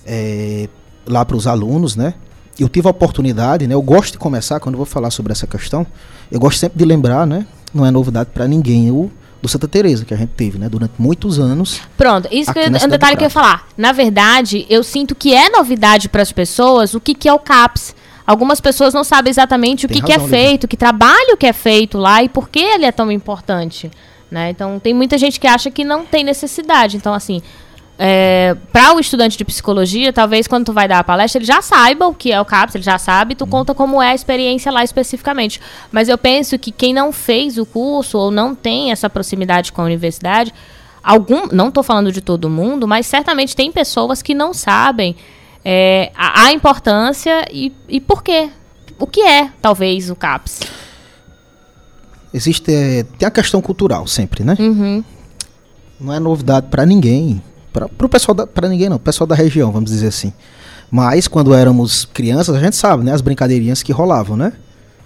[0.05, 0.69] é,
[1.07, 2.15] lá para os alunos, né?
[2.59, 3.75] Eu tive a oportunidade, né?
[3.75, 5.87] Eu gosto de começar quando eu vou falar sobre essa questão.
[6.31, 7.47] Eu gosto sempre de lembrar, né?
[7.73, 8.91] Não é novidade para ninguém.
[8.91, 9.11] O
[9.43, 11.81] do Santa Teresa que a gente teve, né, durante muitos anos.
[11.97, 13.67] Pronto, isso que é um detalhe que eu ia falar.
[13.77, 17.41] Na verdade, eu sinto que é novidade para as pessoas o que, que é o
[17.41, 17.95] CAPS.
[18.25, 21.53] Algumas pessoas não sabem exatamente o que, razão, que é feito, que trabalho que é
[21.53, 23.91] feito lá e por que ele é tão importante.
[24.31, 24.51] Né?
[24.51, 26.97] Então, tem muita gente que acha que não tem necessidade.
[26.97, 27.43] Então, assim,
[27.99, 31.61] é, para o estudante de psicologia, talvez quando tu vai dar a palestra, ele já
[31.61, 33.49] saiba o que é o CAPS, ele já sabe, tu hum.
[33.49, 35.61] conta como é a experiência lá especificamente.
[35.91, 39.83] Mas eu penso que quem não fez o curso ou não tem essa proximidade com
[39.83, 40.53] a universidade,
[41.03, 45.15] algum, não estou falando de todo mundo, mas certamente tem pessoas que não sabem
[45.65, 48.51] é, a, a, importância e, e por quê.
[48.99, 50.61] O que é, talvez, o CAPS?
[52.33, 52.73] Existe.
[52.73, 54.57] É, tem a questão cultural sempre, né?
[54.59, 55.05] Uhum.
[56.01, 57.43] Não é novidade para ninguém.
[57.73, 60.33] Para o pessoal para ninguém não, pessoal da região, vamos dizer assim.
[60.91, 63.13] Mas quando éramos crianças, a gente sabe, né?
[63.13, 64.53] As brincadeirinhas que rolavam, né?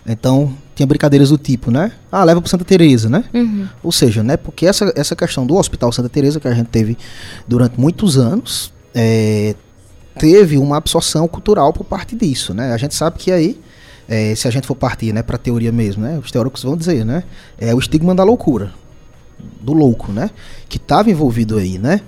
[0.04, 1.92] Então, tinha brincadeiras do tipo, né?
[2.10, 3.24] Ah, leva para Santa Teresa, né?
[3.32, 3.68] Uhum.
[3.82, 4.36] Ou seja, né?
[4.36, 6.96] Porque essa, essa questão do Hospital Santa Teresa que a gente teve
[7.46, 9.54] durante muitos anos, é,
[10.18, 12.72] teve uma absorção cultural por parte disso, né?
[12.72, 13.60] A gente sabe que aí,
[14.08, 17.04] é, se a gente for partir, né, para teoria mesmo, né, os teóricos vão dizer,
[17.04, 17.24] né,
[17.58, 18.72] é o estigma da loucura,
[19.60, 20.30] do louco, né,
[20.68, 22.00] que estava envolvido aí, né?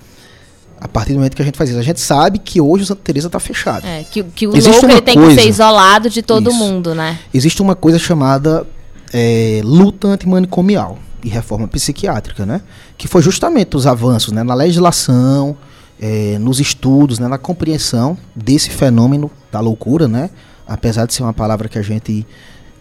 [0.80, 2.86] A partir do momento que a gente faz isso, a gente sabe que hoje o
[2.86, 3.86] Santa Teresa está fechado.
[3.86, 6.58] É, que, que o Existe louco tem coisa, que ser isolado de todo isso.
[6.58, 7.18] mundo, né?
[7.34, 8.66] Existe uma coisa chamada
[9.12, 12.60] é, luta antimanicomial e reforma psiquiátrica, né?
[12.96, 15.56] Que foi justamente os avanços né, na legislação,
[16.00, 20.30] é, nos estudos, né, na compreensão desse fenômeno da loucura, né?
[20.66, 22.26] Apesar de ser uma palavra que a gente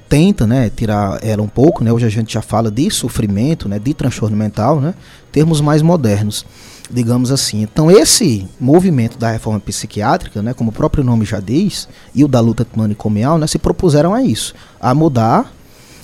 [0.08, 1.92] tenta, né, tirar ela um pouco, né?
[1.92, 4.94] Hoje a gente já fala de sofrimento, né, de transtorno mental, né?
[5.32, 6.46] Termos mais modernos,
[6.90, 7.62] digamos assim.
[7.62, 12.28] Então esse movimento da reforma psiquiátrica, né, como o próprio nome já diz, e o
[12.28, 15.52] da luta manicomial, né, se propuseram a isso, a mudar,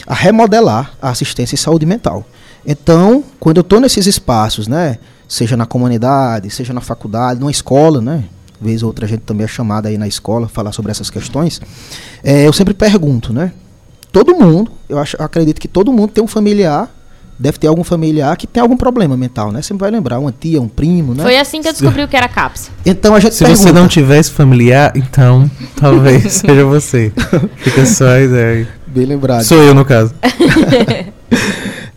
[0.06, 2.26] a remodelar a assistência em saúde mental.
[2.66, 8.00] Então, quando eu estou nesses espaços, né, seja na comunidade, seja na faculdade, numa escola,
[8.02, 8.26] né?
[8.62, 11.60] Vez ou outra a gente também é chamada aí na escola falar sobre essas questões.
[12.24, 13.52] É, eu sempre pergunto, né?
[14.12, 16.90] Todo mundo, eu acho, acredito que todo mundo tem um familiar
[17.38, 19.62] deve ter algum familiar que tem algum problema mental, né?
[19.62, 21.24] Você vai lembrar, uma tia, um primo, né?
[21.24, 22.72] Foi assim que eu descobri o que era CAPS.
[22.86, 27.12] Então a gente Se pergunta, você não tivesse familiar, então talvez seja você.
[27.58, 28.68] Fica só a ideia.
[28.88, 29.44] Bem lembrado.
[29.44, 30.14] Sou eu, no caso.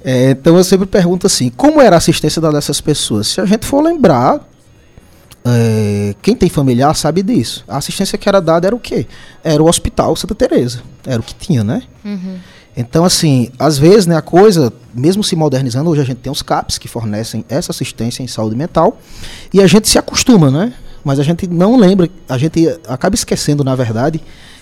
[0.09, 3.27] É, então eu sempre pergunto assim, como era a assistência dessas pessoas?
[3.27, 4.39] Se a gente for lembrar,
[5.45, 7.65] é, quem tem familiar sabe disso.
[7.67, 9.07] A assistência que era dada era o quê?
[9.43, 10.81] Era o Hospital Santa Teresa.
[11.05, 11.83] Era o que tinha, né?
[12.05, 12.37] Uhum.
[12.77, 16.43] Então, assim, às vezes, né, a coisa, mesmo se modernizando, hoje a gente tem os
[16.43, 19.01] CAPs que fornecem essa assistência em saúde mental
[19.53, 20.75] e a gente se acostuma, né?
[21.03, 24.21] Mas a gente não lembra, a gente acaba esquecendo, na verdade,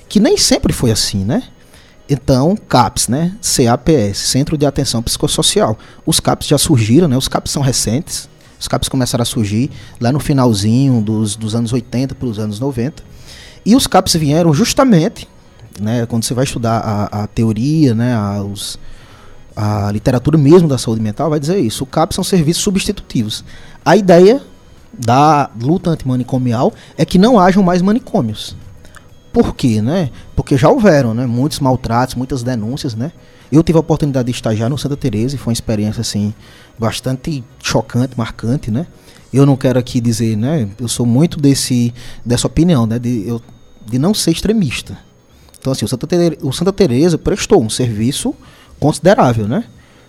[0.09, 1.43] que nem sempre foi assim, né?
[2.09, 3.35] Então, CAPS, né?
[3.41, 5.77] CAPS, Centro de Atenção Psicossocial.
[6.07, 7.17] Os CAPS já surgiram, né?
[7.17, 8.29] Os CAPS são recentes.
[8.61, 12.61] Os CAPS começaram a surgir lá no finalzinho dos, dos anos 80 para os anos
[12.61, 13.03] 90.
[13.67, 15.27] E os CAPS vieram justamente,
[15.81, 16.07] né?
[16.07, 18.14] Quando você vai estudar a, a teoria, né?
[18.14, 18.79] A, os,
[19.57, 21.85] a literatura mesmo da saúde mental vai dizer isso.
[21.85, 23.45] O CAPS são serviços substitutivos.
[23.85, 24.43] A ideia
[24.93, 28.57] da luta antimanicomial é que não hajam mais manicômios.
[29.33, 30.11] Por quê, né?
[30.37, 31.27] Porque já houveram, né?
[31.27, 33.12] Muitos maltratos, muitas denúncias, né?
[33.51, 36.33] Eu tive a oportunidade de estagiar no Santa Teresa e foi uma experiência assim
[36.79, 38.87] bastante chocante, marcante, né?
[39.33, 40.68] Eu não quero aqui dizer, né?
[40.79, 41.93] Eu sou muito desse
[42.25, 42.99] dessa opinião, né?
[42.99, 43.43] De, eu,
[43.85, 44.97] de não ser extremista.
[45.65, 48.35] Então assim, o Santa, Teresa, o Santa prestou um serviço
[48.79, 49.65] considerável, né?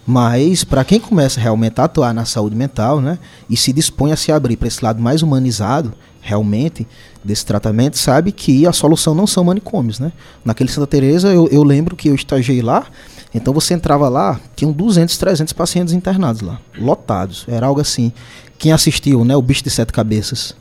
[0.05, 3.17] Mas para quem começa realmente a atuar na saúde mental, né,
[3.49, 6.85] e se dispõe a se abrir para esse lado mais humanizado, realmente
[7.23, 10.11] desse tratamento, sabe que a solução não são manicômios, né?
[10.43, 12.87] Naquele Santa Teresa eu, eu lembro que eu estagiei lá,
[13.33, 17.45] então você entrava lá, tinham 200, 300 pacientes internados lá, lotados.
[17.47, 18.11] Era algo assim.
[18.59, 20.53] Quem assistiu, né, o Bicho de Sete Cabeças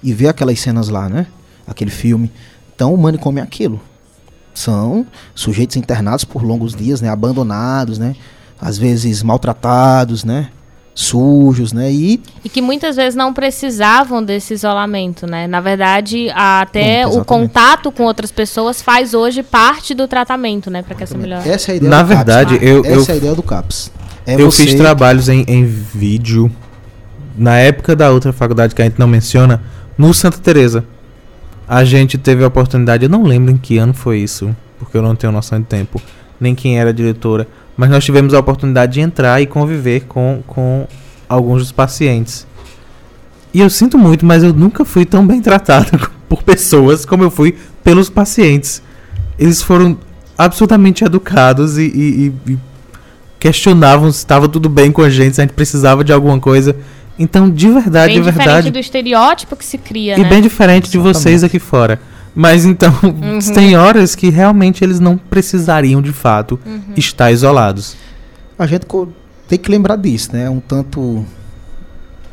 [0.00, 1.26] e vê aquelas cenas lá, né?
[1.66, 2.30] Aquele filme.
[2.76, 3.80] Então o manicômio é aquilo.
[4.58, 8.16] São sujeitos internados por longos dias, né, abandonados, né?
[8.60, 10.48] às vezes maltratados, né?
[10.94, 11.92] Sujos, né?
[11.92, 15.46] E, e que muitas vezes não precisavam desse isolamento, né?
[15.46, 20.82] Na verdade, até o contato com outras pessoas faz hoje parte do tratamento, né?
[20.82, 21.46] Para que essa melhor.
[21.46, 22.66] Essa é a ideia Na do verdade, CAPS.
[22.66, 23.92] eu, Essa eu, é a ideia do CAPS.
[24.26, 26.50] É eu você fiz trabalhos em, em vídeo
[27.36, 29.62] na época da outra faculdade que a gente não menciona,
[29.98, 30.82] no Santa Teresa.
[31.68, 35.02] A gente teve a oportunidade, eu não lembro em que ano foi isso, porque eu
[35.02, 36.00] não tenho noção de tempo,
[36.40, 40.42] nem quem era a diretora, mas nós tivemos a oportunidade de entrar e conviver com,
[40.46, 40.86] com
[41.28, 42.46] alguns dos pacientes.
[43.52, 47.30] E eu sinto muito, mas eu nunca fui tão bem tratado por pessoas como eu
[47.30, 48.82] fui pelos pacientes.
[49.38, 49.98] Eles foram
[50.36, 52.58] absolutamente educados e, e, e
[53.38, 56.76] questionavam se estava tudo bem com a gente, se a gente precisava de alguma coisa.
[57.18, 58.48] Então, de verdade, bem de verdade.
[58.48, 60.28] diferente do estereótipo que se cria, E né?
[60.28, 61.98] bem diferente de vocês aqui fora.
[62.34, 63.38] Mas então, Uhum.
[63.54, 66.80] tem horas que realmente eles não precisariam de fato Uhum.
[66.96, 67.96] estar isolados.
[68.58, 68.86] A gente
[69.48, 70.48] tem que lembrar disso, né?
[70.50, 71.24] Um tanto.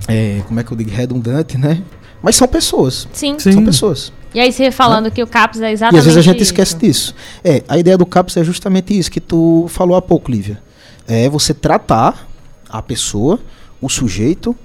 [0.08, 0.92] é, como é que eu digo?
[0.92, 1.82] Redundante, né?
[2.22, 3.08] Mas são pessoas.
[3.14, 3.36] Sim.
[3.40, 3.54] Sim.
[3.54, 4.12] São pessoas.
[4.34, 6.52] E aí você falando que o CAPS é E exatamente às vezes a gente isso.
[6.52, 7.16] esquece disso.
[7.44, 10.62] É, a ideia do CAPS é justamente isso que tu falou há pouco, Lívia.
[11.08, 12.28] É você tratar
[12.70, 13.40] a pessoa,
[13.82, 14.56] o sujeito,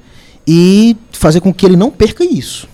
[0.51, 2.66] e fazer com que ele não perca isso.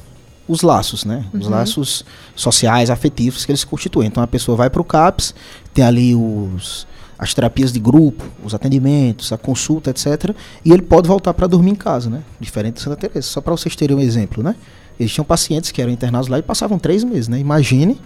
[0.47, 1.25] Os laços, né?
[1.35, 1.51] Os Uhum.
[1.53, 2.05] laços
[2.37, 4.07] sociais, afetivos que eles constituem.
[4.07, 5.35] Então a pessoa vai para o CAPS,
[5.73, 6.87] tem ali os,
[7.19, 10.31] as terapias de grupo, os atendimentos, a consulta, etc.
[10.65, 12.23] E ele pode voltar para dormir em casa, né?
[12.39, 13.27] Diferente do Santa Teresa.
[13.27, 14.55] Só para vocês terem um exemplo, né?
[15.01, 17.41] Eles tinham pacientes que eram internados lá e passavam três meses, né?
[17.41, 18.01] Imagine.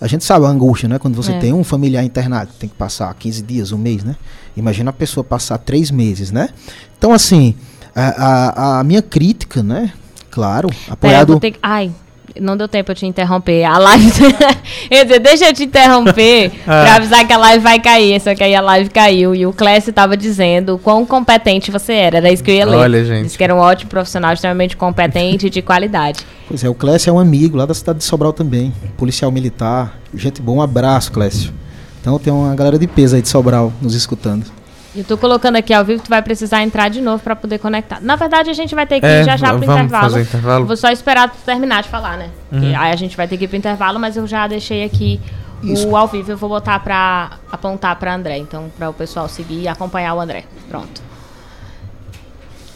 [0.00, 0.98] A gente sabe a angústia, né?
[0.98, 1.38] Quando você É.
[1.38, 4.16] tem um familiar internado, tem que passar 15 dias, um mês, né?
[4.56, 6.48] Imagina a pessoa passar três meses, né?
[6.96, 7.54] Então, assim,
[7.94, 9.92] a, a, a minha crítica, né?
[10.30, 11.40] Claro, Pera, eu apoiado.
[11.40, 11.92] que- Ai,
[12.40, 13.62] não deu tempo eu te interromper.
[13.64, 14.10] A live.
[14.90, 16.82] ia dizer, deixa eu te interromper Ah.
[16.84, 18.20] pra avisar que a live vai cair.
[18.20, 19.32] Só que aí a live caiu.
[19.34, 22.16] E o Clécio tava dizendo o quão competente você era.
[22.16, 22.76] Era isso que eu ia ler.
[22.76, 23.26] Olha, gente.
[23.26, 26.20] Disse que era um ótimo profissional, extremamente competente e de qualidade.
[26.46, 28.70] Pois é, o Clécio é um amigo lá da cidade de Sobral também.
[28.98, 29.98] Policial militar.
[30.14, 31.52] Gente boa, um abraço, Clécio.
[32.00, 34.44] Então tem uma galera de peso aí de Sobral nos escutando.
[34.96, 38.00] Eu tô colocando aqui ao vivo, tu vai precisar entrar de novo pra poder conectar.
[38.00, 40.04] Na verdade, a gente vai ter que ir É, já já pro vamos intervalo.
[40.04, 40.66] fazer intervalo?
[40.66, 42.30] Vou só esperar tu terminar de falar, né?
[42.52, 42.68] Uhum.
[42.78, 45.20] aí a gente vai ter que ir pro intervalo, mas eu já deixei aqui
[45.64, 45.88] Isso.
[45.88, 46.30] o ao vivo.
[46.30, 48.38] Eu vou botar pra apontar pra André.
[48.38, 50.44] Então, pra o pessoal seguir e acompanhar o André.
[50.68, 51.02] Pronto.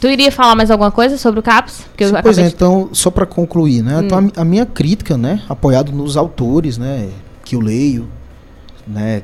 [0.01, 1.85] Tu iria falar mais alguma coisa sobre o CAPS?
[1.89, 3.97] Porque eu Sim, pois é, de- então, só para concluir, né?
[3.97, 4.01] Hum.
[4.03, 7.09] Então, a mi- a, minha crítica, né, apoiado nos autores, né,
[7.43, 8.09] que eu leio,
[8.87, 9.23] né,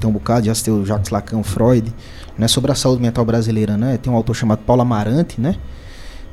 [0.00, 1.92] tem um bocado, já citei o Jacques Lacan, Freud,
[2.36, 3.96] né, sobre a saúde mental brasileira, né?
[3.96, 5.56] Tem um autor chamado Paulo Amarante, né?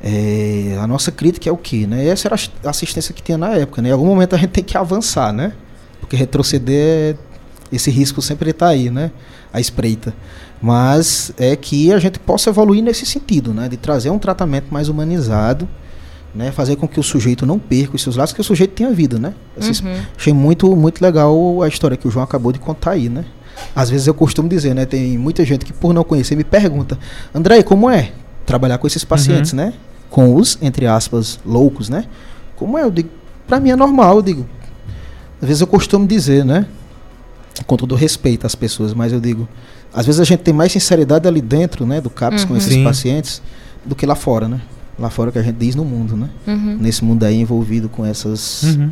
[0.02, 2.06] É, a nossa crítica é o quê, né?
[2.06, 3.88] Essa era a assistência que tinha na época, né?
[3.88, 5.52] Em algum momento a gente tem que avançar, né?
[6.00, 7.16] Porque retroceder,
[7.72, 9.10] esse risco sempre está aí, né?
[9.52, 10.14] A espreita.
[10.60, 13.68] Mas é que a gente possa evoluir nesse sentido, né?
[13.68, 15.66] De trazer um tratamento mais humanizado,
[16.34, 16.52] né?
[16.52, 19.18] Fazer com que o sujeito não perca os seus laços, que o sujeito tenha vida,
[19.18, 19.34] né?
[19.58, 19.96] Esses- Uhum.
[20.16, 23.24] Achei muito, muito legal a história que o João acabou de contar aí, né?
[23.74, 24.84] Às vezes eu costumo dizer, né?
[24.86, 26.98] Tem muita gente que por não conhecer me pergunta,
[27.34, 28.12] André, como é
[28.44, 29.72] trabalhar com esses pacientes, né?
[30.10, 32.04] Com os, entre aspas, loucos, né?
[32.54, 32.82] Como é?
[32.84, 33.08] Eu digo,
[33.46, 34.46] pra mim é normal, eu digo.
[35.40, 36.66] Às vezes eu costumo dizer, né?
[37.66, 39.48] Com todo respeito às pessoas, mas eu digo,
[39.92, 42.00] às vezes a gente tem mais sinceridade ali dentro, né?
[42.00, 42.58] Do CAPS com Uhum.
[42.58, 42.84] esses Sim.
[42.84, 43.42] pacientes
[43.84, 44.60] do que lá fora, né?
[44.98, 46.28] Lá fora que a gente diz no mundo, né?
[46.46, 46.76] Uhum.
[46.80, 48.90] Nesse mundo aí envolvido com essas Uhum.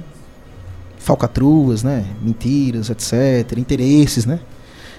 [0.98, 2.04] falcatruas, né?
[2.22, 3.58] Mentiras, etc.
[3.58, 4.40] Interesses, né?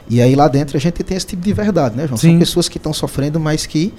[0.10, 2.18] E aí lá dentro a gente tem esse tipo de verdade, né, João?
[2.18, 2.32] Sim.
[2.32, 3.94] São pessoas que estão sofrendo, mas que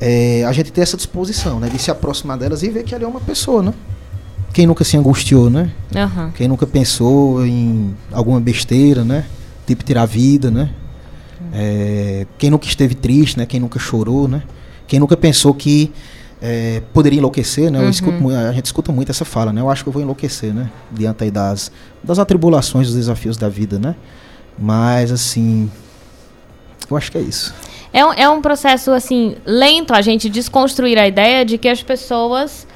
[0.00, 1.68] é, a gente tem essa disposição, né?
[1.68, 3.72] De se aproximar delas e ver que ela é uma pessoa, né?
[4.52, 5.70] Quem nunca se angustiou, né?
[5.94, 6.32] Aham.
[6.36, 9.24] Quem nunca pensou em alguma besteira, né?
[9.66, 10.70] Tipo tirar a vida, né?
[11.52, 13.46] É, quem nunca esteve triste, né?
[13.46, 14.42] Quem nunca chorou, né?
[14.86, 15.92] Quem nunca pensou que
[16.42, 17.78] é, poderia enlouquecer, né?
[17.78, 17.90] Eu Uhum.
[17.90, 19.60] escuto a gente escuta muito essa fala, né?
[19.60, 20.70] Eu acho que eu vou enlouquecer, né?
[20.90, 21.70] Diante aí das,
[22.02, 23.94] das atribulações, dos desafios da vida, né?
[24.58, 25.70] Mas, assim,
[26.90, 27.54] eu acho que é isso.
[27.92, 31.82] É um, é um processo, assim, lento a gente desconstruir a ideia de que as
[31.82, 32.66] pessoas,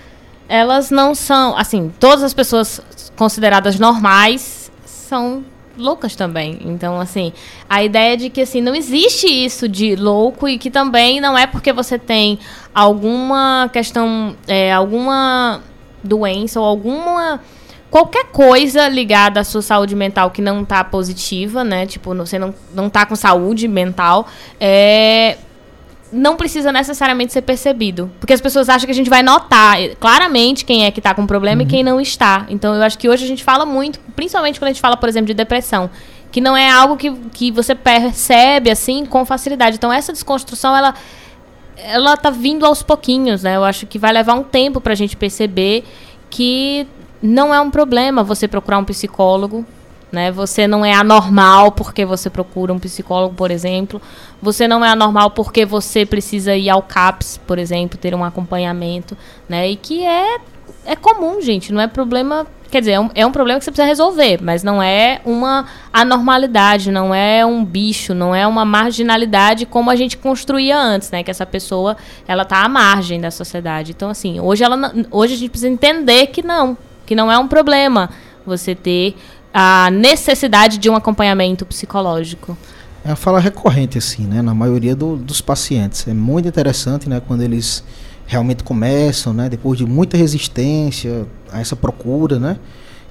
[0.48, 2.80] elas não são, assim, todas as pessoas
[3.16, 5.44] consideradas normais são
[5.76, 6.58] loucas também.
[6.64, 7.32] Então, assim,
[7.68, 11.46] a ideia de que, assim, não existe isso de louco e que também não é
[11.46, 12.38] porque você tem
[12.74, 15.62] alguma questão, é, alguma
[16.02, 17.40] doença ou alguma
[17.90, 21.86] qualquer coisa ligada à sua saúde mental que não tá positiva, né?
[21.86, 24.26] Tipo, você não, não tá com saúde mental,
[24.60, 25.38] é,
[26.12, 28.10] não precisa necessariamente ser percebido.
[28.20, 31.26] Porque as pessoas acham que a gente vai notar claramente quem é que tá com
[31.26, 32.46] problema e quem não está.
[32.48, 35.08] Então eu acho que hoje a gente fala muito, principalmente quando a gente fala, por
[35.08, 35.90] exemplo, de depressão.
[36.30, 39.76] Que não é algo que, que você percebe assim com facilidade.
[39.76, 40.94] Então essa desconstrução, ela
[41.80, 43.54] ela tá vindo aos pouquinhos, né?
[43.54, 45.84] Eu acho que vai levar um tempo pra gente perceber
[46.28, 46.86] que
[47.22, 49.64] não é um problema você procurar um psicólogo,
[50.10, 50.30] né?
[50.32, 54.00] Você não é anormal porque você procura um psicólogo, por exemplo.
[54.40, 59.16] Você não é anormal porque você precisa ir ao CAPS, por exemplo, ter um acompanhamento,
[59.48, 59.68] né?
[59.68, 60.38] E que é
[60.84, 63.70] é comum, gente, não é problema, quer dizer, é um, é um problema que você
[63.70, 69.66] precisa resolver, mas não é uma anormalidade, não é um bicho, não é uma marginalidade
[69.66, 71.22] como a gente construía antes, né?
[71.22, 71.94] Que essa pessoa,
[72.26, 73.92] ela tá à margem da sociedade.
[73.92, 76.76] Então, assim, hoje, ela, hoje a gente precisa entender que não,
[77.08, 78.10] que não é um problema
[78.46, 79.16] você ter
[79.52, 82.56] a necessidade de um acompanhamento psicológico.
[83.02, 84.42] É uma fala recorrente, assim, né?
[84.42, 86.06] Na maioria do- dos pacientes.
[86.06, 87.22] É muito interessante, né?
[87.26, 87.82] Quando eles
[88.26, 89.48] realmente começam, né?
[89.48, 92.58] Depois de muita resistência a essa procura, né?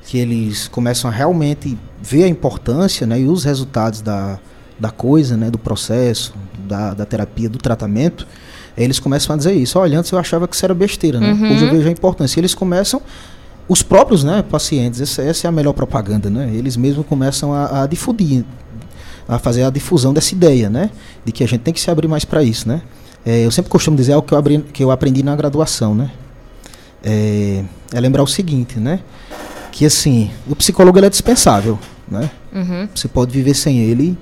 [0.05, 3.19] Que eles começam a realmente ver a importância, né?
[3.21, 4.37] E os resultados da,
[4.79, 5.49] da coisa, né?
[5.49, 6.35] Do processo,
[6.67, 8.27] da, da terapia, do tratamento.
[8.77, 9.79] Eles começam a dizer isso.
[9.79, 11.33] Olha, antes eu achava que isso era besteira, né?
[11.33, 11.51] Uhum.
[11.55, 12.39] Hoje eu vejo a importância.
[12.39, 13.01] E eles começam
[13.68, 16.49] os próprios né, pacientes, essa, essa é a melhor propaganda, né?
[16.53, 18.45] Eles mesmos começam a, a difundir,
[19.28, 20.89] a fazer a difusão dessa ideia, né?
[21.26, 22.82] De que a gente tem que se abrir mais para isso, né?
[23.26, 26.11] É, eu sempre costumo dizer algo que eu, abri, que eu aprendi na graduação, né?
[27.03, 27.63] É,
[27.93, 29.01] é lembrar o seguinte, né?
[29.72, 32.32] Que assim, o psicólogo ele é dispensável, né?
[32.53, 32.88] Uhum.
[32.95, 34.18] Você pode viver sem ele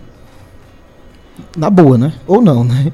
[1.55, 2.13] na boa, né?
[2.25, 2.91] Ou não, né?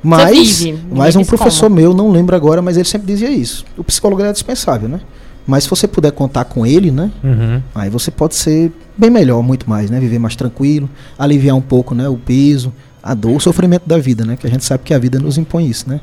[0.00, 3.64] Mas, mas um professor meu, não lembro agora, mas ele sempre dizia isso.
[3.76, 5.00] O psicólogo é dispensável, né?
[5.48, 7.10] Mas se você puder contar com ele, né?
[7.24, 7.62] Uhum.
[7.74, 9.98] Aí você pode ser bem melhor, muito mais, né?
[9.98, 12.06] Viver mais tranquilo, aliviar um pouco, né?
[12.06, 12.70] O peso,
[13.02, 14.36] a dor, o sofrimento da vida, né?
[14.36, 16.02] Que a gente sabe que a vida nos impõe isso, né?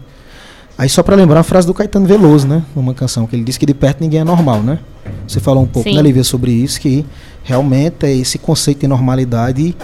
[0.75, 2.63] Aí só pra lembrar a frase do Caetano Veloso, né?
[2.75, 4.79] Numa canção que ele disse que de perto ninguém é normal, né?
[5.27, 5.95] Você falou um pouco, Sim.
[5.95, 7.05] né, Lívia, sobre isso, que
[7.43, 9.77] realmente é esse conceito de normalidade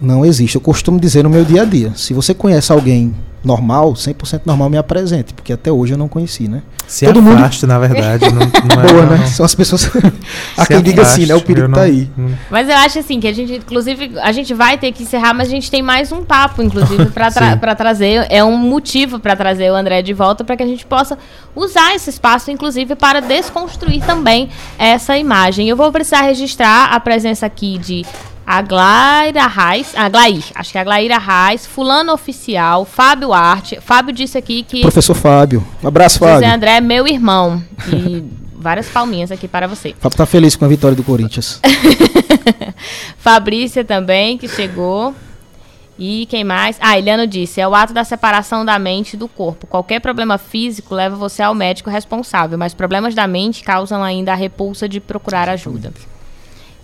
[0.00, 0.54] não existe.
[0.54, 4.68] Eu costumo dizer no meu dia a dia, se você conhece alguém normal, 100% normal,
[4.68, 6.62] me apresente, porque até hoje eu não conheci, né?
[6.86, 8.24] Se Todo mundo- afaste, na verdade.
[8.30, 8.40] Não,
[8.76, 9.16] não é, Boa, não.
[9.16, 9.26] né?
[9.26, 9.82] São as pessoas.
[10.60, 11.34] Se quem diga assim, né?
[11.34, 12.10] O perigo eu tá não- aí.
[12.16, 15.32] não- Mas eu acho assim que a gente, inclusive, a gente vai ter que encerrar,
[15.32, 18.26] mas a gente tem mais um papo, inclusive, para para trazer.
[18.28, 21.16] É um motivo para trazer o André de volta para que a gente possa
[21.56, 25.68] usar esse espaço, inclusive, para desconstruir também essa imagem.
[25.68, 28.04] Eu vou precisar registrar a presença aqui de
[28.50, 33.78] Aglaira Reis, Aglair, acho que é Aglaira Reis, Fulano Oficial, Fábio Arte.
[33.80, 35.64] Fábio disse aqui que Professor Fábio.
[35.80, 36.52] Um abraço, José Fábio.
[36.52, 37.62] André é meu irmão.
[37.86, 38.24] E
[38.58, 39.94] várias palminhas aqui para você.
[40.00, 41.60] Fábio tá feliz com a vitória do Corinthians.
[43.18, 45.14] Fabrícia também, que chegou.
[45.96, 46.76] E quem mais?
[46.80, 49.68] Ah, Eliano disse: é o ato da separação da mente do corpo.
[49.68, 54.36] Qualquer problema físico leva você ao médico responsável, mas problemas da mente causam ainda a
[54.36, 55.92] repulsa de procurar ajuda.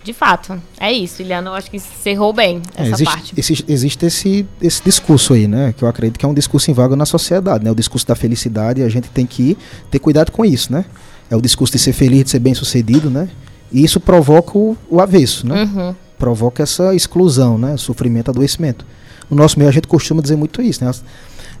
[0.07, 1.49] De fato, é isso, Eliano.
[1.49, 3.33] Eu acho que encerrou bem É, essa existe parte.
[3.35, 5.73] esse, existe esse, esse discurso aí, né?
[5.75, 7.69] Que eu acredito que é um discurso em vaga na sociedade, né?
[7.69, 9.57] O discurso da felicidade, a gente tem que
[9.91, 10.85] ter cuidado com isso, né?
[11.29, 13.27] É o discurso de ser feliz, de ser bem sucedido, né?
[13.69, 15.63] E isso provoca o, o avesso, né?
[15.63, 15.93] Uhum.
[16.17, 17.75] provoca essa exclusão, né?
[17.75, 18.85] Sofrimento, adoecimento.
[19.29, 20.91] No nosso meio a gente costuma dizer muito isso, né?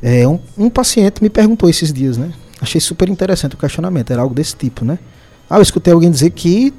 [0.01, 2.31] É, um, um paciente me perguntou esses dias, né?
[2.61, 4.97] Achei super interessante o questionamento, era algo desse tipo, né?
[5.49, 6.73] Ah, eu escutei alguém dizer que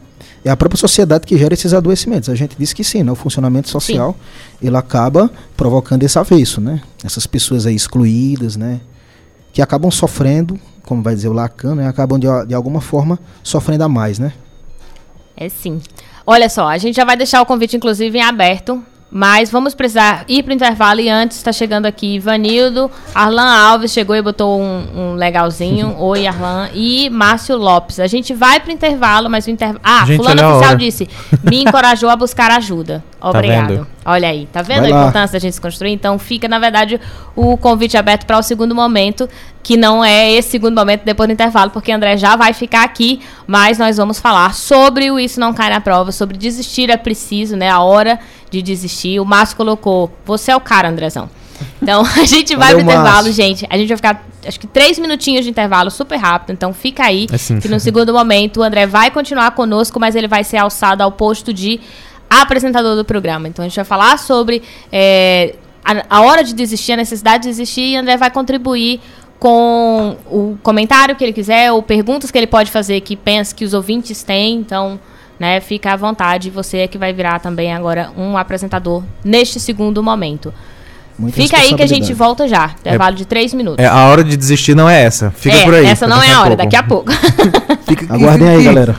[0.44, 2.28] é a própria sociedade que gera esses adoecimentos.
[2.28, 3.12] A gente disse que sim, né?
[3.12, 4.16] O funcionamento social,
[4.62, 6.80] ele acaba provocando esse avesso, né?
[7.04, 8.80] Essas pessoas aí excluídas, né?
[9.52, 10.58] Que acabam sofrendo
[10.88, 14.32] como vai dizer o Lacan, né, acabam de, de alguma forma sofrendo a mais, né?
[15.36, 15.82] É sim.
[16.26, 20.24] Olha só, a gente já vai deixar o convite, inclusive, em aberto mas vamos precisar
[20.28, 24.60] ir para o intervalo e antes está chegando aqui Ivanildo, Arlan Alves chegou e botou
[24.60, 25.96] um, um legalzinho.
[25.98, 26.68] Oi, Arlan.
[26.74, 27.98] E Márcio Lopes.
[28.00, 29.80] A gente vai para o intervalo, mas o intervalo.
[29.82, 31.08] Ah, gente, fulano oficial disse:
[31.42, 33.02] me encorajou a buscar ajuda.
[33.18, 33.78] Tá Obrigado.
[33.78, 35.00] Tá Olha aí, tá vendo vai a lá.
[35.00, 35.90] importância da gente se construir?
[35.90, 37.00] Então fica, na verdade,
[37.34, 39.28] o convite aberto para o segundo momento,
[39.60, 43.20] que não é esse segundo momento depois do intervalo, porque André já vai ficar aqui,
[43.44, 47.56] mas nós vamos falar sobre o Isso Não Cai na Prova, sobre desistir é preciso,
[47.56, 47.68] né?
[47.68, 48.20] A hora
[48.50, 49.20] de desistir.
[49.20, 51.28] O Márcio colocou: Você é o cara, Andrezão.
[51.82, 53.32] Então a gente vai Valeu, pro intervalo, Márcio.
[53.32, 53.66] gente.
[53.68, 56.52] A gente vai ficar, acho que três minutinhos de intervalo, super rápido.
[56.52, 60.28] Então fica aí, assim, que no segundo momento o André vai continuar conosco, mas ele
[60.28, 61.80] vai ser alçado ao posto de
[62.28, 63.48] apresentador do programa.
[63.48, 67.48] Então a gente vai falar sobre é, a, a hora de desistir, a necessidade de
[67.48, 69.00] desistir, e o André vai contribuir
[69.38, 73.64] com o comentário que ele quiser, ou perguntas que ele pode fazer que pensa que
[73.64, 74.56] os ouvintes têm.
[74.56, 75.00] Então
[75.38, 75.60] né?
[75.60, 80.52] Fica à vontade, você é que vai virar também agora um apresentador neste segundo momento.
[81.18, 82.70] Muita Fica aí que a gente volta já.
[82.78, 83.84] Intervalo é, de três minutos.
[83.84, 85.32] É, a hora de desistir não é essa.
[85.32, 85.86] Fica é, por aí.
[85.86, 87.10] Essa não é a hora, daqui a pouco.
[88.08, 88.94] Aguardem aí, galera.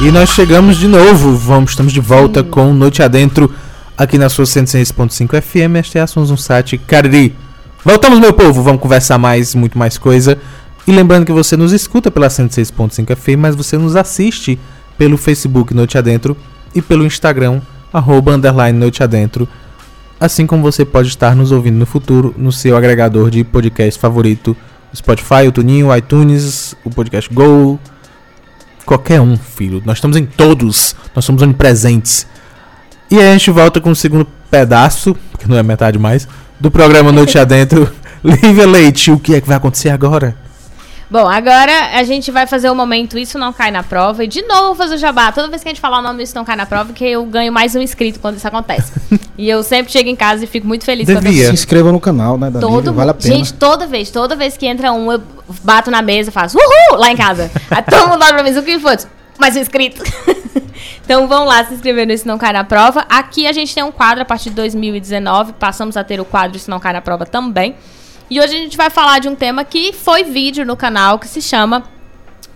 [0.00, 3.52] E nós chegamos de novo, vamos, estamos de volta com Noite Adentro
[3.96, 5.74] aqui na sua 106.5 FM.
[5.76, 7.34] Este é Assuntos no site Cariri.
[7.84, 10.38] Voltamos, meu povo, vamos conversar mais, muito mais coisa.
[10.86, 14.56] E lembrando que você nos escuta pela 106.5 FM, mas você nos assiste
[14.96, 16.36] pelo Facebook Noite Adentro
[16.72, 17.60] e pelo Instagram,
[17.92, 19.48] arroba, underline Noite Adentro.
[20.20, 24.56] Assim como você pode estar nos ouvindo no futuro no seu agregador de podcast favorito,
[24.94, 27.80] Spotify, o Tuninho, o iTunes, o Podcast Go,
[28.88, 29.82] qualquer um, filho.
[29.84, 30.96] Nós estamos em todos.
[31.14, 32.26] Nós somos onipresentes.
[33.10, 36.26] E aí a gente volta com o segundo pedaço, que não é metade mais,
[36.58, 37.92] do programa Noite Adentro.
[38.24, 40.34] Lívia Leite, o que é que vai acontecer agora?
[41.10, 44.24] Bom, agora a gente vai fazer o momento Isso Não Cai na Prova.
[44.24, 45.32] E de novo fazer o jabá.
[45.32, 47.24] Toda vez que a gente falar o nome Isso Não Cai na Prova, que eu
[47.24, 48.92] ganho mais um inscrito quando isso acontece.
[49.38, 51.46] e eu sempre chego em casa e fico muito feliz Devia.
[51.46, 52.70] Se inscreva no canal, né, Danilo?
[52.70, 53.36] Todo vale a pena.
[53.36, 55.22] Gente, toda vez, toda vez que entra um, eu
[55.62, 57.50] bato na mesa e faço uhul lá em casa.
[57.70, 58.96] Aí todo mundo olha pra mim, o que foi?
[59.38, 60.02] Mais um inscrito.
[61.02, 63.06] então vão lá se inscrever no Isso Não Cai na Prova.
[63.08, 65.54] Aqui a gente tem um quadro a partir de 2019.
[65.54, 67.74] Passamos a ter o quadro Isso Não Cai na Prova também.
[68.30, 71.26] E hoje a gente vai falar de um tema que foi vídeo no canal que
[71.26, 71.84] se chama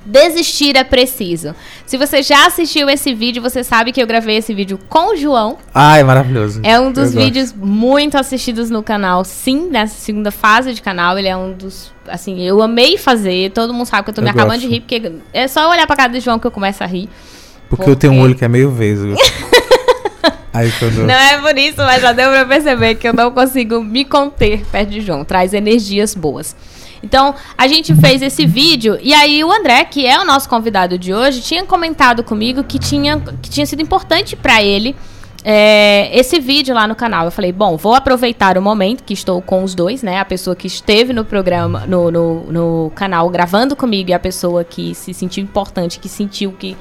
[0.04, 1.54] Desistir é preciso.
[1.86, 5.16] Se você já assistiu esse vídeo, você sabe que eu gravei esse vídeo com o
[5.16, 5.58] João.
[5.72, 6.60] Ai, é maravilhoso.
[6.64, 7.64] É um dos eu vídeos gosto.
[7.64, 11.16] muito assistidos no canal, sim, nessa segunda fase de canal.
[11.16, 11.92] Ele é um dos.
[12.08, 13.52] Assim, eu amei fazer.
[13.52, 15.86] Todo mundo sabe que eu tô eu me acabando de rir, porque é só olhar
[15.86, 17.08] pra cara do João que eu começo a rir.
[17.68, 17.90] Porque, porque...
[17.90, 19.14] eu tenho um olho que é meio vesgo.
[20.53, 21.07] Aí, quando...
[21.07, 24.64] Não é por isso, mas já deu pra perceber que eu não consigo me conter
[24.66, 25.24] perto de João.
[25.24, 26.55] Traz energias boas.
[27.03, 30.96] Então, a gente fez esse vídeo e aí o André, que é o nosso convidado
[30.96, 34.94] de hoje, tinha comentado comigo que tinha, que tinha sido importante para ele
[35.44, 37.24] é, esse vídeo lá no canal.
[37.24, 40.20] Eu falei, bom, vou aproveitar o momento que estou com os dois, né?
[40.20, 44.62] A pessoa que esteve no programa, no, no, no canal gravando comigo e a pessoa
[44.62, 46.76] que se sentiu importante, que sentiu que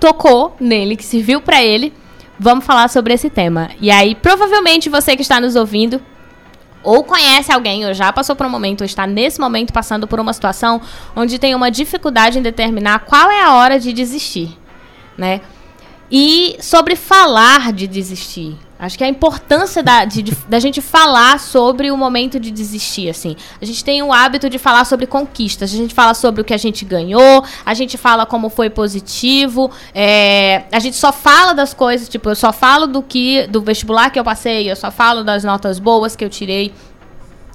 [0.00, 1.92] tocou nele, que serviu para ele
[2.40, 3.68] vamos falar sobre esse tema.
[3.78, 6.00] E aí, provavelmente você que está nos ouvindo
[6.82, 10.18] ou conhece alguém, ou já passou por um momento, ou está nesse momento passando por
[10.18, 10.80] uma situação
[11.14, 14.58] onde tem uma dificuldade em determinar qual é a hora de desistir,
[15.18, 15.42] né?
[16.10, 18.56] E sobre falar de desistir.
[18.80, 23.10] Acho que a importância da, de, de, da gente falar sobre o momento de desistir,
[23.10, 23.36] assim.
[23.60, 25.74] A gente tem o hábito de falar sobre conquistas.
[25.74, 29.70] A gente fala sobre o que a gente ganhou, a gente fala como foi positivo.
[29.94, 34.08] É, a gente só fala das coisas, tipo, eu só falo do que do vestibular
[34.08, 36.72] que eu passei, eu só falo das notas boas que eu tirei.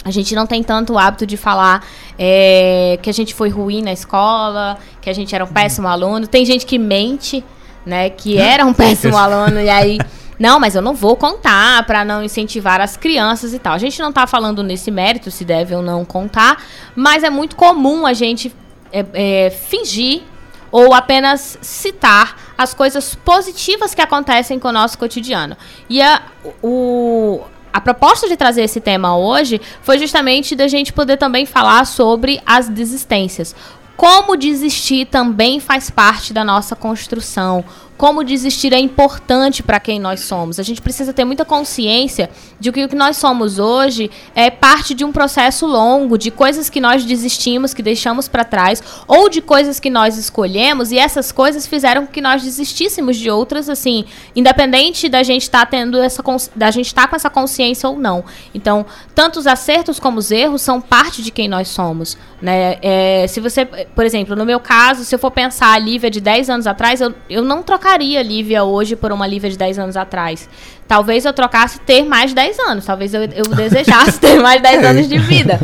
[0.04, 1.84] A gente não tem tanto o hábito de falar
[2.20, 6.28] é, que a gente foi ruim na escola, que a gente era um péssimo aluno.
[6.28, 7.44] Tem gente que mente,
[7.84, 8.12] né?
[8.12, 9.98] Que era um péssimo aluno e aí
[10.38, 13.74] não, mas eu não vou contar para não incentivar as crianças e tal.
[13.74, 16.64] A gente não está falando nesse mérito se deve ou não contar,
[16.96, 18.54] mas é muito comum a gente
[18.92, 20.24] é, é, fingir
[20.72, 25.56] ou apenas citar as coisas positivas que acontecem com o nosso cotidiano.
[25.90, 26.22] E a,
[26.62, 27.42] o,
[27.72, 32.42] a proposta de trazer esse tema hoje foi justamente da gente poder também falar sobre
[32.46, 33.56] as desistências.
[33.96, 37.64] Como desistir também faz parte da nossa construção.
[37.98, 40.60] Como desistir é importante para quem nós somos.
[40.60, 44.94] A gente precisa ter muita consciência de que o que nós somos hoje é parte
[44.94, 49.42] de um processo longo, de coisas que nós desistimos, que deixamos para trás, ou de
[49.42, 54.06] coisas que nós escolhemos e essas coisas fizeram que nós desistíssemos de outras, assim,
[54.36, 56.24] independente da gente estar tá tendo essa
[56.56, 58.26] da gente estar tá com essa consciência ou não.
[58.54, 62.78] Então, tanto os acertos como os erros são parte de quem nós somos, né?
[62.82, 66.20] É, se você, por exemplo, no meu caso, se eu for pensar a Lívia de
[66.20, 69.78] 10 anos atrás, eu, eu não trocaria a Lívia hoje por uma Lívia de 10
[69.78, 70.50] anos atrás.
[70.88, 74.64] Talvez eu trocasse ter mais de 10 anos, talvez eu, eu desejasse ter mais de
[74.64, 74.88] 10 é.
[74.88, 75.60] anos de vida.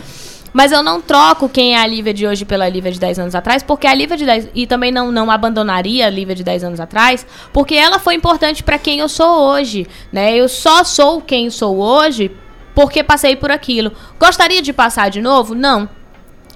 [0.53, 3.35] Mas eu não troco quem é a Lívia de hoje pela Lívia de 10 anos
[3.35, 4.49] atrás, porque a Lívia de 10.
[4.53, 8.61] E também não, não abandonaria a Lívia de 10 anos atrás, porque ela foi importante
[8.61, 9.87] para quem eu sou hoje.
[10.11, 10.35] Né?
[10.35, 12.29] Eu só sou quem sou hoje
[12.75, 13.91] porque passei por aquilo.
[14.19, 15.55] Gostaria de passar de novo?
[15.55, 15.89] Não.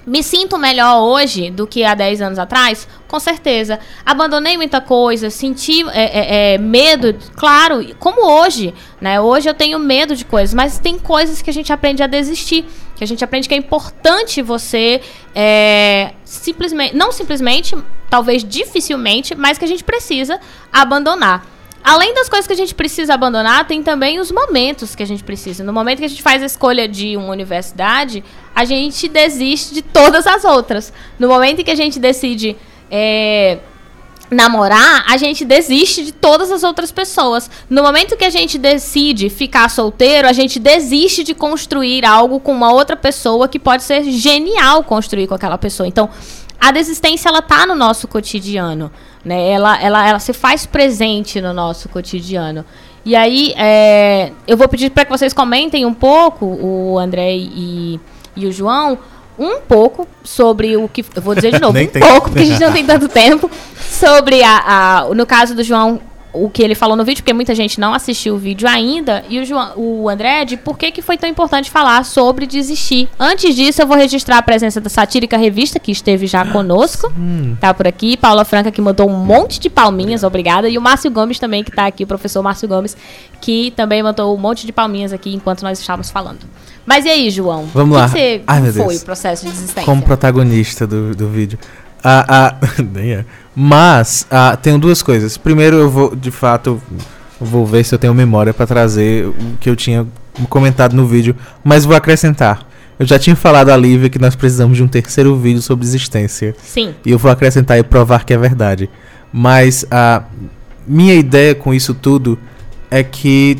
[0.06, 2.88] Me sinto melhor hoje do que há 10 anos atrás?
[3.08, 3.80] Com certeza.
[4.06, 8.72] Abandonei muita coisa, senti é, é, é, medo, claro, como hoje.
[9.02, 9.20] Né?
[9.20, 12.66] Hoje eu tenho medo de coisas, mas tem coisas que a gente aprende a desistir.
[12.96, 15.02] Que a gente aprende que é importante você
[15.34, 17.76] é, simplesmente, não simplesmente,
[18.10, 20.40] talvez dificilmente, mas que a gente precisa
[20.72, 21.55] abandonar.
[21.86, 25.24] Além das coisas que a gente precisa abandonar, tem também os momentos que a gente
[25.24, 25.64] precisa.
[25.64, 28.24] No momento que a gente faz a escolha de uma universidade,
[28.56, 30.92] a gente desiste de todas as outras.
[31.20, 32.56] No momento em que a gente decide
[32.90, 33.60] é,
[34.32, 37.52] namorar, a gente desiste de todas as outras pessoas.
[37.70, 42.52] No momento que a gente decide ficar solteiro, a gente desiste de construir algo com
[42.52, 45.88] uma outra pessoa que pode ser genial construir com aquela pessoa.
[45.88, 46.10] Então,
[46.60, 48.92] a desistência ela tá no nosso cotidiano.
[49.26, 49.50] Né?
[49.50, 52.64] Ela, ela, ela se faz presente no nosso cotidiano.
[53.04, 58.00] E aí, é, eu vou pedir para que vocês comentem um pouco, o André e,
[58.36, 58.98] e o João,
[59.38, 61.04] um pouco sobre o que.
[61.16, 62.02] Eu vou dizer de novo, um tem.
[62.02, 63.50] pouco, porque a gente não tem tanto tempo.
[63.80, 64.64] Sobre a,
[65.08, 65.14] a.
[65.14, 66.02] No caso do João,
[66.36, 69.40] o que ele falou no vídeo, porque muita gente não assistiu o vídeo ainda, e
[69.40, 73.08] o, João, o André, de por que, que foi tão importante falar sobre desistir.
[73.20, 77.56] Antes disso, eu vou registrar a presença da Satírica Revista, que esteve já conosco, hum.
[77.60, 81.10] tá por aqui, Paula Franca, que mandou um monte de palminhas, obrigada, e o Márcio
[81.12, 82.96] Gomes também, que tá aqui, o professor Márcio Gomes,
[83.42, 86.40] que também mandou um monte de palminhas aqui enquanto nós estávamos falando.
[86.86, 87.66] Mas e aí, João?
[87.74, 88.06] Vamos lá.
[88.06, 89.84] Que você Ai, foi o processo de desistência?
[89.84, 91.58] Como protagonista do, do vídeo.
[92.04, 92.56] Ah, ah,
[92.94, 93.26] nem é.
[93.56, 95.38] Mas ah, tenho duas coisas.
[95.38, 96.82] Primeiro, eu vou, de fato,
[97.40, 100.06] vou ver se eu tenho memória para trazer o que eu tinha
[100.50, 102.68] comentado no vídeo, mas vou acrescentar.
[102.98, 106.56] Eu já tinha falado a Lívia que nós precisamos de um terceiro vídeo sobre existência.
[106.62, 106.94] Sim.
[107.06, 108.90] E eu vou acrescentar e provar que é verdade.
[109.32, 110.24] Mas a
[110.88, 112.40] minha ideia com isso tudo
[112.90, 113.58] é que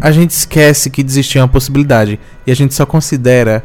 [0.00, 3.62] a gente esquece que desistir é uma possibilidade e a gente só considera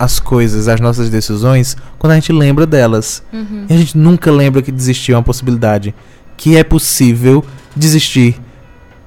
[0.00, 3.22] as coisas, as nossas decisões, quando a gente lembra delas.
[3.30, 3.66] Uhum.
[3.68, 5.94] E a gente nunca lembra que desistir é uma possibilidade.
[6.38, 7.44] Que é possível
[7.76, 8.40] desistir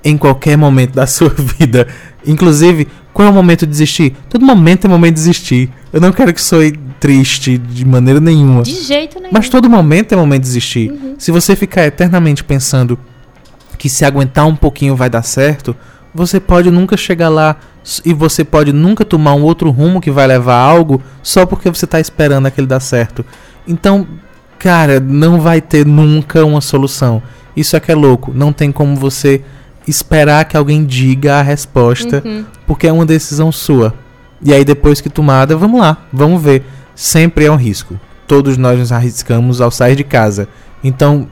[0.03, 1.87] em qualquer momento da sua vida.
[2.23, 4.15] Inclusive, qual é o momento de desistir?
[4.29, 5.71] Todo momento é momento de desistir.
[5.91, 8.61] Eu não quero que soe triste de maneira nenhuma.
[8.61, 9.33] De jeito nenhum.
[9.33, 10.91] Mas todo momento é momento de desistir.
[10.91, 11.15] Uhum.
[11.17, 12.99] Se você ficar eternamente pensando
[13.79, 15.75] que se aguentar um pouquinho vai dar certo,
[16.13, 17.57] você pode nunca chegar lá
[18.05, 21.69] e você pode nunca tomar um outro rumo que vai levar a algo só porque
[21.69, 23.25] você está esperando aquele dar certo.
[23.67, 24.07] Então,
[24.57, 27.21] cara, não vai ter nunca uma solução.
[27.55, 28.31] Isso é que é louco.
[28.33, 29.41] Não tem como você
[29.87, 32.45] esperar que alguém diga a resposta, uhum.
[32.65, 33.93] porque é uma decisão sua.
[34.41, 36.63] E aí depois que tomada, vamos lá, vamos ver.
[36.95, 37.99] Sempre é um risco.
[38.27, 40.47] Todos nós nos arriscamos ao sair de casa.
[40.83, 41.27] Então,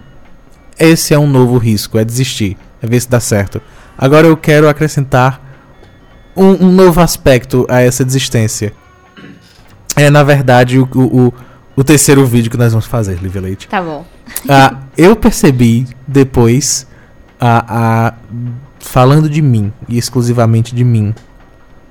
[0.78, 3.62] esse é um novo risco, é desistir, é ver se dá certo.
[3.98, 5.51] Agora eu quero acrescentar
[6.36, 8.74] um, um novo aspecto a essa desistência.
[9.96, 11.34] É, na verdade, o, o,
[11.76, 13.68] o terceiro vídeo que nós vamos fazer, Livia Leite.
[13.68, 14.06] Tá bom.
[14.48, 16.88] Ah, eu percebi depois,
[17.40, 18.14] a, a,
[18.80, 21.14] falando de mim, e exclusivamente de mim,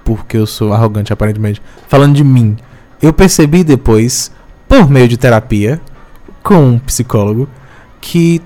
[0.05, 2.57] porque eu sou arrogante aparentemente, falando de mim,
[3.03, 4.31] eu percebi depois,
[4.67, 5.81] por meio de terapia,
[6.43, 7.49] com um psicólogo,
[8.01, 8.43] que.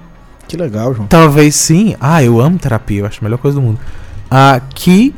[0.47, 1.07] Que legal, João.
[1.09, 1.97] Talvez sim.
[2.01, 3.81] Ah, eu amo terapia, eu acho a melhor coisa do mundo.
[4.31, 5.15] Ah, que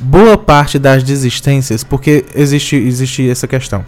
[0.00, 3.84] boa parte das desistências, porque existe, existe essa questão.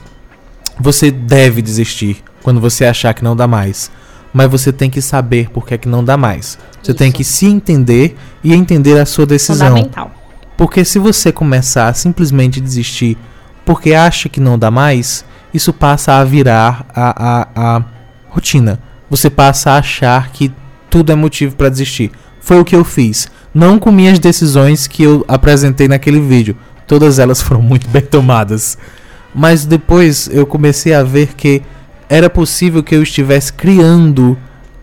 [0.78, 3.90] Você deve desistir quando você achar que não dá mais.
[4.32, 6.58] Mas você tem que saber por que, é que não dá mais.
[6.82, 6.98] Você Isso.
[6.98, 9.68] tem que se entender e entender a sua decisão.
[9.68, 10.10] Fundamental.
[10.56, 13.18] Porque se você começar a simplesmente desistir
[13.64, 17.84] porque acha que não dá mais, isso passa a virar a, a, a
[18.28, 18.78] rotina.
[19.08, 20.52] Você passa a achar que
[20.90, 22.10] tudo é motivo para desistir.
[22.40, 23.28] Foi o que eu fiz.
[23.54, 26.56] Não com minhas decisões que eu apresentei naquele vídeo.
[26.86, 28.78] Todas elas foram muito bem tomadas.
[29.34, 31.62] Mas depois eu comecei a ver que
[32.08, 34.36] era possível que eu estivesse criando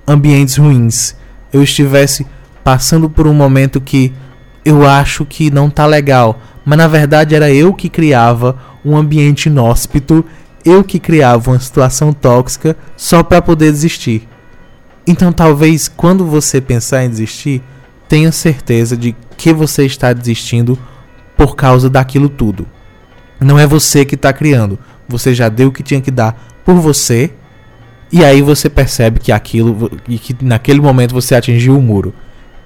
[0.07, 1.15] ambientes ruins.
[1.53, 2.25] eu estivesse
[2.63, 4.13] passando por um momento que
[4.65, 9.47] eu acho que não tá legal, mas na verdade era eu que criava um ambiente
[9.47, 10.25] inóspito,
[10.65, 14.27] eu que criava uma situação tóxica só para poder desistir.
[15.07, 17.63] Então talvez quando você pensar em desistir,
[18.09, 20.77] tenha certeza de que você está desistindo
[21.37, 22.67] por causa daquilo tudo.
[23.39, 24.77] Não é você que está criando.
[25.07, 27.31] Você já deu o que tinha que dar por você.
[28.11, 32.13] E aí você percebe que aquilo e que naquele momento você atingiu o muro.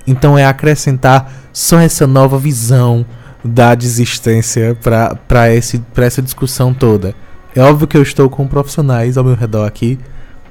[0.07, 3.05] Então é acrescentar só essa nova visão
[3.43, 7.13] da desistência para essa discussão toda.
[7.53, 9.99] É óbvio que eu estou com profissionais ao meu redor aqui,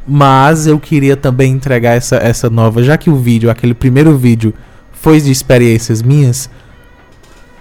[0.07, 4.55] mas eu queria também entregar essa, essa nova, já que o vídeo, aquele primeiro vídeo,
[5.03, 6.49] foi de experiências minhas,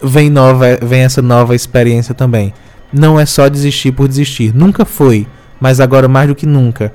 [0.01, 2.53] vem, nova, vem essa nova experiência também.
[2.93, 4.55] Não é só desistir por desistir.
[4.55, 5.27] Nunca foi,
[5.59, 6.93] mas agora mais do que nunca.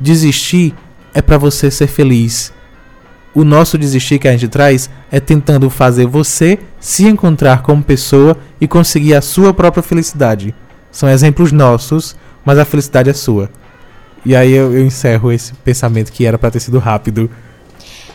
[0.00, 0.74] Desistir
[1.14, 2.52] é para você ser feliz
[3.34, 8.36] o nosso desistir que a gente traz é tentando fazer você se encontrar como pessoa
[8.60, 10.54] e conseguir a sua própria felicidade.
[10.90, 12.14] São exemplos nossos,
[12.44, 13.48] mas a felicidade é sua.
[14.24, 17.30] E aí eu, eu encerro esse pensamento que era para ter sido rápido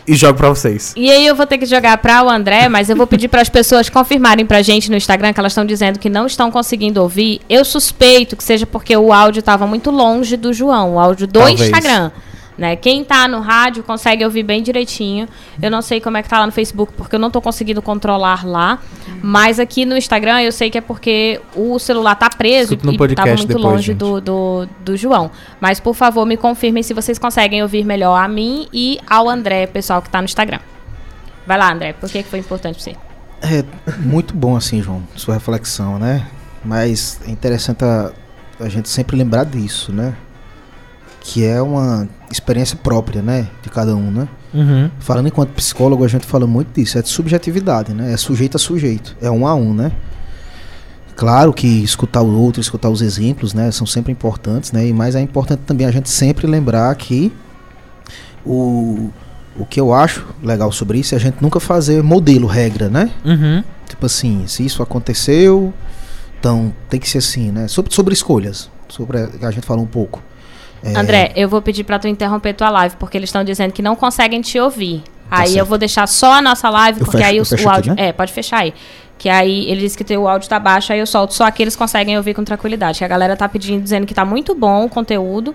[0.08, 0.94] e jogo para vocês.
[0.96, 3.42] E aí eu vou ter que jogar para o André, mas eu vou pedir para
[3.42, 7.02] as pessoas confirmarem pra gente no Instagram que elas estão dizendo que não estão conseguindo
[7.02, 7.40] ouvir.
[7.48, 11.38] Eu suspeito que seja porque o áudio estava muito longe do João, o áudio do
[11.40, 11.60] Talvez.
[11.60, 12.10] Instagram.
[12.58, 12.74] Né?
[12.74, 15.28] Quem está no rádio consegue ouvir bem direitinho.
[15.62, 17.80] Eu não sei como é que tá lá no Facebook, porque eu não estou conseguindo
[17.80, 18.80] controlar lá.
[19.22, 23.28] Mas aqui no Instagram eu sei que é porque o celular está preso e estava
[23.28, 25.30] muito depois, longe do, do, do, João.
[25.60, 29.68] Mas, por favor, me confirmem se vocês conseguem ouvir melhor a mim e ao André,
[29.68, 30.58] pessoal que está no Instagram.
[31.46, 32.96] Vai lá, André, por que, que foi importante para você?
[33.40, 33.64] É
[34.00, 36.26] muito bom assim, João, sua reflexão, né?
[36.64, 38.10] Mas é interessante a,
[38.58, 40.14] a gente sempre lembrar disso, né?
[41.28, 44.26] Que é uma experiência própria, né, de cada um, né?
[44.54, 44.90] Uhum.
[44.98, 48.14] Falando enquanto psicólogo, a gente fala muito disso, é de subjetividade, né?
[48.14, 49.92] É sujeito a sujeito, é um a um, né?
[51.14, 54.86] Claro que escutar o outro, escutar os exemplos, né, são sempre importantes, né?
[54.86, 57.30] E mais é importante também a gente sempre lembrar que
[58.46, 59.10] o
[59.58, 63.10] o que eu acho legal sobre isso é a gente nunca fazer modelo, regra, né?
[63.22, 63.62] Uhum.
[63.86, 65.74] Tipo assim, se isso aconteceu,
[66.38, 67.68] então tem que ser assim, né?
[67.68, 70.22] Sobre, sobre escolhas, sobre a, a gente falou um pouco.
[70.82, 70.96] É...
[70.96, 73.96] André, eu vou pedir para tu interromper tua live, porque eles estão dizendo que não
[73.96, 75.02] conseguem te ouvir.
[75.28, 75.58] Tá aí certo.
[75.58, 77.92] eu vou deixar só a nossa live, eu porque fecho, aí o, o áudio.
[77.92, 78.08] Aqui, né?
[78.08, 78.72] É, pode fechar aí.
[79.18, 81.74] Que aí ele disse que o áudio tá baixo, aí eu solto só aqui eles
[81.74, 82.98] conseguem ouvir com tranquilidade.
[82.98, 85.54] Que a galera tá pedindo, dizendo que tá muito bom o conteúdo,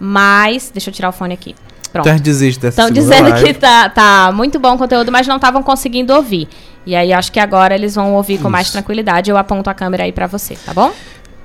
[0.00, 0.70] mas.
[0.72, 1.54] Deixa eu tirar o fone aqui.
[1.92, 2.08] Pronto.
[2.08, 3.46] Então desiste dessa Estão dizendo live.
[3.46, 6.48] que tá, tá muito bom o conteúdo, mas não estavam conseguindo ouvir.
[6.84, 8.50] E aí acho que agora eles vão ouvir com Isso.
[8.50, 9.30] mais tranquilidade.
[9.30, 10.92] Eu aponto a câmera aí para você, tá bom?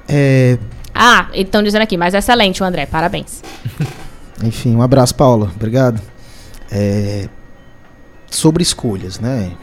[0.08, 0.58] É,
[1.02, 3.42] ah, eles estão dizendo aqui, mas excelente o André, parabéns.
[4.44, 5.50] Enfim, um abraço, Paula.
[5.56, 6.02] Obrigado.
[6.70, 7.30] É,
[8.30, 9.54] sobre escolhas, né?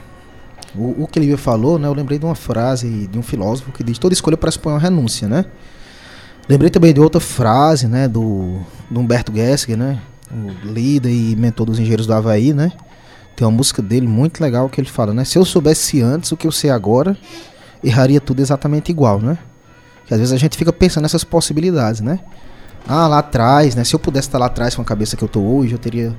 [0.75, 1.87] O, o que ele falou, né?
[1.87, 5.27] Eu lembrei de uma frase de um filósofo que diz: toda escolha pressupõe uma renúncia,
[5.27, 5.45] né?
[6.49, 8.07] Lembrei também de outra frase, né?
[8.07, 8.59] Do,
[8.89, 10.01] do Humberto Gessinger, né?
[10.31, 12.71] O líder e mentor dos engenheiros do Havaí, né?
[13.35, 15.23] Tem uma música dele muito legal que ele fala, né?
[15.23, 17.15] Se eu soubesse antes o que eu sei agora,
[17.83, 19.37] erraria tudo exatamente igual, né?
[20.07, 22.19] Que às vezes a gente fica pensando nessas possibilidades, né?
[22.87, 23.83] Ah, lá atrás, né?
[23.83, 26.15] Se eu pudesse estar lá atrás com a cabeça que eu tô hoje, eu teria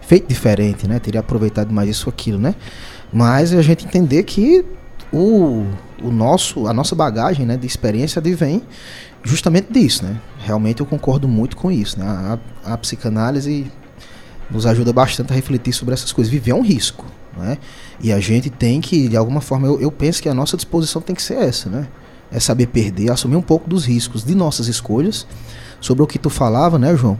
[0.00, 0.98] feito diferente, né?
[0.98, 2.54] Teria aproveitado mais isso aquilo, né?
[3.12, 4.64] Mas a gente entender que
[5.12, 5.66] o,
[6.02, 8.62] o nosso, a nossa bagagem, né, de experiência advém
[9.22, 10.18] justamente disso, né?
[10.38, 12.06] Realmente eu concordo muito com isso, né?
[12.64, 13.70] A, a psicanálise
[14.50, 16.30] nos ajuda bastante a refletir sobre essas coisas.
[16.30, 17.04] Viver é um risco,
[17.36, 17.58] né?
[18.00, 21.02] E a gente tem que, de alguma forma, eu, eu penso que a nossa disposição
[21.02, 21.88] tem que ser essa, né?
[22.30, 25.26] É saber perder, assumir um pouco dos riscos de nossas escolhas.
[25.80, 27.18] Sobre o que tu falava, né, João?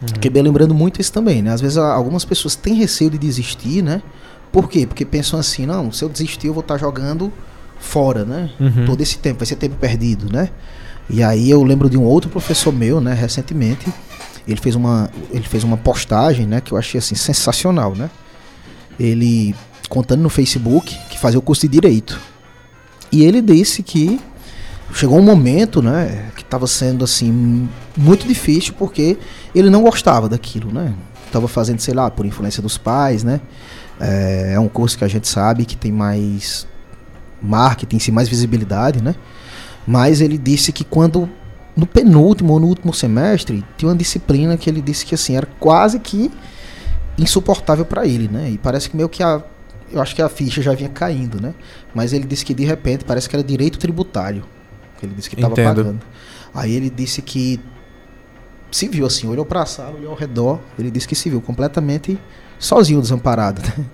[0.00, 0.08] Uhum.
[0.14, 1.52] Acabei lembrando muito isso também, né?
[1.52, 4.02] Às vezes algumas pessoas têm receio de desistir, né?
[4.52, 4.86] Por quê?
[4.86, 7.32] Porque pensam assim, não, se eu desistir eu vou estar jogando
[7.78, 8.50] fora, né?
[8.60, 8.84] Uhum.
[8.84, 10.50] Todo esse tempo, vai ser tempo perdido, né?
[11.08, 13.92] E aí eu lembro de um outro professor meu, né, recentemente,
[14.46, 18.10] ele fez uma, ele fez uma postagem, né, que eu achei assim sensacional, né?
[18.98, 19.54] Ele
[19.88, 22.20] contando no Facebook que fazia o curso de direito.
[23.12, 24.20] E ele disse que
[24.92, 29.18] chegou um momento, né, que estava sendo assim muito difícil porque
[29.54, 30.94] ele não gostava daquilo, né?
[31.32, 33.40] Tava fazendo, sei lá, por influência dos pais, né?
[34.00, 36.66] É, é um curso que a gente sabe que tem mais
[37.42, 39.14] marketing, sim, mais visibilidade, né?
[39.86, 41.28] Mas ele disse que quando
[41.76, 45.46] no penúltimo ou no último semestre tinha uma disciplina que ele disse que assim era
[45.60, 46.30] quase que
[47.18, 48.50] insuportável para ele, né?
[48.50, 49.42] E parece que meio que a
[49.92, 51.54] eu acho que a ficha já vinha caindo, né?
[51.94, 54.42] Mas ele disse que de repente parece que era direito tributário
[55.04, 56.00] ele disse que estava pagando.
[56.54, 57.60] Aí ele disse que
[58.70, 61.40] se viu assim, olhou para a sala, olhou ao redor, ele disse que se viu
[61.40, 62.18] completamente
[62.58, 63.62] sozinho, desamparado.
[63.62, 63.84] Né?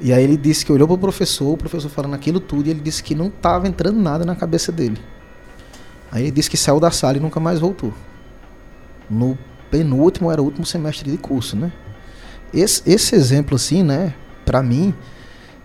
[0.00, 2.70] E aí ele disse que olhou para o professor, o professor falando aquilo tudo, e
[2.70, 4.98] ele disse que não estava entrando nada na cabeça dele.
[6.10, 7.92] Aí ele disse que saiu da sala e nunca mais voltou.
[9.08, 9.38] No
[9.70, 11.72] penúltimo, era o último semestre de curso, né?
[12.52, 14.94] Esse, esse exemplo, assim, né, para mim,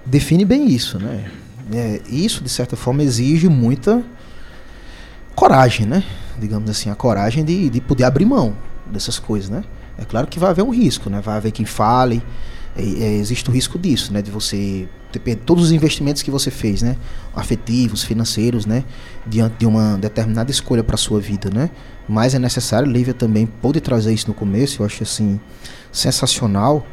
[0.06, 1.32] define bem isso, né?
[1.72, 4.04] É, isso, de certa forma, exige muita
[5.40, 6.04] coragem, né?
[6.38, 8.54] Digamos assim, a coragem de, de poder abrir mão
[8.86, 9.64] dessas coisas, né?
[9.98, 11.22] É claro que vai haver um risco, né?
[11.22, 12.22] Vai haver quem fale,
[12.76, 14.22] é, é, existe o risco disso, né?
[14.22, 16.98] De você ter todos os investimentos que você fez, né?
[17.34, 18.84] Afetivos, financeiros, né?
[19.26, 21.70] Diante de uma determinada escolha para sua vida, né?
[22.08, 25.40] Mas é necessário, Lívia também pôde trazer isso no começo, eu acho assim
[25.90, 26.86] sensacional,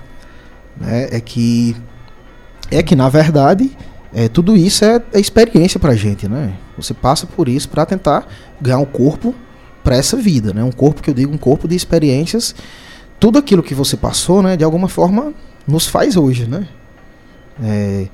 [0.81, 1.09] né?
[1.11, 1.75] É que
[2.71, 3.77] é que na verdade
[4.19, 6.55] é, tudo isso é, é experiência para gente, né?
[6.79, 8.27] Você passa por isso para tentar
[8.59, 9.35] ganhar um corpo
[9.85, 10.65] para essa vida, né?
[10.65, 12.55] Um corpo que eu digo um corpo de experiências.
[13.21, 14.57] Tudo aquilo que você passou, né?
[14.57, 15.35] De alguma forma
[15.69, 16.67] nos faz hoje, né?
[17.63, 18.07] É,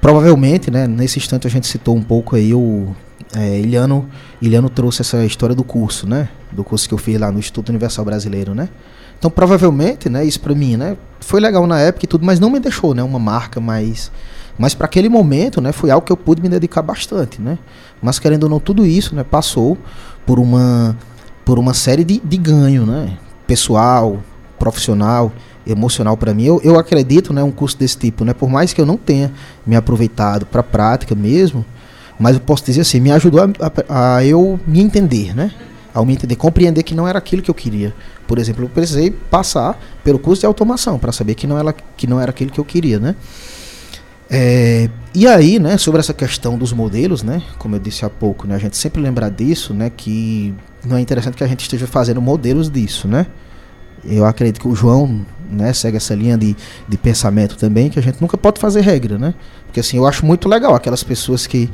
[0.00, 0.88] provavelmente, né?
[0.88, 2.88] Nesse instante a gente citou um pouco aí o
[3.32, 4.08] é, Iliano,
[4.42, 6.28] Iliano trouxe essa história do curso, né?
[6.50, 8.68] Do curso que eu fiz lá no Instituto Universal Brasileiro, né?
[9.16, 12.50] Então, provavelmente, né, isso para mim, né, foi legal na época e tudo, mas não
[12.50, 14.10] me deixou, né, uma marca mais
[14.58, 17.58] mas para aquele momento, né, foi algo que eu pude me dedicar bastante, né?
[18.00, 19.76] Mas querendo ou não, tudo isso, né, passou
[20.24, 20.96] por uma
[21.44, 23.16] por uma série de, de ganho, né?
[23.46, 24.20] Pessoal,
[24.58, 25.30] profissional,
[25.66, 26.44] emocional para mim.
[26.44, 29.32] Eu, eu acredito, né, um curso desse tipo, né, por mais que eu não tenha
[29.64, 31.64] me aproveitado para prática mesmo,
[32.18, 33.48] mas eu posso dizer assim, me ajudou a,
[33.88, 35.52] a, a eu me entender, né?
[35.92, 37.94] Ao me entender, compreender que não era aquilo que eu queria.
[38.26, 42.06] Por exemplo, eu precisei passar pelo curso de automação para saber que não, era, que
[42.06, 43.14] não era aquilo que eu queria, né?
[44.28, 48.46] É, e aí, né, sobre essa questão dos modelos, né, como eu disse há pouco,
[48.46, 50.52] né, a gente sempre lembrar disso, né, que
[50.84, 53.26] não é interessante que a gente esteja fazendo modelos disso, né.
[54.04, 56.56] Eu acredito que o João, né, segue essa linha de,
[56.88, 59.34] de pensamento também, que a gente nunca pode fazer regra, né.
[59.66, 61.70] Porque assim, eu acho muito legal aquelas pessoas que,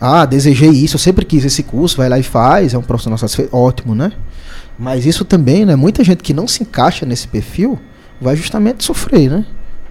[0.00, 3.18] ah, desejei isso, eu sempre quis esse curso, vai lá e faz, é um profissional
[3.18, 4.12] satisfeito, ótimo, né.
[4.78, 7.78] Mas isso também, né, muita gente que não se encaixa nesse perfil
[8.20, 9.44] vai justamente sofrer, né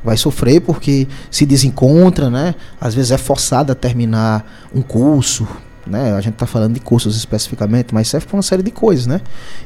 [0.03, 2.55] vai sofrer porque se desencontra, né?
[2.79, 5.47] Às vezes é forçado a terminar um curso,
[5.85, 6.13] né?
[6.13, 9.21] A gente está falando de cursos especificamente, mas serve para uma série de coisas, né?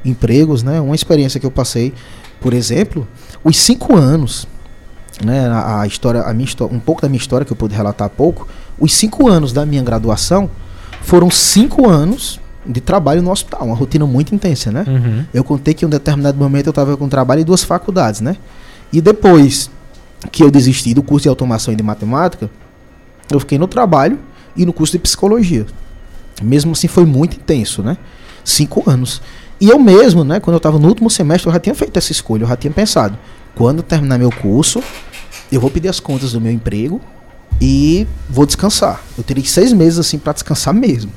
[0.05, 0.79] Empregos, né?
[0.79, 1.93] Uma experiência que eu passei,
[2.39, 3.07] por exemplo,
[3.43, 4.47] os cinco anos,
[5.23, 5.47] né?
[5.47, 8.07] A, a história, a minha história, um pouco da minha história que eu pude relatar
[8.07, 8.47] há pouco,
[8.79, 10.49] os cinco anos da minha graduação
[11.01, 14.83] foram cinco anos de trabalho no hospital, uma rotina muito intensa, né?
[14.85, 15.25] Uhum.
[15.33, 18.35] Eu contei que em um determinado momento eu estava com trabalho em duas faculdades, né?
[18.91, 19.69] E depois
[20.31, 22.49] que eu desisti do curso de automação e de matemática,
[23.29, 24.19] eu fiquei no trabalho
[24.55, 25.65] e no curso de psicologia.
[26.41, 27.97] Mesmo assim foi muito intenso, né?
[28.43, 29.21] Cinco anos.
[29.59, 32.11] E eu mesmo, né, quando eu estava no último semestre, eu já tinha feito essa
[32.11, 33.17] escolha, eu já tinha pensado,
[33.55, 34.83] quando terminar meu curso,
[35.51, 37.01] eu vou pedir as contas do meu emprego
[37.59, 39.01] e vou descansar.
[39.17, 41.11] Eu teria seis meses assim para descansar mesmo.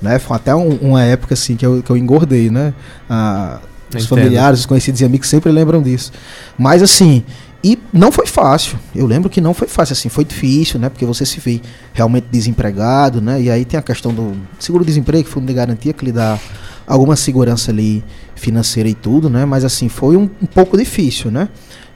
[0.00, 0.18] Né?
[0.18, 2.74] Foi até um, uma época assim que eu, que eu engordei, né?
[3.08, 3.60] Ah,
[3.96, 6.12] os familiares, os conhecidos e amigos sempre lembram disso.
[6.58, 7.24] Mas assim,
[7.64, 8.78] e não foi fácil.
[8.94, 10.90] Eu lembro que não foi fácil, assim, foi difícil, né?
[10.90, 11.62] Porque você se vê
[11.94, 13.40] realmente desempregado, né?
[13.40, 16.38] E aí tem a questão do seguro-desemprego, fundo de garantia, que lhe dá
[16.86, 18.04] alguma segurança ali
[18.34, 19.46] financeira e tudo, né?
[19.46, 21.48] Mas assim, foi um, um pouco difícil, né?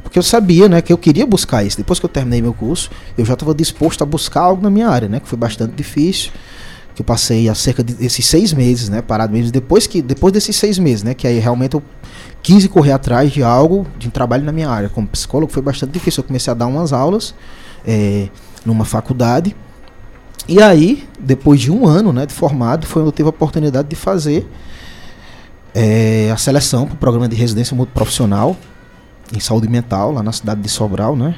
[0.02, 1.76] Porque eu sabia, né, que eu queria buscar isso.
[1.76, 4.88] Depois que eu terminei meu curso, eu já estava disposto a buscar algo na minha
[4.88, 5.20] área, né?
[5.20, 6.30] Que foi bastante difícil.
[6.98, 9.00] Que eu passei há cerca desses seis meses, né?
[9.00, 9.52] Parado mesmo.
[9.52, 11.14] Depois, que, depois desses seis meses, né?
[11.14, 11.82] Que aí realmente eu
[12.42, 14.88] quis correr atrás de algo, de um trabalho na minha área.
[14.88, 16.22] Como psicólogo foi bastante difícil.
[16.22, 17.36] Eu comecei a dar umas aulas
[17.86, 18.28] é,
[18.66, 19.54] numa faculdade.
[20.48, 23.86] E aí, depois de um ano né, de formado, foi onde eu tive a oportunidade
[23.86, 24.44] de fazer
[25.72, 28.56] é, a seleção para o programa de residência multiprofissional
[29.32, 31.36] em saúde mental, lá na cidade de Sobral, né?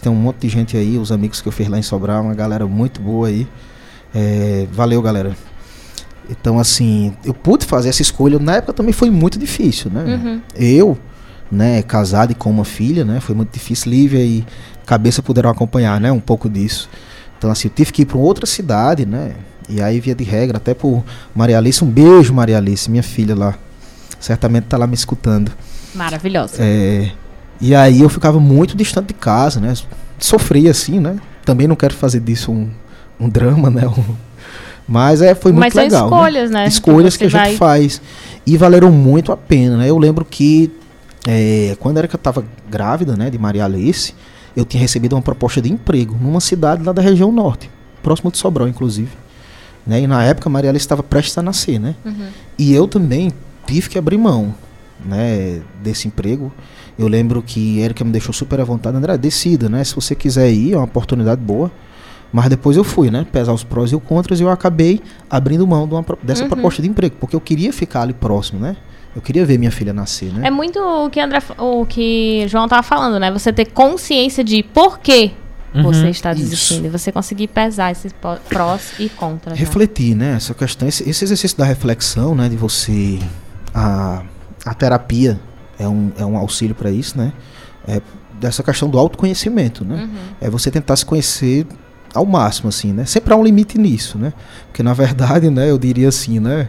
[0.00, 2.34] Tem um monte de gente aí, os amigos que eu fiz lá em Sobral, uma
[2.34, 3.48] galera muito boa aí.
[4.14, 5.36] É, valeu, galera.
[6.28, 8.38] Então, assim, eu pude fazer essa escolha.
[8.38, 10.04] Na época também foi muito difícil, né?
[10.04, 10.40] Uhum.
[10.54, 10.98] Eu,
[11.50, 13.18] né, casado e com uma filha, né?
[13.20, 13.90] Foi muito difícil.
[13.90, 14.44] Lívia e
[14.86, 16.10] Cabeça puderam acompanhar, né?
[16.10, 16.88] Um pouco disso.
[17.38, 19.34] Então, assim, eu tive que ir para outra cidade, né?
[19.68, 21.04] E aí, via de regra, até por
[21.34, 21.82] Maria Alice.
[21.82, 23.54] Um beijo, Maria Alice, minha filha lá.
[24.18, 25.52] Certamente tá lá me escutando.
[25.94, 26.56] Maravilhosa.
[26.58, 27.10] É,
[27.60, 29.74] e aí eu ficava muito distante de casa, né?
[30.18, 31.16] Sofria assim, né?
[31.44, 32.70] Também não quero fazer disso um,
[33.20, 33.82] um drama, né?
[34.88, 36.08] Mas é, foi muito Mas legal.
[36.08, 36.62] Mas são escolhas, né?
[36.62, 36.68] né?
[36.68, 37.50] Escolhas que, a vai...
[37.50, 38.02] gente faz.
[38.44, 39.88] E valeram muito a pena, né?
[39.88, 40.72] Eu lembro que
[41.28, 44.14] é, quando era que eu estava grávida, né, de Maria Alice,
[44.56, 47.70] eu tinha recebido uma proposta de emprego numa cidade lá da região norte,
[48.02, 49.10] próximo de Sobral, inclusive.
[49.86, 50.02] Né?
[50.02, 51.94] E na época Maria Alice estava prestes a nascer, né?
[52.04, 52.28] Uhum.
[52.58, 53.32] E eu também
[53.66, 54.54] tive que abrir mão
[55.04, 56.52] né, desse emprego.
[56.98, 59.82] Eu lembro que Erika me deixou super à vontade, André, decida, né?
[59.84, 61.70] Se você quiser ir, é uma oportunidade boa.
[62.32, 63.26] Mas depois eu fui, né?
[63.30, 66.48] Pesar os prós e os contras e eu acabei abrindo mão de uma, dessa Uhum.
[66.50, 68.76] proposta de emprego, porque eu queria ficar ali próximo, né?
[69.16, 70.46] Eu queria ver minha filha nascer, né?
[70.46, 73.30] É muito o que André, o que João tava falando, né?
[73.32, 75.32] Você ter consciência de por que
[75.74, 75.82] Uhum.
[75.84, 76.40] você está Isso.
[76.42, 76.86] desistindo.
[76.86, 78.12] E você conseguir pesar esses
[78.48, 79.54] prós e contras.
[79.56, 79.60] né?
[79.64, 80.34] refletir, né?
[80.36, 82.48] Essa questão, esse, esse exercício da reflexão, né?
[82.48, 83.18] De você.
[83.74, 84.22] A,
[84.64, 85.38] a terapia
[85.78, 87.32] é um, é um auxílio para isso, né?
[87.86, 88.00] É
[88.40, 89.96] dessa questão do autoconhecimento, né?
[90.04, 90.18] Uhum.
[90.40, 91.66] É você tentar se conhecer
[92.14, 93.04] ao máximo, assim, né?
[93.04, 94.32] Sempre há um limite nisso, né?
[94.66, 95.70] Porque na verdade, né?
[95.70, 96.68] Eu diria assim, né?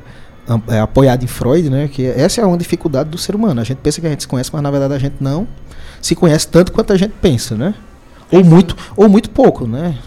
[0.68, 1.88] É, apoiado em Freud, né?
[1.88, 3.62] Que essa é uma dificuldade do ser humano.
[3.62, 5.48] A gente pensa que a gente se conhece, mas na verdade a gente não
[6.02, 7.74] se conhece tanto quanto a gente pensa, né?
[8.32, 9.98] Ou muito, ou muito pouco, né?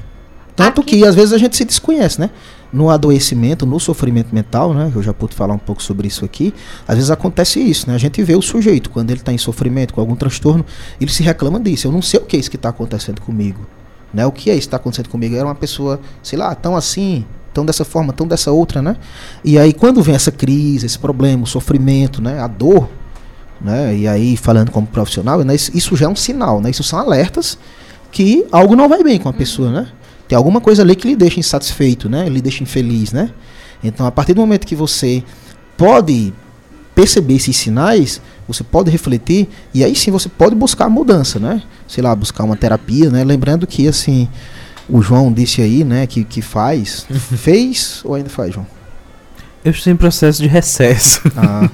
[0.57, 2.31] Tanto Aqui- que às vezes a gente se desconhece, né?
[2.73, 4.91] No adoecimento, no sofrimento mental, né?
[4.95, 6.53] Eu já pude falar um pouco sobre isso aqui.
[6.87, 7.95] Às vezes acontece isso, né?
[7.95, 10.65] A gente vê o sujeito, quando ele está em sofrimento, com algum transtorno,
[11.01, 11.87] ele se reclama disso.
[11.87, 13.67] Eu não sei o que é isso que está acontecendo comigo.
[14.15, 14.25] Né?
[14.25, 15.35] O que é isso que está acontecendo comigo?
[15.35, 18.97] Eu era uma pessoa, sei lá, tão assim, tão dessa forma, tão dessa outra, né?
[19.45, 22.39] E aí quando vem essa crise, esse problema, o sofrimento, né?
[22.41, 22.89] A dor,
[23.61, 23.97] né?
[23.97, 25.55] E aí falando como profissional, né?
[25.55, 26.71] Isso, já é um sinal, né?
[26.71, 27.59] Isso são alertas
[28.13, 29.89] que algo não vai bem com a pessoa, né?
[30.29, 32.29] Tem alguma coisa ali que lhe deixa insatisfeito, né?
[32.29, 33.31] Lhe deixa infeliz, né?
[33.83, 35.23] Então, a partir do momento que você
[35.77, 36.33] pode
[36.95, 41.63] perceber esses sinais, você pode refletir e aí sim você pode buscar a mudança, né?
[41.89, 43.25] Sei lá, buscar uma terapia, né?
[43.25, 44.29] Lembrando que assim,
[44.89, 47.07] o João disse aí, né, que, que faz,
[47.37, 48.67] fez ou ainda faz, João?
[49.65, 51.23] Eu estou em processo de recesso.
[51.37, 51.69] Ah,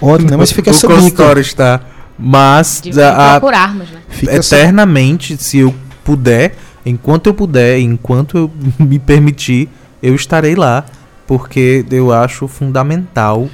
[0.00, 0.36] ótimo, né?
[0.38, 1.38] Mas fica o essa dica.
[1.40, 1.80] está.
[2.18, 4.00] Mas De a- procurarmos, né?
[4.22, 9.68] Eternamente, se eu puder, enquanto eu puder, enquanto eu me permitir,
[10.02, 10.84] eu estarei lá.
[11.26, 13.48] Porque eu acho fundamental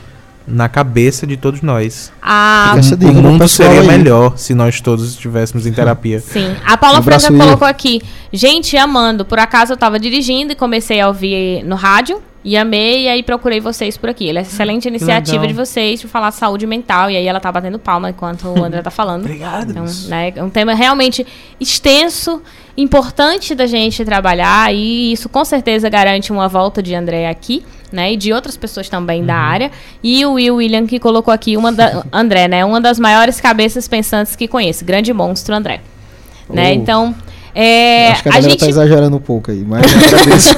[0.46, 2.12] na cabeça de todos nós.
[2.22, 3.86] A, Fica essa o mundo seria aí.
[3.86, 6.20] melhor se nós todos estivéssemos em terapia.
[6.26, 6.54] Sim.
[6.64, 8.00] A Paula Um colocou aqui.
[8.32, 9.24] Gente, amando.
[9.24, 12.22] Por acaso eu tava dirigindo e comecei a ouvir no rádio.
[12.44, 14.30] E amei, e aí procurei vocês por aqui.
[14.30, 17.10] Ela é excelente iniciativa de vocês de falar saúde mental.
[17.10, 19.22] E aí ela tá batendo palma enquanto o André tá falando.
[19.26, 19.70] Obrigado.
[19.70, 21.26] Então, né, é um tema realmente
[21.58, 22.40] extenso,
[22.76, 27.64] importante da gente trabalhar e isso com certeza garante uma volta de André aqui,
[27.96, 29.70] né, e de outras pessoas também da área.
[30.02, 33.88] E o Will William que colocou aqui uma da, André, né, uma das maiores cabeças
[33.88, 35.80] pensantes que conheço, grande monstro André.
[36.48, 36.70] Né?
[36.70, 36.74] Oh.
[36.74, 37.14] Então,
[37.58, 40.54] é, Acho que a a galera gente tá exagerando um pouco aí, mas agradeço.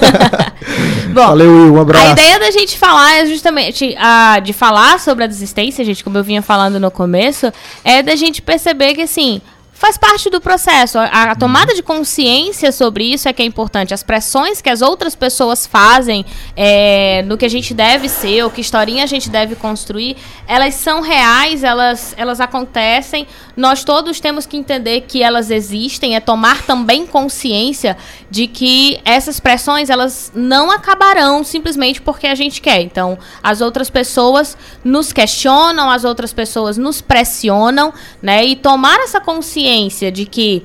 [1.15, 2.09] Bom, Valeu, Will, um abraço.
[2.09, 6.19] A ideia da gente falar é justamente a, de falar sobre a desistência, gente, como
[6.19, 7.53] eu vinha falando no começo,
[7.85, 9.41] é da gente perceber que assim.
[9.79, 10.99] Faz parte do processo.
[10.99, 13.95] A, tomada de consciência sobre isso é que é importante.
[13.95, 16.27] As pressões que as outras pessoas fazem
[16.57, 20.17] é, no que a gente deve ser, ou que historinha a gente deve construir,
[20.49, 23.25] elas são reais, elas, elas acontecem.
[23.57, 27.97] Nós todos temos que entender que elas existem, é tomar também consciência
[28.29, 32.81] de que essas pressões elas não acabarão simplesmente porque a gente quer.
[32.81, 38.45] Então, as outras pessoas nos questionam, as outras pessoas nos pressionam, né?
[38.45, 39.68] E tomar essa consciência
[40.11, 40.65] de que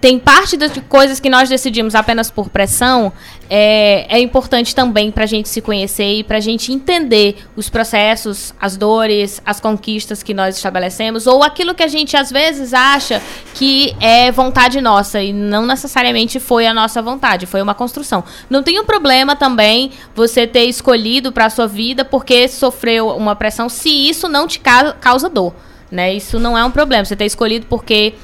[0.00, 3.12] tem parte das coisas que nós decidimos apenas por pressão
[3.48, 7.70] é, é importante também para a gente se conhecer e para a gente entender os
[7.70, 12.74] processos, as dores, as conquistas que nós estabelecemos ou aquilo que a gente às vezes
[12.74, 13.22] acha
[13.54, 18.24] que é vontade nossa e não necessariamente foi a nossa vontade, foi uma construção.
[18.50, 23.36] Não tem um problema também você ter escolhido para a sua vida porque sofreu uma
[23.36, 25.54] pressão se isso não te ca- causa dor,
[25.92, 26.12] né?
[26.12, 27.04] Isso não é um problema.
[27.04, 28.14] Você ter escolhido porque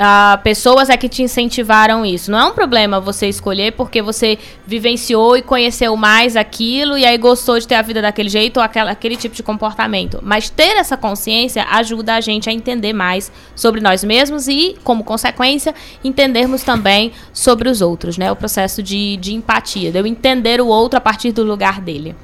[0.00, 2.30] ah, pessoas é que te incentivaram isso.
[2.30, 7.18] Não é um problema você escolher porque você vivenciou e conheceu mais aquilo e aí
[7.18, 10.20] gostou de ter a vida daquele jeito ou aquela, aquele tipo de comportamento.
[10.22, 15.02] Mas ter essa consciência ajuda a gente a entender mais sobre nós mesmos e, como
[15.02, 15.74] consequência,
[16.04, 18.30] entendermos também sobre os outros, né?
[18.30, 22.14] O processo de, de empatia, de eu entender o outro a partir do lugar dele.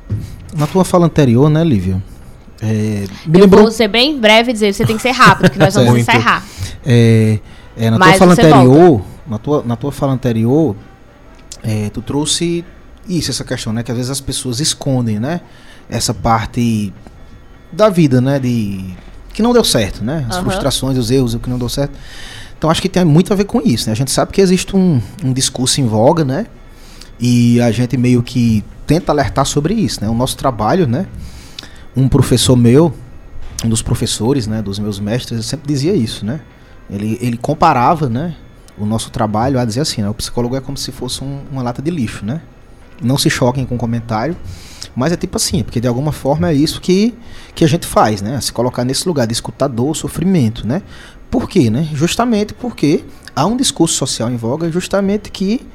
[0.57, 2.01] Na tua fala anterior, né, Lívia?
[2.65, 3.63] É, me eu lembrou.
[3.65, 6.03] vou ser bem breve e dizer, você tem que ser rápido, que nós vamos Muito.
[6.03, 6.43] encerrar.
[6.85, 7.39] É,
[7.77, 10.75] é, na Mas tua fala anterior, na tua, na tua fala anterior,
[11.63, 12.65] é, tu trouxe
[13.09, 13.83] isso, essa questão, né?
[13.83, 15.43] Que às vezes as pessoas escondem, né?
[15.91, 16.93] Essa parte
[17.71, 18.39] da vida, né?
[18.39, 18.95] De
[19.35, 20.25] que não deu certo, né?
[20.29, 20.45] As Aham.
[20.45, 21.93] frustrações, os erros, o que não deu certo.
[22.57, 23.93] Então acho que tem muito a ver com isso, né?
[23.93, 26.47] A gente sabe que existe um, um discurso em voga, né?
[27.21, 30.09] E a gente meio que tenta alertar sobre isso, né?
[30.09, 31.07] O nosso trabalho, né?
[31.97, 32.93] Um professor meu,
[33.65, 36.41] um dos professores, né, dos meus mestres, sempre dizia isso, né?
[36.91, 38.35] Ele, ele comparava, né,
[38.77, 41.63] o nosso trabalho a dizer assim, né, o psicólogo é como se fosse um- uma
[41.63, 42.41] lata de lixo, né?
[43.03, 44.37] Não se choquem com o comentário,
[44.97, 47.15] Mas é tipo assim, porque de alguma forma é isso que,
[47.53, 48.41] que a gente faz, né?
[48.41, 50.83] Se colocar nesse lugar de escutar dor, sofrimento, né?
[51.29, 51.89] Por quê, né?
[51.93, 53.05] Justamente porque
[53.35, 55.67] há um discurso social em voga justamente que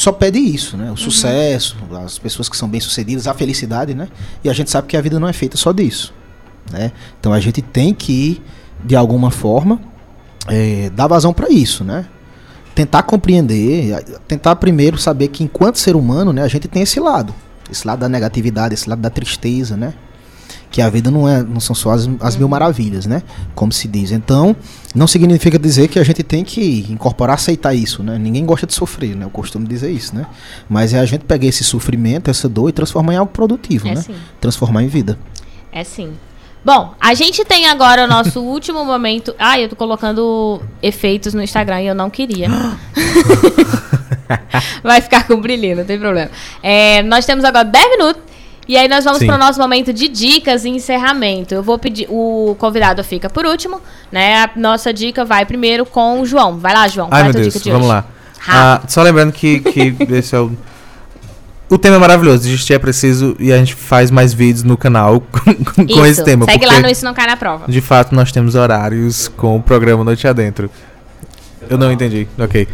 [0.00, 0.86] só pede isso, né?
[0.86, 0.96] O uhum.
[0.96, 4.08] sucesso, as pessoas que são bem-sucedidas, a felicidade, né?
[4.42, 6.14] E a gente sabe que a vida não é feita só disso,
[6.72, 6.92] né?
[7.18, 8.40] Então a gente tem que,
[8.82, 9.78] de alguma forma,
[10.48, 12.06] é, dar vazão para isso, né?
[12.74, 17.34] Tentar compreender, tentar primeiro saber que enquanto ser humano, né, a gente tem esse lado,
[17.70, 19.92] esse lado da negatividade, esse lado da tristeza, né?
[20.70, 23.22] Que a vida não, é, não são só as, as mil maravilhas, né?
[23.54, 24.12] Como se diz.
[24.12, 24.54] Então,
[24.94, 28.18] não significa dizer que a gente tem que incorporar, aceitar isso, né?
[28.18, 29.24] Ninguém gosta de sofrer, né?
[29.24, 30.26] Eu costumo dizer isso, né?
[30.68, 33.94] Mas é a gente pegar esse sofrimento, essa dor e transformar em algo produtivo, é
[33.94, 34.00] né?
[34.00, 34.14] Sim.
[34.40, 35.18] Transformar em vida.
[35.72, 36.12] É sim.
[36.64, 39.34] Bom, a gente tem agora o nosso último momento.
[39.38, 42.48] Ah, eu tô colocando efeitos no Instagram e eu não queria.
[44.82, 46.30] Vai ficar com brilhinho, não tem problema.
[46.62, 48.29] É, nós temos agora 10 minutos
[48.70, 51.52] e aí nós vamos para o nosso momento de dicas e encerramento.
[51.52, 53.80] Eu vou pedir, o convidado fica por último,
[54.12, 54.44] né?
[54.44, 56.56] A nossa dica vai primeiro com o João.
[56.56, 57.08] Vai lá, João.
[57.10, 57.88] Ai, meu Deus, vamos hoje?
[57.88, 58.04] lá.
[58.46, 60.52] Ah, só lembrando que, que esse é o
[61.68, 65.20] o tema é maravilhoso, desistir é preciso e a gente faz mais vídeos no canal
[65.32, 66.44] com, com esse tema.
[66.44, 67.64] Segue lá no Isso Não Cai Na Prova.
[67.68, 70.70] De fato, nós temos horários com o programa Noite Adentro.
[71.68, 72.68] Eu não entendi, ok.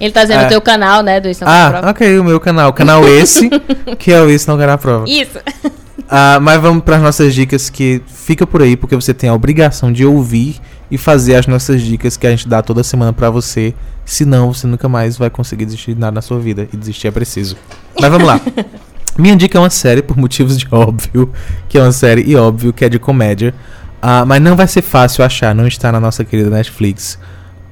[0.00, 0.46] Ele tá dizendo é.
[0.46, 1.90] o teu canal, né, do Isso Não Ah, prova.
[1.90, 2.70] ok, o meu canal.
[2.70, 3.50] O canal esse,
[3.98, 5.04] que é o Isso Não na Prova.
[5.08, 5.38] Isso.
[6.12, 9.34] Ah, mas vamos para as nossas dicas que fica por aí, porque você tem a
[9.34, 10.56] obrigação de ouvir
[10.90, 13.72] e fazer as nossas dicas que a gente dá toda semana para você.
[14.04, 16.66] Senão, você nunca mais vai conseguir desistir de nada na sua vida.
[16.72, 17.56] E desistir é preciso.
[18.00, 18.40] Mas vamos lá.
[19.16, 21.32] Minha dica é uma série, por motivos de óbvio,
[21.68, 23.54] que é uma série e óbvio que é de comédia.
[24.02, 27.20] Uh, mas não vai ser fácil achar, não está na nossa querida Netflix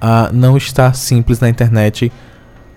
[0.03, 2.13] uh, não está simples na internet,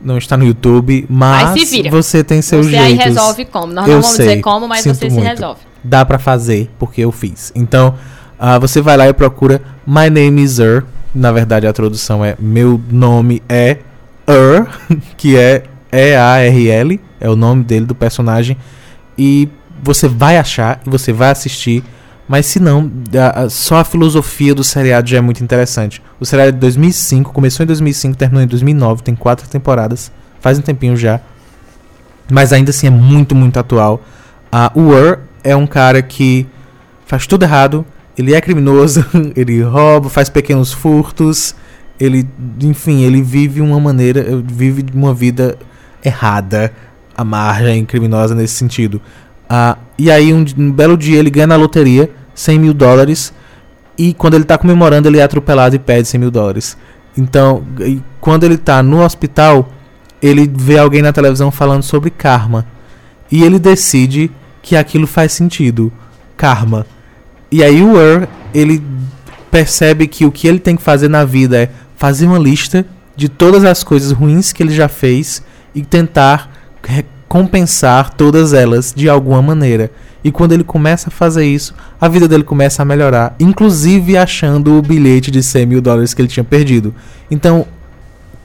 [0.03, 2.95] não está no YouTube, mas você tem seus você jeitos.
[2.95, 3.73] Você aí resolve como.
[3.73, 5.21] Nós eu não vamos sei, dizer como, mas você muito.
[5.21, 5.61] se resolve.
[5.83, 7.51] Dá para fazer, porque eu fiz.
[7.55, 7.95] Então,
[8.39, 10.83] uh, você vai lá e procura My Name is Er.
[11.13, 13.79] Na verdade, a tradução é Meu nome é
[14.27, 14.67] Er,
[15.17, 18.57] que é E-A-R-L, é o nome dele, do personagem.
[19.17, 19.49] E
[19.83, 21.83] você vai achar e você vai assistir
[22.31, 26.01] mas se não, a, a, só a filosofia do seriado já é muito interessante.
[26.17, 30.09] O seriado é de 2005, começou em 2005, terminou em 2009, tem quatro temporadas,
[30.39, 31.19] faz um tempinho já.
[32.31, 34.01] Mas ainda assim é muito, muito atual.
[34.73, 36.47] O Ur é um cara que
[37.05, 37.85] faz tudo errado,
[38.17, 39.05] ele é criminoso,
[39.35, 41.53] ele rouba, faz pequenos furtos,
[41.99, 42.25] ele,
[42.61, 45.57] enfim, ele vive uma maneira, vive uma vida
[46.01, 46.71] errada,
[47.13, 49.01] à margem criminosa nesse sentido.
[49.51, 52.09] Uh, e aí um, um, belo dia ele ganha na loteria
[52.41, 53.33] 100 mil dólares
[53.97, 56.77] e quando ele está comemorando ele é atropelado e perde 100 mil dólares.
[57.15, 57.63] Então,
[58.19, 59.69] quando ele está no hospital,
[60.21, 62.65] ele vê alguém na televisão falando sobre karma
[63.31, 64.31] e ele decide
[64.61, 65.91] que aquilo faz sentido,
[66.35, 66.85] karma.
[67.51, 68.83] E aí o Ur, ele
[69.49, 72.85] percebe que o que ele tem que fazer na vida é fazer uma lista
[73.15, 75.43] de todas as coisas ruins que ele já fez
[75.75, 76.49] e tentar
[77.27, 79.91] compensar todas elas de alguma maneira.
[80.23, 84.77] E quando ele começa a fazer isso, a vida dele começa a melhorar, inclusive achando
[84.77, 86.93] o bilhete de 100 mil dólares que ele tinha perdido.
[87.29, 87.65] Então,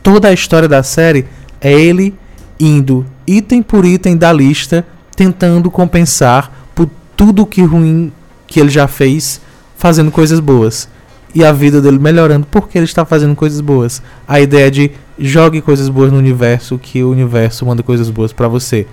[0.03, 1.27] toda a história da série
[1.61, 2.15] é ele
[2.59, 8.13] indo item por item da lista, tentando compensar por tudo que ruim
[8.47, 9.41] que ele já fez,
[9.77, 10.89] fazendo coisas boas.
[11.35, 14.01] E a vida dele melhorando porque ele está fazendo coisas boas.
[14.27, 18.49] A ideia de jogue coisas boas no universo, que o universo manda coisas boas para
[18.49, 18.87] você.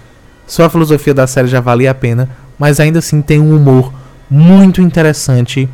[0.45, 3.93] Só a filosofia da série já valia a pena mas ainda assim tem um humor
[4.30, 5.69] muito interessante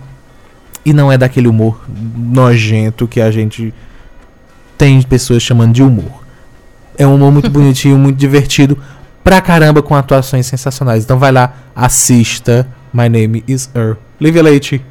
[0.85, 3.73] e não é daquele humor nojento que a gente
[4.77, 6.23] tem pessoas chamando de humor.
[6.97, 8.77] É um humor muito bonitinho, muito divertido,
[9.23, 11.03] pra caramba com atuações sensacionais.
[11.03, 12.67] Então vai lá, assista.
[12.93, 13.97] My name is Er.
[14.19, 14.83] Lívia Leite.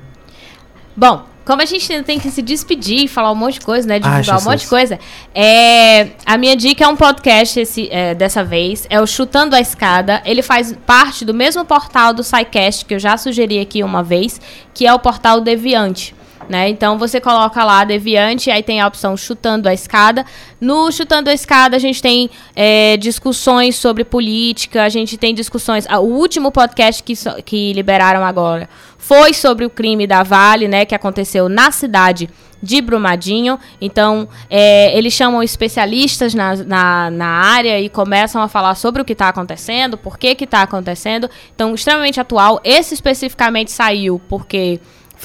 [0.97, 3.89] Bom, como a gente ainda tem que se despedir e falar um monte de coisa,
[3.89, 3.99] né?
[3.99, 4.99] Divulgar ah, um monte de coisa.
[5.35, 8.87] É, a minha dica é um podcast esse, é, dessa vez.
[8.91, 10.21] É o Chutando a Escada.
[10.27, 14.39] Ele faz parte do mesmo portal do SciCast que eu já sugeri aqui uma vez,
[14.75, 16.15] que é o portal Deviante.
[16.49, 16.69] Né?
[16.69, 20.25] Então você coloca lá Deviante, aí tem a opção Chutando a Escada.
[20.61, 25.87] No Chutando a Escada a gente tem é, discussões sobre política, a gente tem discussões.
[25.89, 30.85] Ah, o último podcast que, que liberaram agora foi sobre o crime da Vale, né,
[30.85, 32.29] que aconteceu na cidade
[32.63, 33.59] de Brumadinho.
[33.81, 39.05] Então, é, eles chamam especialistas na, na, na, área e começam a falar sobre o
[39.05, 41.31] que está acontecendo, por que está acontecendo.
[41.55, 42.61] Então, extremamente atual.
[42.65, 44.81] Esse especificamente saiu porque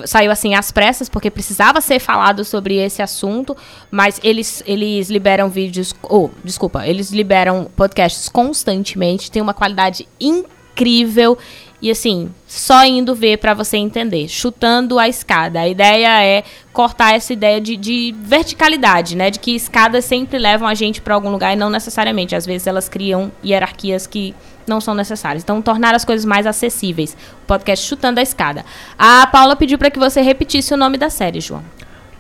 [0.06, 3.56] saiu assim às pressas, porque precisava ser falado sobre esse assunto,
[3.92, 10.08] mas eles, eles liberam vídeos, ou, oh, desculpa, eles liberam podcasts constantemente, tem uma qualidade
[10.20, 11.38] incrível.
[11.82, 14.30] E assim, só indo ver para você entender.
[14.30, 15.60] Chutando a escada.
[15.60, 19.30] A ideia é cortar essa ideia de, de verticalidade, né?
[19.30, 22.38] De que escadas sempre levam a gente para algum lugar e não necessariamente.
[22.38, 24.34] Às vezes elas criam hierarquias que
[24.68, 25.44] não são necessárias.
[25.44, 27.16] Então, tornar as coisas mais acessíveis.
[27.44, 28.64] O podcast Chutando a Escada.
[28.98, 31.64] A Paula pediu para que você repetisse o nome da série, João.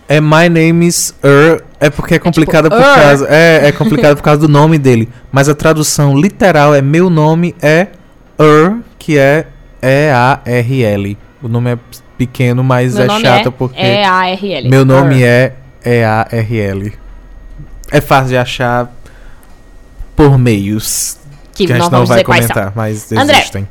[0.07, 1.63] É My Name is Er.
[1.79, 2.95] É porque é complicado tipo, por Er.
[3.03, 3.27] causa.
[3.29, 5.09] É, é complicado por causa do nome dele.
[5.31, 7.87] Mas a tradução literal é Meu nome é
[8.37, 9.47] Er, que é
[9.81, 11.17] E-A-R-L.
[11.41, 11.77] O nome é
[12.17, 13.81] pequeno, mas Meu é chato é porque.
[13.81, 14.69] E-A-R-L.
[14.69, 15.53] Meu nome Er.
[15.83, 16.93] é E-A-R-L.
[17.91, 18.91] É fácil de achar
[20.15, 21.17] por meios.
[21.53, 23.39] Que, Que, a não gente não vamos vai comentar, mas André.
[23.39, 23.67] existem.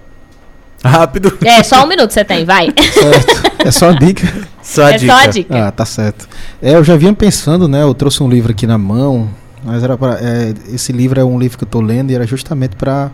[0.85, 1.39] Rápido.
[1.45, 2.73] É, só um minuto você tem, vai.
[2.93, 3.53] Certo.
[3.65, 4.49] É só a dica.
[4.63, 5.13] Só a é dica.
[5.13, 5.69] só a dica.
[5.69, 6.29] Ah, tá certo.
[6.61, 7.83] É, eu já vinha pensando, né?
[7.83, 9.29] Eu trouxe um livro aqui na mão,
[9.65, 12.27] mas era pra, é, esse livro é um livro que eu tô lendo e era
[12.27, 13.11] justamente para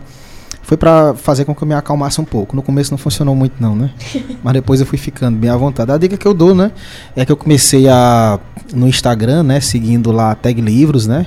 [0.69, 2.55] foi para fazer com que eu me acalmasse um pouco.
[2.55, 3.89] No começo não funcionou muito não, né?
[4.43, 5.91] Mas depois eu fui ficando bem à vontade.
[5.91, 6.71] A dica que eu dou, né,
[7.15, 8.39] é que eu comecei a
[8.71, 11.25] no Instagram, né, seguindo lá a Tag Livros, né?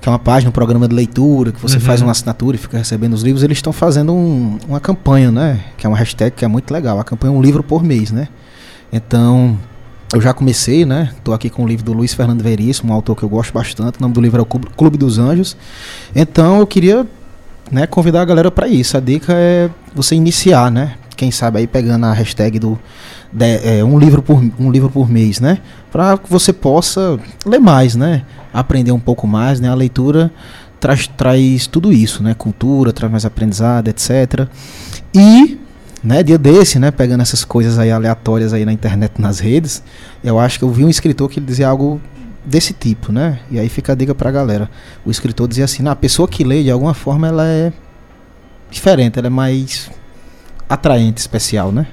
[0.00, 1.80] Que é uma página, um programa de leitura, que você Uhum.
[1.80, 3.42] faz uma assinatura e fica recebendo os livros.
[3.42, 5.60] Eles estão fazendo um- uma campanha, né?
[5.76, 7.00] Que é uma hashtag que é muito legal.
[7.00, 8.28] A campanha é um livro por mês, né?
[8.92, 9.58] Então,
[10.14, 11.10] eu já comecei, né?
[11.24, 13.98] Tô aqui com o livro do Luiz Fernando Veríssimo, um autor que eu gosto bastante.
[13.98, 15.56] O nome do livro é o Clube- Clube dos Anjos.
[16.14, 17.04] Então, eu queria,
[17.72, 18.96] né, convidar a galera para isso.
[18.96, 20.94] A dica é você iniciar, né?
[21.16, 22.78] Quem sabe aí pegando a hashtag do
[23.32, 25.58] de- é, um livro por um livro por mês, né?
[25.92, 28.24] Para que você possa ler mais, né?
[28.52, 29.68] Aprender um pouco mais, né?
[29.68, 30.30] A leitura
[30.80, 32.34] traz, traz tudo isso, né?
[32.34, 34.46] Cultura, traz mais aprendizado, etc.
[35.14, 35.58] E
[36.04, 39.82] né, dia desse, né, pegando essas coisas aí aleatórias aí na internet, nas redes,
[40.22, 42.00] eu acho que eu vi um escritor que ele dizia algo
[42.44, 43.40] desse tipo, né?
[43.50, 44.70] E aí fica a dica pra galera.
[45.04, 47.72] O escritor dizia assim, "Não, a pessoa que lê, de alguma forma, ela é
[48.70, 49.90] diferente, ela é mais
[50.68, 51.86] atraente, especial, né?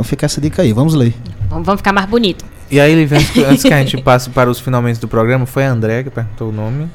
[0.00, 1.12] Então fica essa dica aí, vamos ler.
[1.50, 2.42] Vamos, ficar mais bonito.
[2.70, 5.70] E aí, Lívia, antes, que- a gente passe para os finalmente do programa, foi a
[5.70, 6.88] André que perguntou o nome.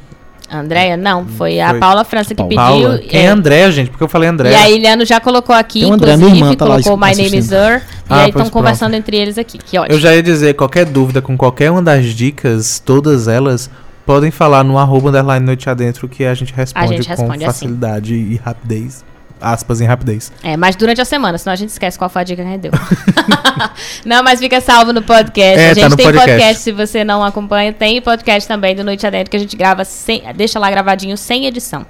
[0.51, 1.79] Andréia, não, foi a Foi.
[1.79, 2.49] Paula França que Paula.
[2.49, 2.89] pediu.
[2.89, 2.97] Paula.
[2.99, 3.91] Quem é é, André, gente?
[3.91, 4.51] Porque eu falei André.
[4.51, 6.97] E a Iliano já colocou aqui, Tem o André, minha inclusive, irmã, tá lá colocou
[6.97, 7.53] My Name is assistindo.
[7.53, 7.77] Er.
[7.77, 9.59] E Ah, aí estão conversando entre eles aqui.
[9.59, 9.95] Que ótimo.
[9.95, 13.69] Eu já ia dizer, qualquer dúvida com qualquer uma das dicas, todas elas,
[14.03, 17.45] podem falar no arroba underline noite adentro que a gente responde, gente responde com assim.
[17.45, 19.03] facilidade e rapidez.
[19.45, 20.31] Aspas em rapidez.
[20.41, 22.51] É, mas durante a semana, senão a gente esquece qual foi a dica que a
[22.51, 22.71] gente deu.
[24.03, 25.59] não, mas fica salvo no podcast.
[25.59, 26.31] É, a tá gente no tem podcast.
[26.31, 26.63] podcast.
[26.63, 27.71] se você não acompanha.
[27.71, 30.23] Tem podcast também do Noite Adentro que a gente grava sem.
[30.35, 31.85] Deixa lá gravadinho sem edição.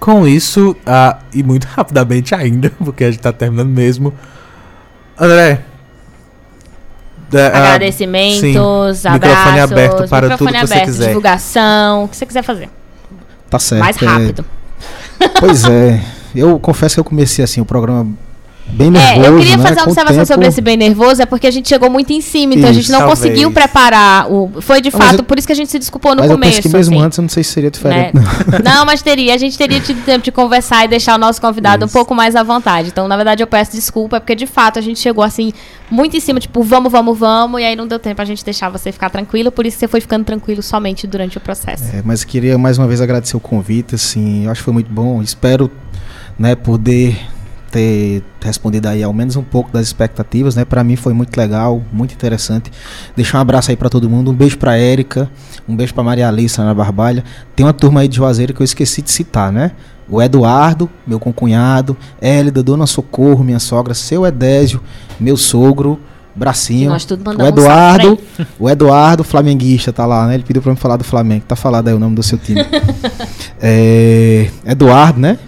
[0.00, 4.12] Com isso, ah, e muito rapidamente ainda, porque a gente tá terminando mesmo.
[5.18, 5.60] André.
[7.30, 8.56] da- Agradecimentos, sim.
[8.56, 9.04] abraços.
[9.12, 11.06] Microfone aberto para microfone tudo que você aberto, quiser.
[11.08, 12.70] Divulgação, o que você quiser fazer.
[13.50, 13.80] Tá certo.
[13.80, 14.44] Mais é, rápido.
[15.38, 16.13] pois é.
[16.34, 18.06] Eu confesso que eu comecei assim o programa
[18.66, 19.62] bem É, nervoso, eu queria né?
[19.62, 22.22] fazer uma observação tempo- sobre esse bem nervoso, é porque a gente chegou muito em
[22.22, 23.18] cima, então a gente Isso, não talvez.
[23.18, 24.50] conseguiu preparar o.
[24.62, 26.52] Foi de fato, eu- por isso que a gente se desculpou no Mas eu começo.
[26.56, 27.04] penso que mesmo assim.
[27.04, 27.70] antes eu não sei se seria né?
[27.70, 28.14] diferente.
[28.14, 28.24] não.
[28.64, 29.34] Não, mas teria.
[29.34, 31.92] A gente teria tido tempo de conversar e deixar o nosso convidado um Isso.
[31.92, 32.88] pouco mais à vontade.
[32.88, 35.52] Então, na verdade, eu peço desculpa, porque de fato a gente chegou assim,
[35.90, 38.70] muito em cima, tipo, vamos, vamos, vamos, e aí não deu tempo a gente deixar
[38.70, 41.84] você ficar tranquilo, por isso você foi ficando tranquilo somente durante o processo.
[41.94, 44.90] É, mas queria mais uma vez agradecer o convite, assim, eu acho que foi muito
[44.90, 45.20] bom.
[45.22, 45.70] Espero,
[46.38, 47.18] né, poder
[47.74, 50.64] ter respondido aí ao menos um pouco das expectativas, né?
[50.64, 52.70] Para mim foi muito legal, muito interessante.
[53.16, 55.28] Deixar um abraço aí para todo mundo, um beijo para Érica,
[55.68, 57.24] um beijo para Maria Alice na Barbalha.
[57.56, 59.72] Tem uma turma aí de Juazeiro que eu esqueci de citar, né?
[60.08, 64.80] O Eduardo, meu concunhado, Hélida, Dona Socorro, minha sogra, seu Edésio,
[65.18, 65.98] meu sogro,
[66.36, 66.90] Bracinho.
[66.90, 70.34] O um Eduardo, pra o Eduardo, flamenguista, tá lá, né?
[70.34, 71.44] Ele pediu pra me falar do Flamengo.
[71.48, 72.60] Tá falado aí o nome do seu time.
[73.60, 75.38] é, Eduardo, né?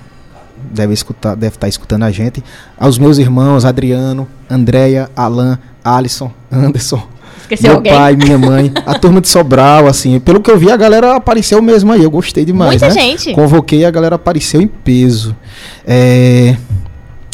[0.70, 2.42] Deve escutar, deve estar escutando a gente.
[2.78, 7.06] Aos meus irmãos, Adriano, Andréia, Alan, Alisson, Anderson,
[7.42, 7.92] Esqueceu meu alguém?
[7.92, 10.18] pai, minha mãe, a turma de Sobral, assim.
[10.18, 12.02] Pelo que eu vi, a galera apareceu mesmo aí.
[12.02, 12.92] Eu gostei demais, Muita né?
[12.92, 13.32] gente.
[13.34, 15.34] Convoquei e a galera apareceu em peso.
[15.86, 16.56] É,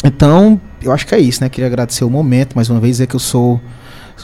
[0.03, 1.49] então, eu acho que é isso, né?
[1.49, 3.59] Queria agradecer o momento, mais uma vez, dizer que eu sou.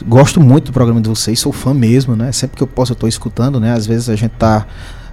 [0.06, 2.30] Gosto muito do programa de vocês, sou fã mesmo, né?
[2.32, 3.72] Sempre que eu posso, eu tô escutando, né?
[3.72, 4.66] Às vezes a gente tá.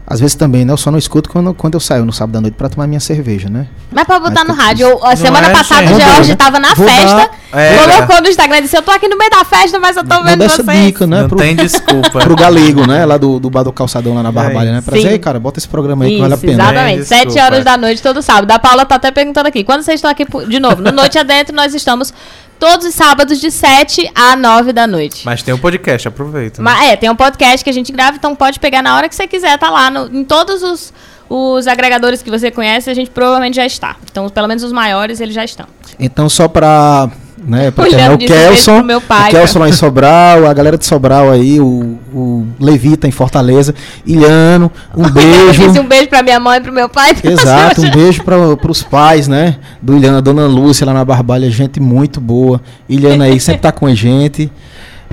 [0.09, 0.71] Às vezes também, né?
[0.71, 2.99] Eu só não escuto quando, quando eu saio no sábado à noite pra tomar minha
[3.01, 3.67] cerveja, né?
[3.91, 6.59] Mas pra botar Mas no rádio, a semana é, passada o Vou George dar, tava
[6.59, 6.91] na vou dar.
[6.93, 9.97] festa, É, colocou no Instagram e disse: Eu tô aqui no meio da festa, mas
[9.97, 10.85] eu tô Vou vendo dar essa vocês.
[10.85, 11.21] dica, né?
[11.23, 12.19] não pro, tem desculpa.
[12.23, 13.05] pro galego, né?
[13.05, 14.79] Lá do, do bar do calçadão lá na Barbalha, né?
[14.81, 15.01] Pra Sim.
[15.01, 16.63] dizer, "Ei, cara, bota esse programa aí que vale a Isso, pena.
[16.63, 17.01] exatamente.
[17.01, 17.43] É, Sete desculpa.
[17.45, 18.49] horas da noite, todo sábado.
[18.51, 19.61] A Paula tá até perguntando aqui.
[19.65, 20.81] Quando vocês estão aqui de novo?
[20.81, 22.13] No Noite Adentro, nós estamos
[22.59, 25.23] todos os sábados de 7 a 9 da noite.
[25.25, 26.61] Mas tem o podcast, aproveita.
[26.61, 26.71] né?
[26.71, 29.15] Mas, é, tem um podcast que a gente grava, então pode pegar na hora que
[29.15, 30.93] você quiser, tá lá no- em todos os,
[31.29, 33.95] os agregadores que você conhece, a gente provavelmente já está.
[34.09, 35.65] Então, pelo menos os maiores, eles já estão.
[35.99, 37.09] Então, só para
[37.45, 40.77] né, pra Olhando terminar, o Kelson, meu pai, o Kelson lá em Sobral, a galera
[40.77, 45.81] de Sobral aí, o, o Levita em Fortaleza, Ilhano, um beijo.
[45.81, 47.15] Um beijo pra minha mãe e pro meu pai.
[47.23, 49.57] Exato, um beijo para os pais, né?
[49.81, 52.61] Do Ilhano, a dona Lúcia lá na Barbalha, gente muito boa.
[52.89, 54.51] Ilhano aí sempre tá com a gente.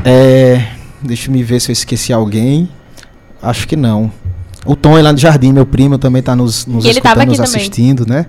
[0.05, 0.63] É,
[1.03, 2.69] deixa eu me ver se eu esqueci alguém.
[3.43, 4.11] Acho que não.
[4.65, 7.37] O Tom é lá no Jardim, meu primo, também tá nos, nos escutando, nos aqui
[7.37, 7.61] também.
[7.61, 8.27] assistindo, né?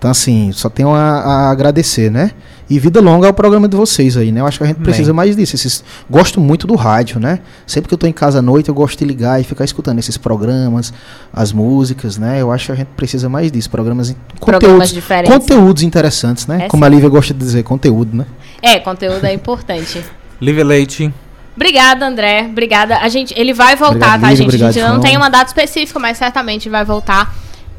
[0.00, 2.30] Então, assim, só tenho a, a agradecer, né?
[2.70, 4.40] E vida longa ao programa de vocês aí, né?
[4.40, 5.54] Eu acho que a gente precisa mais disso.
[5.54, 7.40] Esses, gosto muito do rádio, né?
[7.66, 9.98] Sempre que eu tô em casa à noite, eu gosto de ligar e ficar escutando
[9.98, 10.90] esses programas,
[11.30, 12.40] as músicas, né?
[12.40, 13.68] Eu acho que a gente precisa mais disso.
[13.68, 15.30] Programas, Programas conteúdos, diferentes.
[15.30, 16.64] conteúdos interessantes, né?
[16.64, 18.24] É Como a Lívia gosta de dizer, conteúdo, né?
[18.62, 20.02] É, conteúdo é importante.
[20.40, 21.12] Lívia Leite.
[21.54, 22.46] Obrigada, André.
[22.50, 22.96] Obrigada.
[23.00, 24.36] A gente, ele vai voltar, Obrigado, tá, Lívia.
[24.36, 24.46] gente?
[24.46, 27.34] Obrigado, a gente não tem uma data específica, mas certamente vai voltar.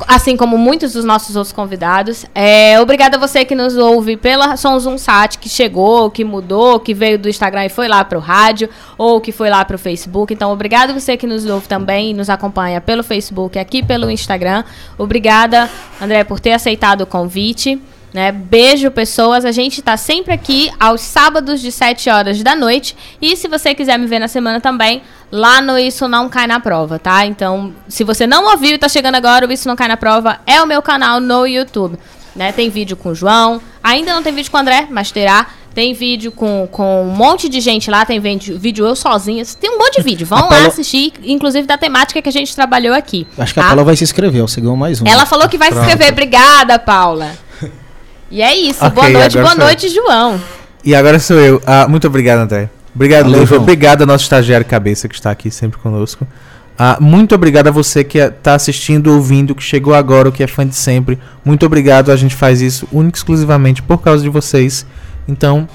[0.07, 2.25] Assim como muitos dos nossos outros convidados.
[2.33, 6.79] É, obrigada a você que nos ouve pela Som Zoom Sat, que chegou, que mudou,
[6.79, 10.33] que veio do Instagram e foi lá pro rádio, ou que foi lá pro Facebook.
[10.33, 14.63] Então, obrigada você que nos ouve também e nos acompanha pelo Facebook, aqui pelo Instagram.
[14.97, 15.69] Obrigada,
[16.01, 17.81] André, por ter aceitado o convite.
[18.13, 18.31] Né?
[18.31, 19.45] Beijo, pessoas.
[19.45, 22.95] A gente tá sempre aqui aos sábados de 7 horas da noite.
[23.21, 25.01] E se você quiser me ver na semana também,
[25.31, 27.25] lá no Isso Não Cai na Prova, tá?
[27.25, 30.39] Então, se você não ouviu e tá chegando agora, o Isso Não Cai na Prova
[30.45, 31.97] é o meu canal no YouTube.
[32.35, 32.51] Né?
[32.51, 33.61] Tem vídeo com o João.
[33.83, 35.47] Ainda não tem vídeo com o André, mas terá.
[35.73, 39.41] Tem vídeo com, com um monte de gente lá, tem vídeo, vídeo eu sozinha.
[39.57, 40.27] Tem um monte de vídeo.
[40.27, 43.25] Vão A lá assistir, inclusive da temática que a gente trabalhou aqui.
[43.37, 43.69] Acho que a tá?
[43.69, 45.07] Paula vai se inscrever, você ganhou mais um.
[45.07, 45.87] Ela falou que vai se Pronto.
[45.87, 46.11] inscrever.
[46.11, 47.31] Obrigada, Paula.
[48.31, 48.83] E é isso.
[48.83, 49.65] Ok, boa noite, boa sou eu.
[49.65, 50.41] noite, João.
[50.83, 51.61] E agora sou eu.
[51.65, 52.69] Ah, muito obrigado, André.
[52.95, 53.57] Obrigado, Valeu.
[53.57, 56.25] Obrigado ao nosso estagiário cabeça que está aqui sempre conosco.
[56.79, 60.47] Ah, muito obrigado a você que está assistindo, ouvindo, que chegou agora, o que é
[60.47, 61.19] fã de sempre.
[61.43, 62.11] Muito obrigado.
[62.11, 64.85] A gente faz isso única e exclusivamente por causa de vocês.
[65.27, 65.67] Então,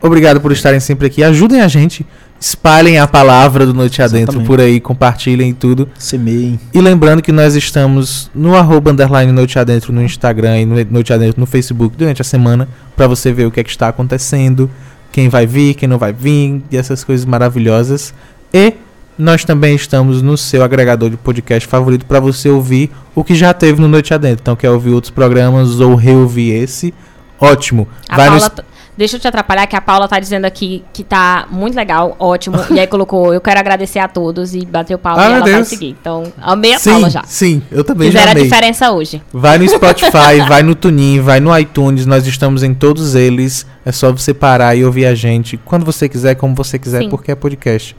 [0.00, 1.22] obrigado por estarem sempre aqui.
[1.22, 2.06] Ajudem a gente.
[2.40, 4.46] Espalhem a palavra do Noite Adentro Exatamente.
[4.46, 5.88] por aí, compartilhem tudo.
[5.98, 6.60] Semeiem.
[6.74, 11.12] E lembrando que nós estamos no arroba underline Noite Adentro no Instagram e no Noite
[11.12, 14.70] Adentro no Facebook durante a semana para você ver o que é que está acontecendo,
[15.10, 18.12] quem vai vir, quem não vai vir e essas coisas maravilhosas.
[18.52, 18.74] E
[19.16, 23.54] nós também estamos no seu agregador de podcast favorito para você ouvir o que já
[23.54, 24.40] teve no Noite Adentro.
[24.42, 26.92] Então quer ouvir outros programas ou reouvir esse?
[27.40, 27.88] Ótimo.
[28.08, 28.62] A vai no Paula, t-
[28.96, 32.56] Deixa eu te atrapalhar, que a Paula tá dizendo aqui que tá muito legal, ótimo.
[32.70, 35.64] e aí colocou, eu quero agradecer a todos e bateu palma Ah, e ela vai
[35.64, 35.96] seguir.
[36.00, 37.22] Então, amei a Sim, Paula já.
[37.26, 38.44] sim, eu também já Fizeram a amei.
[38.44, 39.20] diferença hoje.
[39.32, 43.66] Vai no Spotify, vai no Tunin, vai no iTunes, nós estamos em todos eles.
[43.84, 47.08] É só você parar e ouvir a gente quando você quiser, como você quiser, Sim.
[47.10, 47.96] porque é podcast.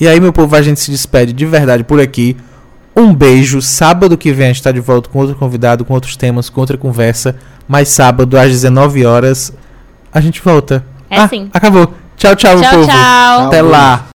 [0.00, 2.36] E aí, meu povo, a gente se despede de verdade por aqui.
[2.96, 3.62] Um beijo.
[3.62, 6.60] Sábado que vem a gente está de volta com outro convidado, com outros temas, com
[6.60, 7.36] outra conversa.
[7.68, 9.52] Mas sábado, às 19 horas,
[10.14, 10.84] a gente volta.
[11.10, 11.50] É Ah, sim.
[11.52, 11.92] Acabou.
[12.16, 12.86] Tchau, tchau, Tchau, povo.
[12.86, 13.46] tchau.
[13.48, 14.06] Até lá.